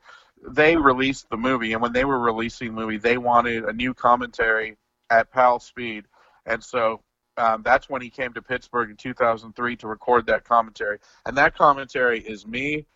they 0.49 0.77
released 0.77 1.29
the 1.29 1.37
movie 1.37 1.75
and 1.75 1.83
when 1.83 1.93
they 1.93 2.07
were 2.07 2.19
releasing 2.19 2.69
the 2.69 2.81
movie 2.81 2.97
they 2.97 3.19
wanted 3.19 3.65
a 3.65 3.73
new 3.75 3.93
commentary 3.93 4.79
at 5.11 5.31
PAL 5.31 5.61
Speed. 5.61 6.05
And 6.47 6.65
so 6.65 7.03
um, 7.41 7.63
that's 7.63 7.89
when 7.89 8.03
he 8.03 8.11
came 8.11 8.33
to 8.35 8.43
Pittsburgh 8.43 8.91
in 8.91 8.97
2003 8.97 9.77
to 9.77 9.89
record 9.89 10.27
that 10.27 10.45
commentary. 10.45 10.99
And 11.25 11.37
that 11.39 11.57
commentary 11.57 12.21
is 12.21 12.47
me, 12.47 12.87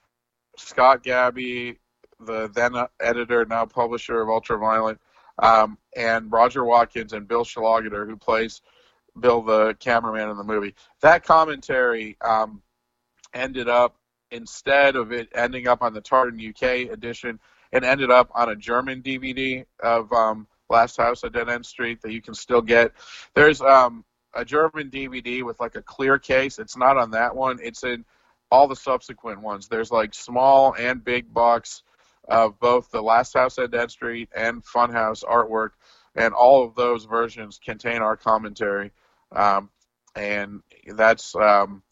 Scott 0.56 1.02
Gabbey, 1.02 1.78
the 2.20 2.48
then 2.48 2.74
editor, 3.00 3.44
now 3.46 3.64
publisher 3.64 4.20
of 4.20 4.28
Ultraviolent, 4.28 4.98
um, 5.38 5.78
and 5.96 6.30
Roger 6.30 6.64
Watkins 6.64 7.12
and 7.12 7.26
Bill 7.26 7.44
Schlageter, 7.44 8.06
who 8.06 8.16
plays 8.16 8.60
Bill, 9.18 9.42
the 9.42 9.74
cameraman 9.80 10.30
in 10.30 10.36
the 10.36 10.44
movie. 10.44 10.74
That 11.00 11.24
commentary 11.24 12.16
um, 12.20 12.62
ended 13.32 13.68
up, 13.68 13.96
instead 14.30 14.96
of 14.96 15.12
it 15.12 15.28
ending 15.34 15.68
up 15.68 15.82
on 15.82 15.94
the 15.94 16.00
Tartan 16.00 16.38
UK 16.38 16.92
edition, 16.92 17.40
it 17.72 17.82
ended 17.82 18.10
up 18.10 18.30
on 18.34 18.50
a 18.50 18.56
German 18.56 19.02
DVD 19.02 19.64
of 19.82 20.12
um, 20.12 20.46
Last 20.68 20.96
House 20.96 21.24
at 21.24 21.32
Dead 21.32 21.48
End 21.48 21.64
Street 21.64 22.02
that 22.02 22.12
you 22.12 22.20
can 22.20 22.34
still 22.34 22.62
get. 22.62 22.92
There's 23.34 23.60
um, 23.60 24.04
a 24.34 24.44
German 24.44 24.90
DVD 24.90 25.42
with 25.42 25.60
like 25.60 25.76
a 25.76 25.82
clear 25.82 26.18
case. 26.18 26.58
It's 26.58 26.76
not 26.76 26.96
on 26.96 27.10
that 27.12 27.34
one. 27.34 27.58
It's 27.62 27.84
in 27.84 28.04
all 28.50 28.68
the 28.68 28.76
subsequent 28.76 29.40
ones. 29.40 29.68
There's 29.68 29.90
like 29.90 30.14
small 30.14 30.74
and 30.78 31.02
big 31.02 31.32
box 31.32 31.82
of 32.28 32.58
both 32.58 32.90
the 32.90 33.02
Last 33.02 33.34
House 33.34 33.58
at 33.58 33.70
Dead 33.70 33.90
Street 33.90 34.28
and 34.34 34.64
Funhouse 34.64 35.24
artwork, 35.24 35.70
and 36.14 36.32
all 36.32 36.64
of 36.64 36.74
those 36.74 37.04
versions 37.04 37.60
contain 37.62 38.00
our 38.00 38.16
commentary. 38.16 38.92
Um, 39.32 39.70
and 40.16 40.62
that's 40.86 41.34
um, 41.34 41.82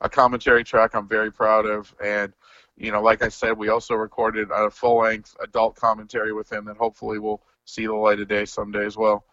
a 0.00 0.08
commentary 0.08 0.64
track 0.64 0.94
I'm 0.94 1.08
very 1.08 1.32
proud 1.32 1.66
of. 1.66 1.94
And 2.02 2.32
you 2.76 2.92
know, 2.92 3.02
like 3.02 3.22
I 3.22 3.28
said, 3.28 3.58
we 3.58 3.68
also 3.68 3.94
recorded 3.94 4.48
a 4.50 4.70
full 4.70 4.98
length 5.00 5.36
adult 5.42 5.76
commentary 5.76 6.32
with 6.32 6.50
him 6.50 6.64
that 6.66 6.76
hopefully 6.76 7.18
will 7.18 7.42
see 7.64 7.86
the 7.86 7.94
light 7.94 8.20
of 8.20 8.28
day 8.28 8.44
someday 8.46 8.86
as 8.86 8.96
well. 8.96 9.24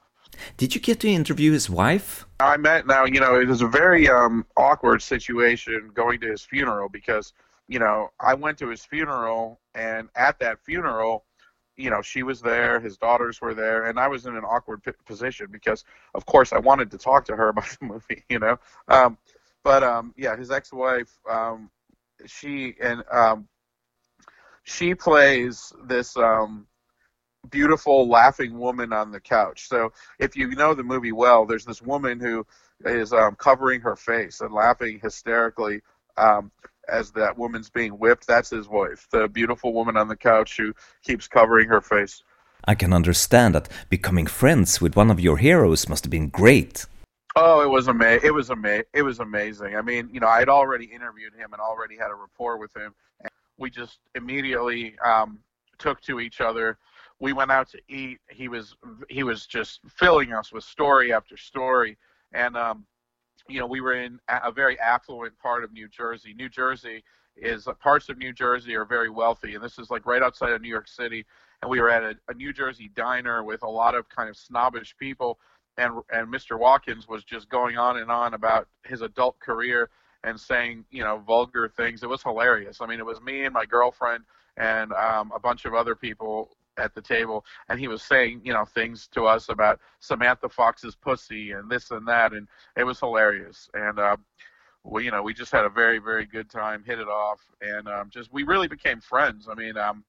Did 0.58 0.76
you 0.76 0.82
get 0.82 1.00
to 1.02 1.10
interview 1.10 1.52
his 1.52 1.70
wife? 1.70 2.26
I 2.40 2.58
met 2.58 2.86
now, 2.88 3.06
you 3.06 3.20
know, 3.20 3.40
it 3.40 3.48
was 3.48 3.62
a 3.62 3.68
very 3.68 4.10
um, 4.10 4.46
awkward 4.56 5.02
situation 5.02 5.92
going 5.94 6.20
to 6.22 6.28
his 6.28 6.42
funeral 6.42 6.90
because, 6.90 7.34
you 7.68 7.80
know, 7.80 8.10
I 8.20 8.34
went 8.34 8.58
to 8.60 8.70
his 8.70 8.86
funeral 8.86 9.60
and 9.76 10.10
at 10.16 10.40
that 10.40 10.60
funeral, 10.64 11.26
you 11.78 11.90
know, 11.90 12.02
she 12.02 12.24
was 12.24 12.42
there, 12.42 12.80
his 12.80 12.98
daughters 12.98 13.40
were 13.40 13.54
there, 13.54 13.86
and 13.86 14.00
I 14.00 14.08
was 14.08 14.26
in 14.26 14.36
an 14.36 14.44
awkward 14.44 14.84
p- 14.84 14.92
position 15.06 15.48
because, 15.52 15.86
of 16.16 16.26
course, 16.26 16.52
I 16.52 16.58
wanted 16.58 16.90
to 16.92 16.98
talk 16.98 17.26
to 17.26 17.36
her 17.36 17.50
about 17.50 17.70
the 17.80 17.86
movie, 17.86 18.24
you 18.30 18.40
know. 18.40 18.58
Um, 18.88 19.18
but 19.64 19.84
um, 19.84 20.14
yeah, 20.18 20.36
his 20.36 20.50
ex-wife, 20.50 21.12
um, 21.30 21.70
she 22.26 22.76
and 22.82 23.04
um, 23.12 23.48
she 24.64 24.96
plays 24.96 25.72
this 25.86 26.18
um, 26.18 26.68
beautiful 27.50 28.08
laughing 28.08 28.58
woman 28.58 28.94
on 28.94 29.12
the 29.12 29.20
couch. 29.20 29.68
So 29.68 29.92
if 30.20 30.36
you 30.36 30.50
know 30.50 30.74
the 30.74 30.84
movie 30.84 31.12
well, 31.12 31.46
there's 31.46 31.66
this 31.66 31.82
woman 31.82 32.20
who 32.20 32.46
is 32.86 33.14
um, 33.14 33.36
covering 33.36 33.82
her 33.82 33.96
face 33.96 34.42
and 34.42 34.54
laughing 34.54 35.00
hysterically 35.02 35.82
um, 36.18 36.52
as 36.90 37.12
that 37.12 37.38
woman's 37.38 37.70
being 37.70 37.92
whipped. 37.94 38.28
That's 38.28 38.50
his 38.50 38.68
wife, 38.68 39.08
the 39.12 39.28
beautiful 39.28 39.74
woman 39.74 39.98
on 39.98 40.08
the 40.08 40.16
couch 40.16 40.58
who 40.58 40.74
keeps 41.04 41.28
covering 41.28 41.68
her 41.70 41.82
face. 41.82 42.24
I 42.66 42.76
can 42.76 42.94
understand 42.94 43.56
that 43.56 43.70
becoming 43.90 44.28
friends 44.28 44.82
with 44.82 44.96
one 44.96 45.10
of 45.10 45.20
your 45.20 45.38
heroes 45.38 45.88
must 45.88 46.04
have 46.04 46.12
been 46.12 46.30
great. 46.30 46.86
Oh, 47.36 47.62
it 47.62 47.70
was 47.70 47.88
amazing! 47.88 48.26
It 48.26 48.34
was 48.34 48.50
ama- 48.50 48.84
It 48.94 49.04
was 49.04 49.20
amazing. 49.20 49.76
I 49.76 49.82
mean, 49.82 50.10
you 50.12 50.20
know, 50.20 50.28
I'd 50.28 50.50
already 50.50 50.86
interviewed 50.86 51.34
him 51.36 51.54
and 51.54 51.62
already 51.62 51.96
had 51.96 52.10
a 52.10 52.16
rapport 52.16 52.58
with 52.58 52.76
him. 52.76 52.96
And 53.22 53.30
we 53.58 53.70
just 53.70 54.00
immediately 54.16 54.98
um, 55.06 55.40
took 55.78 56.02
to 56.02 56.20
each 56.20 56.42
other 56.42 56.78
we 57.20 57.34
went 57.34 57.52
out 57.52 57.70
to 57.70 57.80
eat. 57.90 58.20
He 58.30 58.48
was 58.48 58.76
he 59.10 59.24
was 59.24 59.46
just 59.46 59.80
filling 59.90 60.34
us 60.34 60.52
with 60.52 60.64
story 60.64 61.14
after 61.14 61.38
story, 61.38 61.98
and 62.34 62.56
um, 62.56 62.86
you 63.48 63.60
know 63.60 63.66
we 63.68 63.82
were 63.82 63.96
in 63.96 64.20
a 64.30 64.52
very 64.52 64.80
affluent 64.80 65.38
part 65.40 65.64
of 65.64 65.72
New 65.72 65.88
Jersey. 65.88 66.34
New 66.34 66.50
Jersey 66.50 67.04
is 67.36 67.68
parts 67.80 68.10
of 68.10 68.18
New 68.18 68.34
Jersey 68.34 68.76
are 68.76 68.86
very 68.86 69.10
wealthy, 69.10 69.56
and 69.56 69.64
this 69.64 69.80
is 69.80 69.90
like 69.90 70.06
right 70.06 70.22
outside 70.22 70.52
of 70.52 70.62
New 70.62 70.70
York 70.70 70.88
City. 70.88 71.26
And 71.64 71.72
we 71.72 71.82
were 71.82 71.90
at 71.90 72.04
a, 72.04 72.16
a 72.28 72.36
New 72.36 72.54
Jersey 72.54 72.92
diner 72.96 73.44
with 73.44 73.64
a 73.64 73.70
lot 73.70 73.96
of 73.96 74.08
kind 74.10 74.30
of 74.30 74.38
snobbish 74.38 74.96
people, 74.98 75.40
and 75.78 75.94
and 76.12 76.28
Mr. 76.28 76.60
Watkins 76.60 77.08
was 77.08 77.24
just 77.24 77.50
going 77.50 77.78
on 77.78 77.98
and 77.98 78.12
on 78.12 78.36
about 78.36 78.68
his 78.86 79.02
adult 79.02 79.40
career 79.40 79.90
and 80.24 80.40
saying 80.40 80.86
you 80.92 81.04
know 81.04 81.18
vulgar 81.26 81.68
things. 81.68 82.04
It 82.04 82.10
was 82.10 82.22
hilarious. 82.22 82.80
I 82.80 82.86
mean, 82.86 83.00
it 83.00 83.06
was 83.06 83.22
me 83.22 83.46
and 83.46 83.54
my 83.54 83.66
girlfriend 83.66 84.24
and 84.58 84.92
um, 84.94 85.32
a 85.36 85.40
bunch 85.40 85.66
of 85.66 85.74
other 85.74 85.96
people 85.96 86.57
at 86.78 86.94
the 86.94 87.02
table, 87.02 87.46
and 87.70 87.80
he 87.80 87.88
was 87.88 88.02
saying, 88.02 88.42
you 88.44 88.54
know, 88.54 88.66
things 88.66 89.08
to 89.14 89.26
us 89.26 89.50
about 89.50 89.80
Samantha 90.00 90.50
Fox's 90.50 90.96
pussy 90.96 91.52
and 91.52 91.70
this 91.70 91.92
and 91.92 92.08
that, 92.08 92.34
and 92.34 92.48
it 92.76 92.84
was 92.84 93.00
hilarious. 93.00 93.70
And 93.74 94.00
uh, 94.00 94.18
we, 94.84 95.06
you 95.06 95.12
know, 95.12 95.22
we 95.22 95.34
just 95.34 95.52
had 95.52 95.66
a 95.66 95.70
very, 95.70 96.00
very 96.00 96.26
good 96.26 96.50
time, 96.50 96.84
hit 96.84 97.00
it 97.00 97.08
off, 97.08 97.42
and 97.62 97.88
um, 97.88 98.10
just 98.10 98.32
we 98.32 98.44
really 98.44 98.68
became 98.68 99.02
friends. 99.02 99.48
I 99.50 99.56
mean, 99.56 99.78
um, 99.78 100.04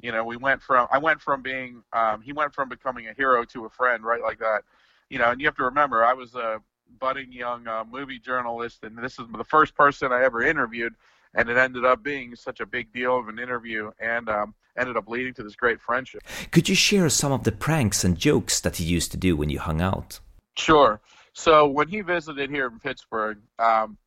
you 0.00 0.12
know, 0.12 0.24
we 0.24 0.36
went 0.36 0.62
from 0.62 0.88
I 0.90 0.98
went 0.98 1.20
from 1.20 1.42
being 1.42 1.82
um, 1.92 2.20
he 2.20 2.32
went 2.32 2.54
from 2.54 2.68
becoming 2.68 3.08
a 3.08 3.14
hero 3.14 3.44
to 3.44 3.64
a 3.66 3.70
friend, 3.70 4.04
right, 4.04 4.22
like 4.22 4.38
that. 4.40 4.62
You 5.08 5.18
know, 5.18 5.30
and 5.30 5.40
you 5.40 5.46
have 5.46 5.56
to 5.56 5.64
remember, 5.64 6.04
I 6.04 6.12
was 6.12 6.34
a 6.34 6.60
budding 6.98 7.32
young 7.32 7.66
uh, 7.68 7.84
movie 7.90 8.18
journalist, 8.18 8.82
and 8.82 8.96
this 8.98 9.18
is 9.18 9.26
the 9.36 9.44
first 9.44 9.74
person 9.74 10.12
I 10.12 10.24
ever 10.24 10.42
interviewed, 10.42 10.94
and 11.34 11.48
it 11.48 11.56
ended 11.56 11.84
up 11.84 12.02
being 12.02 12.34
such 12.34 12.60
a 12.60 12.66
big 12.66 12.92
deal 12.92 13.18
of 13.18 13.28
an 13.28 13.38
interview, 13.38 13.90
and 14.00 14.28
um, 14.28 14.54
ended 14.76 14.96
up 14.96 15.08
leading 15.08 15.34
to 15.34 15.42
this 15.42 15.56
great 15.56 15.80
friendship. 15.80 16.22
Could 16.50 16.68
you 16.68 16.74
share 16.74 17.08
some 17.08 17.32
of 17.32 17.44
the 17.44 17.52
pranks 17.52 18.04
and 18.04 18.16
jokes 18.16 18.60
that 18.60 18.76
he 18.76 18.84
used 18.84 19.10
to 19.12 19.16
do 19.16 19.36
when 19.36 19.50
you 19.50 19.58
hung 19.58 19.80
out? 19.80 20.20
Sure. 20.56 21.00
So 21.32 21.66
when 21.66 21.88
he 21.88 22.00
visited 22.00 22.50
here 22.50 22.66
in 22.66 22.78
Pittsburgh, 22.78 23.38
um, 23.58 23.98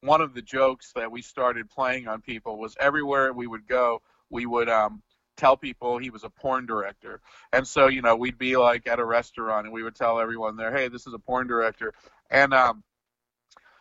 one 0.00 0.20
of 0.20 0.34
the 0.34 0.42
jokes 0.42 0.92
that 0.94 1.10
we 1.10 1.22
started 1.22 1.70
playing 1.70 2.08
on 2.08 2.20
people 2.20 2.58
was 2.58 2.76
everywhere 2.78 3.32
we 3.32 3.46
would 3.46 3.66
go, 3.66 4.02
we 4.28 4.44
would 4.44 4.68
um, 4.68 5.02
tell 5.36 5.56
people 5.56 5.96
he 5.96 6.10
was 6.10 6.24
a 6.24 6.30
porn 6.30 6.66
director. 6.66 7.20
And 7.52 7.66
so, 7.66 7.86
you 7.86 8.02
know, 8.02 8.14
we'd 8.14 8.38
be 8.38 8.56
like 8.56 8.86
at 8.86 8.98
a 8.98 9.04
restaurant 9.04 9.66
and 9.66 9.72
we 9.72 9.82
would 9.82 9.94
tell 9.94 10.20
everyone 10.20 10.56
there, 10.56 10.76
hey, 10.76 10.88
this 10.88 11.06
is 11.06 11.14
a 11.14 11.18
porn 11.18 11.46
director. 11.46 11.94
And 12.30 12.52
um, 12.52 12.84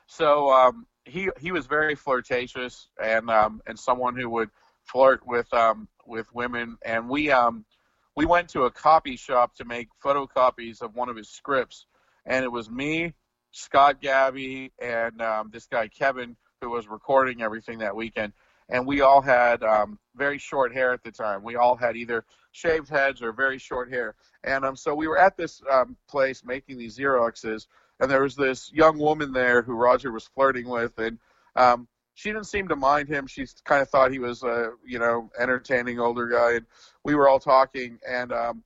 so 0.08 0.50
um, 0.50 0.86
he 1.06 1.30
he 1.39 1.51
was 1.51 1.66
very 1.66 1.95
flirtatious 1.95 2.88
and 3.01 3.30
um, 3.30 3.62
and 3.68 3.78
someone 3.78 4.16
who 4.16 4.30
would 4.30 4.49
flirt 4.84 5.26
with 5.26 5.51
um, 5.54 5.88
with 6.06 6.34
women. 6.34 6.78
And 6.86 7.10
we 7.10 7.32
um, 7.32 7.66
we 8.16 8.26
went 8.26 8.49
to 8.49 8.64
a 8.64 8.72
copy 8.72 9.16
shop 9.16 9.56
to 9.56 9.66
make 9.66 9.89
photocopies 10.04 10.82
of 10.82 10.95
one 10.95 11.10
of 11.10 11.16
his 11.16 11.30
scripts, 11.30 11.86
and 12.26 12.43
it 12.45 12.51
was 12.51 12.70
me, 12.70 13.14
Scott 13.51 14.01
Gabbey, 14.01 14.72
and 14.80 15.22
um, 15.22 15.49
this 15.51 15.66
guy 15.66 15.88
Kevin 15.88 16.36
who 16.64 16.70
was 16.70 16.88
recording 16.88 17.41
everything 17.41 17.80
that 17.80 17.95
weekend. 17.95 18.34
And 18.70 18.88
we 18.88 19.01
all 19.01 19.22
had 19.22 19.62
um, 19.62 19.99
very 20.16 20.38
short 20.38 20.74
hair 20.74 20.93
at 20.93 21.04
the 21.04 21.12
time. 21.12 21.43
We 21.43 21.58
all 21.58 21.76
had 21.76 21.97
either 21.97 22.24
shaved 22.54 22.88
heads 22.88 23.22
or 23.22 23.34
very 23.34 23.58
short 23.58 23.91
hair. 23.91 24.16
And 24.43 24.64
um, 24.64 24.78
so 24.78 24.95
we 24.95 25.08
were 25.08 25.18
at 25.18 25.36
this 25.36 25.62
um, 25.70 25.97
place 26.08 26.43
making 26.45 26.78
these 26.78 26.97
Xeroxes, 26.97 27.68
and 28.04 28.12
there 28.12 28.22
was 28.22 28.36
this 28.36 28.70
young 28.74 28.99
woman 28.99 29.32
there 29.32 29.62
who 29.62 29.74
Roger 29.76 30.12
was 30.12 30.28
flirting 30.28 30.68
with, 30.68 30.99
and 30.99 31.18
um, 31.56 31.88
she 32.16 32.34
didn't 32.34 32.47
seem 32.47 32.68
to 32.68 32.76
mind 32.76 33.08
him. 33.08 33.28
She 33.28 33.45
kind 33.64 33.82
of 33.82 33.88
thought 33.88 34.12
he 34.12 34.20
was 34.20 34.43
a 34.43 34.72
you 34.86 34.99
know 34.99 35.32
entertaining 35.39 36.01
older 36.01 36.28
guy, 36.28 36.56
and 36.56 36.66
we 37.06 37.16
were 37.16 37.30
all 37.30 37.39
talking, 37.39 37.97
and 38.06 38.34
um, 38.34 38.62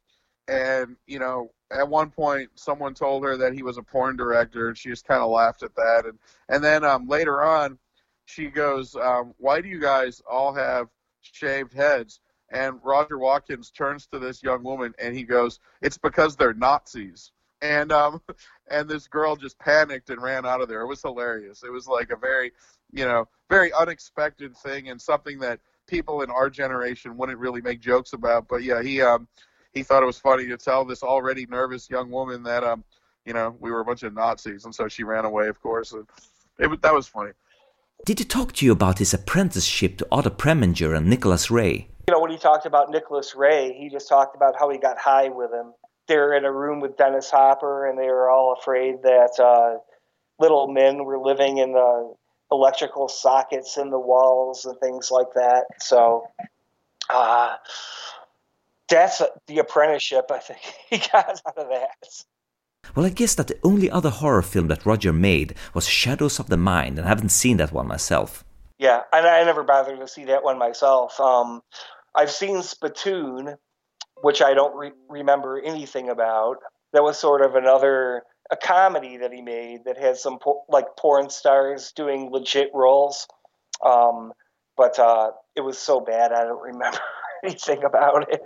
and 0.48 0.96
you 1.06 1.20
know 1.20 1.52
at 1.70 1.88
one 1.88 2.10
point 2.10 2.50
someone 2.56 2.96
told 2.96 3.24
her 3.26 3.38
that 3.38 3.54
he 3.54 3.62
was 3.62 3.78
a 3.78 3.84
porn 3.84 4.18
director, 4.18 4.70
and 4.70 4.78
she 4.78 4.90
just 4.90 5.06
kind 5.06 5.22
of 5.22 5.30
laughed 5.30 5.62
at 5.62 5.76
that, 5.76 6.06
and 6.06 6.18
and 6.50 6.64
then 6.64 6.84
um, 6.84 7.08
later 7.08 7.44
on 7.44 7.78
she 8.26 8.48
goes, 8.48 8.96
um, 8.96 9.36
"Why 9.38 9.62
do 9.62 9.70
you 9.70 9.80
guys 9.80 10.20
all 10.28 10.52
have 10.56 10.88
shaved 11.22 11.74
heads?" 11.74 12.22
And 12.50 12.80
Roger 12.84 13.20
Watkins 13.20 13.70
turns 13.70 14.08
to 14.08 14.18
this 14.18 14.42
young 14.42 14.64
woman 14.64 14.96
and 14.98 15.16
he 15.16 15.22
goes, 15.22 15.60
"It's 15.84 16.00
because 16.00 16.36
they're 16.36 16.56
Nazis." 16.56 17.32
And 17.62 17.92
um, 17.92 18.22
and 18.70 18.90
this 18.90 19.08
girl 19.08 19.36
just 19.36 19.58
panicked 19.60 20.10
and 20.10 20.22
ran 20.22 20.46
out 20.46 20.62
of 20.62 20.70
there. 20.70 20.82
It 20.82 20.88
was 20.88 21.02
hilarious. 21.02 21.64
It 21.64 21.72
was 21.72 21.88
like 21.88 22.12
a 22.12 22.16
very, 22.16 22.52
you 22.92 23.06
know, 23.06 23.28
very 23.50 23.72
unexpected 23.74 24.56
thing 24.58 24.90
and 24.90 25.02
something 25.02 25.40
that 25.40 25.60
people 25.88 26.22
in 26.22 26.30
our 26.30 26.50
generation 26.50 27.18
wouldn't 27.18 27.40
really 27.40 27.62
make 27.62 27.80
jokes 27.80 28.14
about. 28.14 28.48
But 28.48 28.64
yeah, 28.64 28.82
he 28.82 29.02
um, 29.02 29.28
he 29.74 29.84
thought 29.84 30.04
it 30.04 30.08
was 30.08 30.20
funny 30.20 30.48
to 30.48 30.58
tell 30.58 30.86
this 30.86 31.04
already 31.04 31.46
nervous 31.46 31.90
young 31.90 32.10
woman 32.12 32.44
that 32.44 32.64
um, 32.64 32.84
you 33.28 33.34
know, 33.34 33.56
we 33.60 33.70
were 33.70 33.82
a 33.82 33.86
bunch 33.86 34.04
of 34.04 34.14
Nazis, 34.14 34.64
and 34.64 34.74
so 34.74 34.88
she 34.88 35.04
ran 35.04 35.26
away, 35.26 35.50
of 35.50 35.62
course. 35.62 35.92
And 35.92 36.08
it 36.58 36.82
that 36.82 36.94
was 36.94 37.08
funny. 37.08 37.32
Did 38.06 38.20
he 38.20 38.26
talk 38.26 38.54
to 38.54 38.66
you 38.66 38.72
about 38.72 39.00
his 39.00 39.14
apprenticeship 39.14 39.98
to 39.98 40.08
Otto 40.12 40.30
Preminger 40.30 40.96
and 40.96 41.08
Nicholas 41.08 41.52
Ray? 41.52 41.90
You 42.08 42.14
know, 42.14 42.22
when 42.22 42.32
he 42.32 42.38
talked 42.38 42.66
about 42.66 42.90
Nicholas 42.90 43.36
Ray, 43.36 43.74
he 43.78 43.90
just 43.90 44.08
talked 44.08 44.36
about 44.36 44.56
how 44.58 44.70
he 44.70 44.78
got 44.78 44.98
high 44.98 45.28
with 45.28 45.52
him. 45.52 45.74
They 46.08 46.18
were 46.18 46.34
in 46.34 46.46
a 46.46 46.52
room 46.52 46.80
with 46.80 46.98
Dennis 46.98 47.30
Hopper, 47.30 47.88
and 47.88 47.98
they 47.98 48.08
were 48.08 48.30
all 48.30 48.56
afraid 48.60 49.04
that 49.04 49.40
uh, 49.40 49.80
little 50.40 50.68
men 50.68 51.04
were 51.04 51.20
living 51.20 51.58
in 51.58 51.74
the 51.74 52.14
electrical 52.52 53.10
sockets 53.10 53.78
in 53.78 53.90
the 53.90 54.00
walls 54.00 54.66
and 54.66 54.80
things 54.80 55.12
like 55.12 55.34
that. 55.36 55.66
So, 55.80 56.28
uh, 57.10 57.56
that's 58.88 59.22
the 59.48 59.60
apprenticeship 59.60 60.32
I 60.32 60.40
think 60.40 60.60
he 60.90 60.98
got 60.98 61.42
out 61.46 61.58
of 61.58 61.70
that. 61.70 62.24
Well, 62.96 63.06
I 63.06 63.10
guess 63.10 63.36
that 63.36 63.48
the 63.48 63.60
only 63.64 63.92
other 63.92 64.10
horror 64.10 64.42
film 64.42 64.68
that 64.70 64.86
Roger 64.86 65.12
made 65.12 65.56
was 65.74 65.88
Shadows 65.88 66.40
of 66.40 66.48
the 66.48 66.58
Mind, 66.58 66.98
and 66.98 67.06
I 67.06 67.10
haven't 67.10 67.30
seen 67.30 67.58
that 67.58 67.72
one 67.72 67.88
myself. 67.88 68.46
Yeah, 68.80 69.02
and 69.12 69.26
I 69.26 69.44
never 69.44 69.64
bothered 69.64 70.00
to 70.00 70.08
see 70.08 70.26
that 70.26 70.44
one 70.44 70.58
myself. 70.58 71.20
Um, 71.20 71.62
I've 72.16 72.32
seen 72.32 72.62
Spittoon, 72.64 73.56
which 74.22 74.42
I 74.42 74.54
don't 74.54 74.76
re- 74.76 74.92
remember 75.10 75.60
anything 75.64 76.10
about. 76.10 76.58
That 76.94 77.04
was 77.04 77.20
sort 77.20 77.42
of 77.42 77.56
another 77.56 78.24
a 78.50 78.56
comedy 78.56 79.18
that 79.18 79.34
he 79.34 79.42
made 79.42 79.84
that 79.86 79.98
had 79.98 80.18
some 80.18 80.40
po- 80.40 80.64
like 80.70 80.86
porn 80.98 81.30
stars 81.30 81.92
doing 81.92 82.32
legit 82.32 82.70
roles. 82.74 83.28
Um, 83.86 84.32
but 84.76 84.98
uh, 85.00 85.32
it 85.56 85.62
was 85.62 85.78
so 85.78 86.00
bad 86.00 86.32
I 86.32 86.44
don't 86.44 86.62
remember 86.62 87.00
anything 87.44 87.84
about 87.84 88.32
it. 88.32 88.42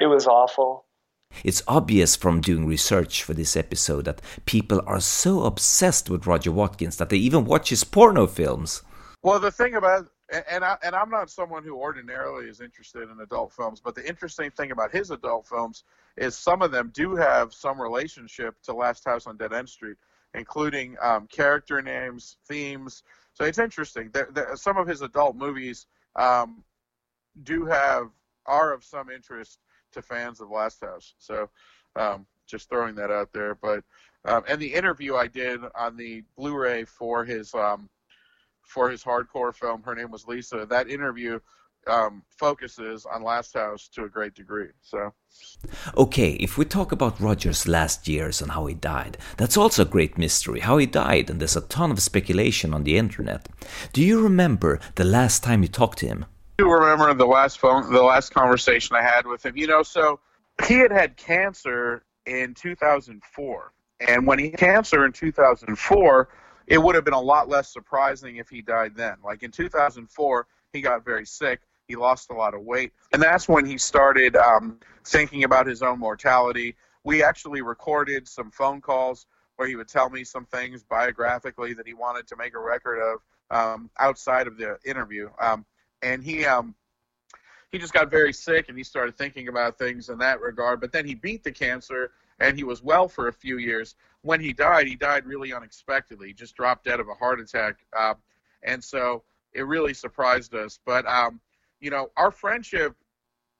It 0.00 0.06
was 0.06 0.26
awful. 0.26 0.84
It's 1.42 1.62
obvious 1.66 2.14
from 2.14 2.40
doing 2.40 2.66
research 2.66 3.24
for 3.24 3.34
this 3.34 3.56
episode 3.56 4.04
that 4.04 4.22
people 4.46 4.80
are 4.86 5.00
so 5.00 5.42
obsessed 5.42 6.08
with 6.08 6.26
Roger 6.26 6.52
Watkins 6.52 6.96
that 6.98 7.08
they 7.08 7.16
even 7.16 7.44
watch 7.44 7.70
his 7.70 7.82
porno 7.82 8.26
films. 8.26 8.82
Well, 9.22 9.40
the 9.40 9.50
thing 9.50 9.74
about 9.74 10.06
and 10.30 10.64
I, 10.64 10.76
and 10.82 10.94
I'm 10.94 11.10
not 11.10 11.30
someone 11.30 11.64
who 11.64 11.74
ordinarily 11.74 12.46
is 12.46 12.60
interested 12.60 13.10
in 13.10 13.20
adult 13.20 13.52
films, 13.52 13.80
but 13.80 13.94
the 13.94 14.08
interesting 14.08 14.50
thing 14.50 14.70
about 14.70 14.92
his 14.92 15.10
adult 15.10 15.46
films 15.46 15.84
is 16.16 16.36
some 16.36 16.62
of 16.62 16.70
them 16.70 16.90
do 16.94 17.14
have 17.14 17.52
some 17.52 17.80
relationship 17.80 18.54
to 18.62 18.74
Last 18.74 19.04
House 19.04 19.26
on 19.26 19.36
Dead 19.36 19.52
End 19.52 19.68
Street, 19.68 19.96
including 20.34 20.96
um, 21.02 21.26
character 21.26 21.82
names, 21.82 22.36
themes. 22.46 23.02
So 23.34 23.44
it's 23.44 23.58
interesting. 23.58 24.10
There, 24.12 24.50
some 24.54 24.76
of 24.76 24.86
his 24.86 25.02
adult 25.02 25.36
movies 25.36 25.86
um, 26.16 26.62
do 27.42 27.66
have 27.66 28.08
are 28.46 28.72
of 28.72 28.84
some 28.84 29.10
interest 29.10 29.58
to 29.92 30.02
fans 30.02 30.40
of 30.40 30.50
Last 30.50 30.80
House. 30.80 31.14
So 31.18 31.50
um, 31.96 32.26
just 32.46 32.68
throwing 32.68 32.94
that 32.96 33.10
out 33.10 33.32
there. 33.32 33.54
But 33.54 33.84
um, 34.24 34.44
and 34.48 34.60
the 34.60 34.72
interview 34.72 35.16
I 35.16 35.26
did 35.26 35.60
on 35.74 35.96
the 35.96 36.22
Blu-ray 36.36 36.84
for 36.84 37.24
his 37.24 37.54
um, 37.54 37.88
for 38.64 38.90
his 38.90 39.02
hardcore 39.02 39.54
film, 39.54 39.82
her 39.82 39.94
name 39.94 40.10
was 40.10 40.26
Lisa. 40.26 40.66
That 40.68 40.88
interview 40.88 41.40
um, 41.86 42.22
focuses 42.30 43.06
on 43.06 43.22
Last 43.22 43.54
House 43.54 43.88
to 43.88 44.04
a 44.04 44.08
great 44.08 44.34
degree. 44.34 44.68
So, 44.82 45.12
okay, 45.96 46.32
if 46.32 46.56
we 46.56 46.64
talk 46.64 46.92
about 46.92 47.20
Roger's 47.20 47.68
last 47.68 48.08
years 48.08 48.40
and 48.40 48.52
how 48.52 48.66
he 48.66 48.74
died, 48.74 49.18
that's 49.36 49.56
also 49.56 49.82
a 49.82 49.86
great 49.86 50.16
mystery. 50.16 50.60
How 50.60 50.78
he 50.78 50.86
died, 50.86 51.30
and 51.30 51.40
there's 51.40 51.56
a 51.56 51.60
ton 51.62 51.90
of 51.90 52.00
speculation 52.00 52.72
on 52.74 52.84
the 52.84 52.96
internet. 52.96 53.48
Do 53.92 54.02
you 54.02 54.20
remember 54.22 54.80
the 54.94 55.04
last 55.04 55.42
time 55.42 55.62
you 55.62 55.68
talked 55.68 55.98
to 55.98 56.06
him? 56.06 56.26
do 56.58 56.70
remember 56.70 57.12
the 57.14 57.26
last 57.26 57.58
phone, 57.58 57.92
the 57.92 58.02
last 58.02 58.32
conversation 58.32 58.96
I 58.96 59.02
had 59.02 59.26
with 59.26 59.44
him. 59.44 59.56
You 59.56 59.66
know, 59.66 59.82
so 59.82 60.20
he 60.66 60.74
had 60.74 60.92
had 60.92 61.16
cancer 61.16 62.04
in 62.26 62.54
2004, 62.54 63.72
and 64.08 64.26
when 64.26 64.38
he 64.38 64.50
had 64.50 64.58
cancer 64.58 65.04
in 65.04 65.12
2004, 65.12 66.28
it 66.66 66.78
would 66.78 66.94
have 66.94 67.04
been 67.04 67.14
a 67.14 67.20
lot 67.20 67.48
less 67.48 67.72
surprising 67.72 68.36
if 68.36 68.48
he 68.48 68.62
died 68.62 68.94
then. 68.96 69.16
Like 69.24 69.42
in 69.42 69.50
2004, 69.50 70.46
he 70.72 70.80
got 70.80 71.04
very 71.04 71.26
sick. 71.26 71.60
He 71.88 71.96
lost 71.96 72.30
a 72.30 72.34
lot 72.34 72.54
of 72.54 72.62
weight, 72.62 72.92
and 73.12 73.22
that's 73.22 73.48
when 73.48 73.66
he 73.66 73.76
started 73.76 74.36
um, 74.36 74.78
thinking 75.04 75.44
about 75.44 75.66
his 75.66 75.82
own 75.82 75.98
mortality. 75.98 76.76
We 77.04 77.22
actually 77.22 77.60
recorded 77.60 78.26
some 78.26 78.50
phone 78.50 78.80
calls 78.80 79.26
where 79.56 79.68
he 79.68 79.76
would 79.76 79.88
tell 79.88 80.08
me 80.08 80.24
some 80.24 80.46
things 80.46 80.82
biographically 80.82 81.74
that 81.74 81.86
he 81.86 81.92
wanted 81.94 82.26
to 82.28 82.36
make 82.36 82.54
a 82.54 82.58
record 82.58 83.00
of 83.00 83.20
um, 83.50 83.90
outside 83.98 84.46
of 84.46 84.56
the 84.56 84.78
interview. 84.84 85.28
Um, 85.38 85.66
and 86.02 86.22
he 86.22 86.44
um 86.44 86.74
he 87.72 87.78
just 87.78 87.92
got 87.92 88.08
very 88.08 88.32
sick 88.32 88.68
and 88.68 88.78
he 88.78 88.84
started 88.84 89.18
thinking 89.18 89.48
about 89.48 89.76
things 89.78 90.08
in 90.08 90.18
that 90.18 90.40
regard. 90.40 90.80
But 90.80 90.92
then 90.92 91.04
he 91.04 91.16
beat 91.16 91.42
the 91.42 91.50
cancer 91.50 92.12
and 92.40 92.56
he 92.56 92.64
was 92.64 92.82
well 92.82 93.08
for 93.08 93.28
a 93.28 93.32
few 93.32 93.58
years. 93.58 93.94
When 94.22 94.40
he 94.40 94.52
died, 94.52 94.86
he 94.86 94.96
died 94.96 95.26
really 95.26 95.52
unexpectedly. 95.52 96.28
He 96.28 96.32
just 96.34 96.56
dropped 96.56 96.84
dead 96.84 97.00
of 97.00 97.08
a 97.08 97.14
heart 97.14 97.40
attack, 97.40 97.84
uh, 97.96 98.14
and 98.62 98.82
so 98.82 99.22
it 99.52 99.66
really 99.66 99.94
surprised 99.94 100.54
us. 100.54 100.78
But 100.84 101.06
um, 101.06 101.40
you 101.80 101.90
know, 101.90 102.10
our 102.16 102.30
friendship. 102.30 102.96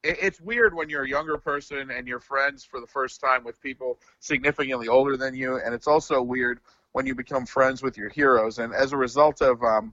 It, 0.03 0.19
it's 0.21 0.41
weird 0.41 0.75
when 0.75 0.89
you're 0.91 1.05
a 1.05 1.09
younger 1.09 1.39
person 1.39 1.91
and 1.91 2.07
you're 2.07 2.21
friends 2.21 2.65
for 2.65 2.81
the 2.81 2.87
first 2.87 3.21
time 3.21 3.43
with 3.43 3.61
people 3.61 3.99
significantly 4.21 4.89
older 4.89 5.17
than 5.17 5.35
you, 5.35 5.57
and 5.57 5.75
it's 5.75 5.87
also 5.87 6.23
weird 6.23 6.61
when 6.95 7.07
you 7.07 7.15
become 7.15 7.45
friends 7.45 7.83
with 7.83 7.99
your 7.99 8.09
heroes. 8.09 8.59
And 8.59 8.73
as 8.73 8.93
a 8.93 8.97
result 8.97 9.43
of 9.43 9.63
um, 9.63 9.93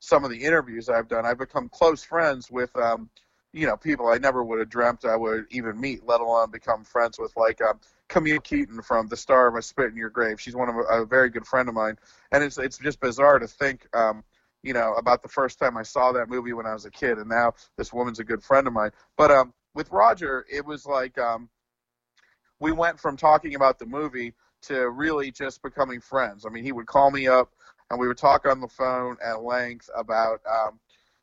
some 0.00 0.24
of 0.24 0.30
the 0.30 0.42
interviews 0.42 0.88
I've 0.88 1.06
done, 1.06 1.26
I've 1.26 1.38
become 1.38 1.68
close 1.68 2.02
friends 2.02 2.50
with, 2.50 2.74
um, 2.76 3.10
you 3.52 3.66
know, 3.66 3.76
people 3.76 4.08
I 4.08 4.18
never 4.18 4.44
would 4.44 4.58
have 4.58 4.68
dreamt 4.68 5.04
I 5.04 5.16
would 5.16 5.46
even 5.50 5.80
meet, 5.80 6.06
let 6.06 6.20
alone 6.20 6.50
become 6.50 6.84
friends 6.84 7.18
with, 7.18 7.36
like 7.36 7.60
um, 7.62 7.80
Camille 8.08 8.40
Keaton 8.40 8.82
from 8.82 9.08
The 9.08 9.16
Star 9.16 9.48
of 9.48 9.54
I 9.54 9.60
Spit 9.60 9.92
on 9.92 9.96
Your 9.96 10.10
Grave. 10.10 10.40
She's 10.40 10.56
one 10.56 10.68
of 10.68 10.76
a, 10.76 11.02
a 11.02 11.06
very 11.06 11.30
good 11.30 11.46
friend 11.46 11.68
of 11.68 11.74
mine, 11.74 11.96
and 12.32 12.44
it's 12.44 12.58
it's 12.58 12.78
just 12.78 13.00
bizarre 13.00 13.38
to 13.38 13.46
think, 13.46 13.86
um, 13.96 14.22
you 14.62 14.74
know, 14.74 14.94
about 14.94 15.22
the 15.22 15.28
first 15.28 15.58
time 15.58 15.76
I 15.76 15.82
saw 15.82 16.12
that 16.12 16.28
movie 16.28 16.52
when 16.52 16.66
I 16.66 16.74
was 16.74 16.84
a 16.84 16.90
kid, 16.90 17.18
and 17.18 17.28
now 17.28 17.54
this 17.76 17.92
woman's 17.92 18.18
a 18.18 18.24
good 18.24 18.42
friend 18.42 18.66
of 18.66 18.72
mine. 18.72 18.90
But 19.16 19.30
um, 19.30 19.54
with 19.74 19.90
Roger, 19.90 20.44
it 20.52 20.64
was 20.64 20.84
like 20.84 21.16
um, 21.18 21.48
we 22.60 22.72
went 22.72 22.98
from 23.00 23.16
talking 23.16 23.54
about 23.54 23.78
the 23.78 23.86
movie 23.86 24.34
to 24.62 24.90
really 24.90 25.30
just 25.30 25.62
becoming 25.62 26.00
friends. 26.00 26.44
I 26.44 26.50
mean, 26.50 26.64
he 26.64 26.72
would 26.72 26.86
call 26.86 27.10
me 27.10 27.28
up 27.28 27.52
and 27.90 27.98
we 27.98 28.08
would 28.08 28.18
talk 28.18 28.46
on 28.46 28.60
the 28.60 28.68
phone 28.68 29.16
at 29.24 29.42
length 29.42 29.88
about 29.96 30.40
um, 30.46 30.78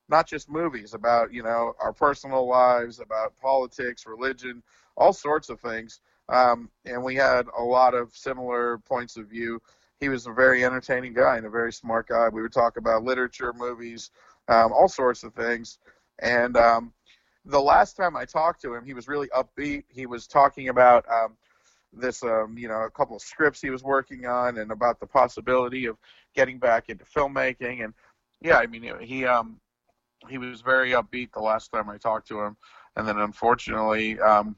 not 0.10 0.28
just 0.28 0.50
movies, 0.50 0.94
about 0.94 1.34
you 1.34 1.44
know 1.44 1.74
our 1.80 1.94
personal 1.94 2.48
lives, 2.48 3.00
about 3.00 3.36
politics, 3.38 4.06
religion, 4.06 4.62
all 4.98 5.14
sorts 5.14 5.50
of 5.50 5.60
things. 5.60 6.00
Um, 6.30 6.70
and 6.86 7.04
we 7.04 7.16
had 7.16 7.46
a 7.58 7.62
lot 7.62 7.94
of 7.94 8.16
similar 8.16 8.80
points 8.80 9.18
of 9.18 9.28
view. 9.28 9.62
He 10.00 10.10
was 10.10 10.28
a 10.28 10.32
very 10.34 10.66
entertaining 10.66 11.14
guy 11.14 11.38
and 11.38 11.46
a 11.46 11.50
very 11.50 11.72
smart 11.72 12.08
guy. 12.08 12.30
We 12.30 12.42
would 12.42 12.52
talk 12.52 12.78
about 12.78 13.04
literature, 13.04 13.54
movies, 13.54 14.12
um, 14.48 14.74
all 14.74 14.88
sorts 14.88 15.24
of 15.24 15.34
things. 15.34 15.78
And 16.20 16.58
um, 16.58 16.94
the 17.46 17.62
last 17.62 17.96
time 17.96 18.18
I 18.18 18.26
talked 18.26 18.62
to 18.62 18.74
him, 18.74 18.86
he 18.86 18.94
was 18.94 19.08
really 19.08 19.30
upbeat. 19.30 19.84
He 19.88 20.06
was 20.06 20.28
talking 20.28 20.70
about 20.70 21.06
um, 21.10 21.38
this, 21.94 22.24
um, 22.24 22.58
you 22.58 22.68
know, 22.68 22.82
a 22.82 22.90
couple 22.90 23.16
of 23.16 23.22
scripts 23.22 23.62
he 23.62 23.70
was 23.70 23.84
working 23.84 24.26
on, 24.26 24.58
and 24.58 24.72
about 24.72 25.00
the 25.00 25.08
possibility 25.08 25.86
of 25.86 25.98
getting 26.36 26.58
back 26.58 26.90
into 26.90 27.06
filmmaking. 27.06 27.84
And 27.84 27.94
yeah, 28.42 28.58
I 28.58 28.68
mean, 28.68 28.90
he 29.02 29.26
um, 29.26 29.60
he 30.30 30.38
was 30.38 30.62
very 30.62 30.92
upbeat 30.92 31.32
the 31.34 31.40
last 31.40 31.72
time 31.72 31.90
I 31.90 31.98
talked 31.98 32.28
to 32.30 32.42
him, 32.42 32.58
and 32.96 33.08
then 33.08 33.18
unfortunately, 33.18 34.20
um, 34.20 34.56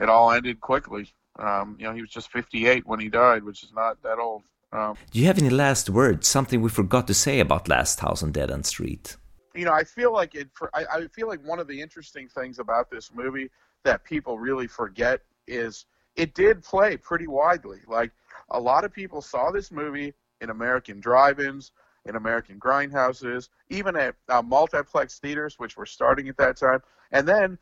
it 0.00 0.08
all 0.08 0.30
ended 0.30 0.60
quickly. 0.60 1.08
Um, 1.38 1.76
you 1.78 1.86
know, 1.86 1.94
he 1.94 2.00
was 2.00 2.10
just 2.10 2.30
58 2.30 2.86
when 2.86 3.00
he 3.00 3.08
died, 3.08 3.44
which 3.44 3.62
is 3.62 3.72
not 3.74 4.02
that 4.02 4.18
old. 4.18 4.42
Um, 4.72 4.96
Do 5.10 5.20
you 5.20 5.26
have 5.26 5.38
any 5.38 5.50
last 5.50 5.90
words? 5.90 6.26
Something 6.26 6.60
we 6.60 6.68
forgot 6.68 7.06
to 7.06 7.14
say 7.14 7.40
about 7.40 7.68
Last 7.68 8.00
House 8.00 8.22
on 8.22 8.32
Dead 8.32 8.50
End 8.50 8.66
Street? 8.66 9.16
You 9.54 9.64
know, 9.64 9.72
I 9.72 9.84
feel 9.84 10.12
like 10.12 10.34
it. 10.34 10.48
For, 10.54 10.70
I, 10.74 10.84
I 10.92 11.06
feel 11.08 11.28
like 11.28 11.46
one 11.46 11.58
of 11.58 11.68
the 11.68 11.80
interesting 11.80 12.28
things 12.28 12.58
about 12.58 12.90
this 12.90 13.10
movie 13.14 13.50
that 13.84 14.04
people 14.04 14.38
really 14.38 14.66
forget 14.66 15.20
is 15.46 15.86
it 16.16 16.34
did 16.34 16.62
play 16.62 16.96
pretty 16.96 17.26
widely. 17.26 17.78
Like 17.86 18.12
a 18.50 18.60
lot 18.60 18.84
of 18.84 18.92
people 18.92 19.22
saw 19.22 19.50
this 19.50 19.70
movie 19.70 20.12
in 20.40 20.50
American 20.50 21.00
drive-ins, 21.00 21.72
in 22.06 22.16
American 22.16 22.58
grindhouses, 22.58 23.48
even 23.68 23.96
at 23.96 24.14
uh, 24.28 24.42
multiplex 24.42 25.18
theaters, 25.18 25.58
which 25.58 25.76
were 25.76 25.86
starting 25.86 26.28
at 26.28 26.36
that 26.36 26.56
time. 26.56 26.80
And 27.12 27.26
then 27.26 27.58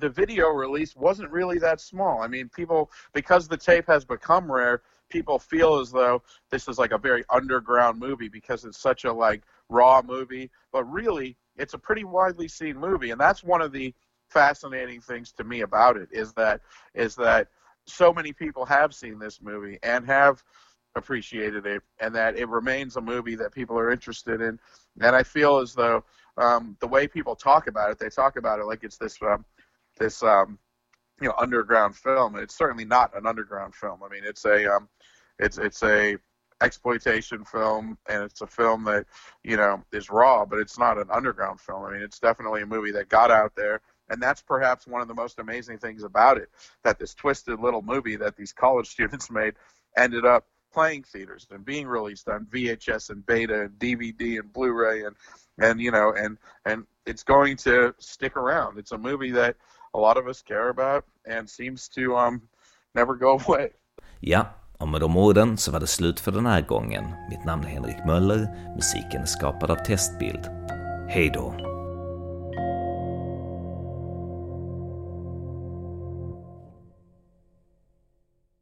the 0.00 0.08
video 0.08 0.48
release 0.48 0.96
wasn't 0.96 1.30
really 1.30 1.58
that 1.58 1.80
small. 1.80 2.22
I 2.22 2.26
mean, 2.26 2.48
people 2.48 2.90
because 3.12 3.46
the 3.46 3.56
tape 3.56 3.86
has 3.86 4.04
become 4.04 4.50
rare, 4.50 4.82
people 5.08 5.38
feel 5.38 5.78
as 5.78 5.90
though 5.90 6.22
this 6.50 6.66
is 6.68 6.78
like 6.78 6.92
a 6.92 6.98
very 6.98 7.24
underground 7.30 7.98
movie 7.98 8.28
because 8.28 8.64
it's 8.64 8.78
such 8.78 9.04
a 9.04 9.12
like 9.12 9.42
raw 9.68 10.02
movie, 10.04 10.50
but 10.72 10.84
really 10.84 11.36
it's 11.56 11.74
a 11.74 11.78
pretty 11.78 12.04
widely 12.04 12.48
seen 12.48 12.76
movie 12.76 13.10
and 13.10 13.20
that's 13.20 13.44
one 13.44 13.62
of 13.62 13.72
the 13.72 13.94
fascinating 14.28 15.00
things 15.00 15.32
to 15.32 15.44
me 15.44 15.60
about 15.60 15.96
it 15.96 16.08
is 16.10 16.32
that 16.32 16.60
is 16.94 17.14
that 17.14 17.48
so 17.86 18.12
many 18.12 18.32
people 18.32 18.64
have 18.64 18.94
seen 18.94 19.18
this 19.18 19.40
movie 19.40 19.78
and 19.82 20.06
have 20.06 20.42
appreciated 20.96 21.66
it 21.66 21.82
and 22.00 22.14
that 22.14 22.36
it 22.36 22.48
remains 22.48 22.96
a 22.96 23.00
movie 23.00 23.34
that 23.34 23.52
people 23.52 23.78
are 23.78 23.90
interested 23.90 24.40
in 24.40 24.58
and 25.00 25.16
i 25.16 25.22
feel 25.22 25.58
as 25.58 25.74
though 25.74 26.04
um, 26.36 26.76
the 26.80 26.86
way 26.86 27.06
people 27.06 27.36
talk 27.36 27.68
about 27.68 27.90
it 27.90 27.98
they 27.98 28.08
talk 28.08 28.36
about 28.36 28.58
it 28.58 28.64
like 28.64 28.82
it's 28.82 28.96
this 28.96 29.18
um, 29.22 29.44
this 29.98 30.22
um, 30.22 30.58
you 31.20 31.28
know 31.28 31.34
underground 31.38 31.96
film. 31.96 32.36
It's 32.36 32.56
certainly 32.56 32.84
not 32.84 33.16
an 33.16 33.26
underground 33.26 33.74
film. 33.74 34.00
I 34.04 34.08
mean, 34.08 34.22
it's 34.24 34.44
a 34.44 34.72
um, 34.72 34.88
it's 35.38 35.58
it's 35.58 35.82
a 35.82 36.16
exploitation 36.60 37.44
film, 37.44 37.98
and 38.08 38.22
it's 38.22 38.40
a 38.40 38.46
film 38.46 38.84
that 38.84 39.06
you 39.42 39.56
know 39.56 39.82
is 39.92 40.10
raw, 40.10 40.44
but 40.44 40.58
it's 40.58 40.78
not 40.78 40.98
an 40.98 41.08
underground 41.10 41.60
film. 41.60 41.84
I 41.84 41.92
mean, 41.92 42.02
it's 42.02 42.18
definitely 42.18 42.62
a 42.62 42.66
movie 42.66 42.92
that 42.92 43.08
got 43.08 43.30
out 43.30 43.52
there. 43.56 43.80
And 44.10 44.22
that's 44.22 44.42
perhaps 44.42 44.86
one 44.86 45.00
of 45.00 45.08
the 45.08 45.14
most 45.14 45.38
amazing 45.38 45.78
things 45.78 46.02
about 46.02 46.36
it 46.36 46.50
that 46.82 46.98
this 46.98 47.14
twisted 47.14 47.58
little 47.58 47.80
movie 47.80 48.16
that 48.16 48.36
these 48.36 48.52
college 48.52 48.86
students 48.90 49.30
made 49.30 49.54
ended 49.96 50.26
up 50.26 50.46
playing 50.74 51.04
theaters 51.12 51.46
and 51.50 51.64
being 51.64 51.86
released 51.86 52.28
on 52.28 52.46
VHS 52.52 53.10
and 53.10 53.26
beta 53.26 53.62
and 53.64 53.78
DVD 53.78 54.40
and 54.40 54.52
Blu-ray 54.52 55.04
and 55.06 55.16
and 55.58 55.80
you 55.80 55.90
know 55.90 56.08
and 56.24 56.36
and 56.64 56.86
it's 57.06 57.24
going 57.24 57.56
to 57.56 57.94
stick 57.98 58.36
around. 58.36 58.78
It's 58.78 58.92
a 58.92 58.98
movie 58.98 59.32
that 59.32 59.54
a 59.94 59.98
lot 59.98 60.16
of 60.16 60.26
us 60.28 60.42
care 60.42 60.68
about 60.68 61.04
and 61.26 61.48
seems 61.48 61.88
to 61.88 62.16
um, 62.16 62.42
never 62.94 63.14
go 63.14 63.38
away. 63.46 63.68
Ja, 64.20 64.46
och 64.78 64.88
med 64.88 65.00
de 65.00 65.16
orden 65.16 65.56
så 65.56 65.70
var 65.72 65.80
det 65.80 65.86
slut 65.86 66.20
för 66.20 66.32
den 66.32 66.46
här 66.46 66.60
gången. 66.60 67.04
Mitt 67.30 67.44
namn 67.44 67.64
är 67.64 67.68
Henrik 67.68 68.06
Möller, 68.06 68.72
musiken 68.76 69.22
är 69.22 69.26
skapad 69.26 69.70
av 69.70 69.76
Testbild. 69.76 70.44
Hej 71.08 71.30
då! 71.34 71.73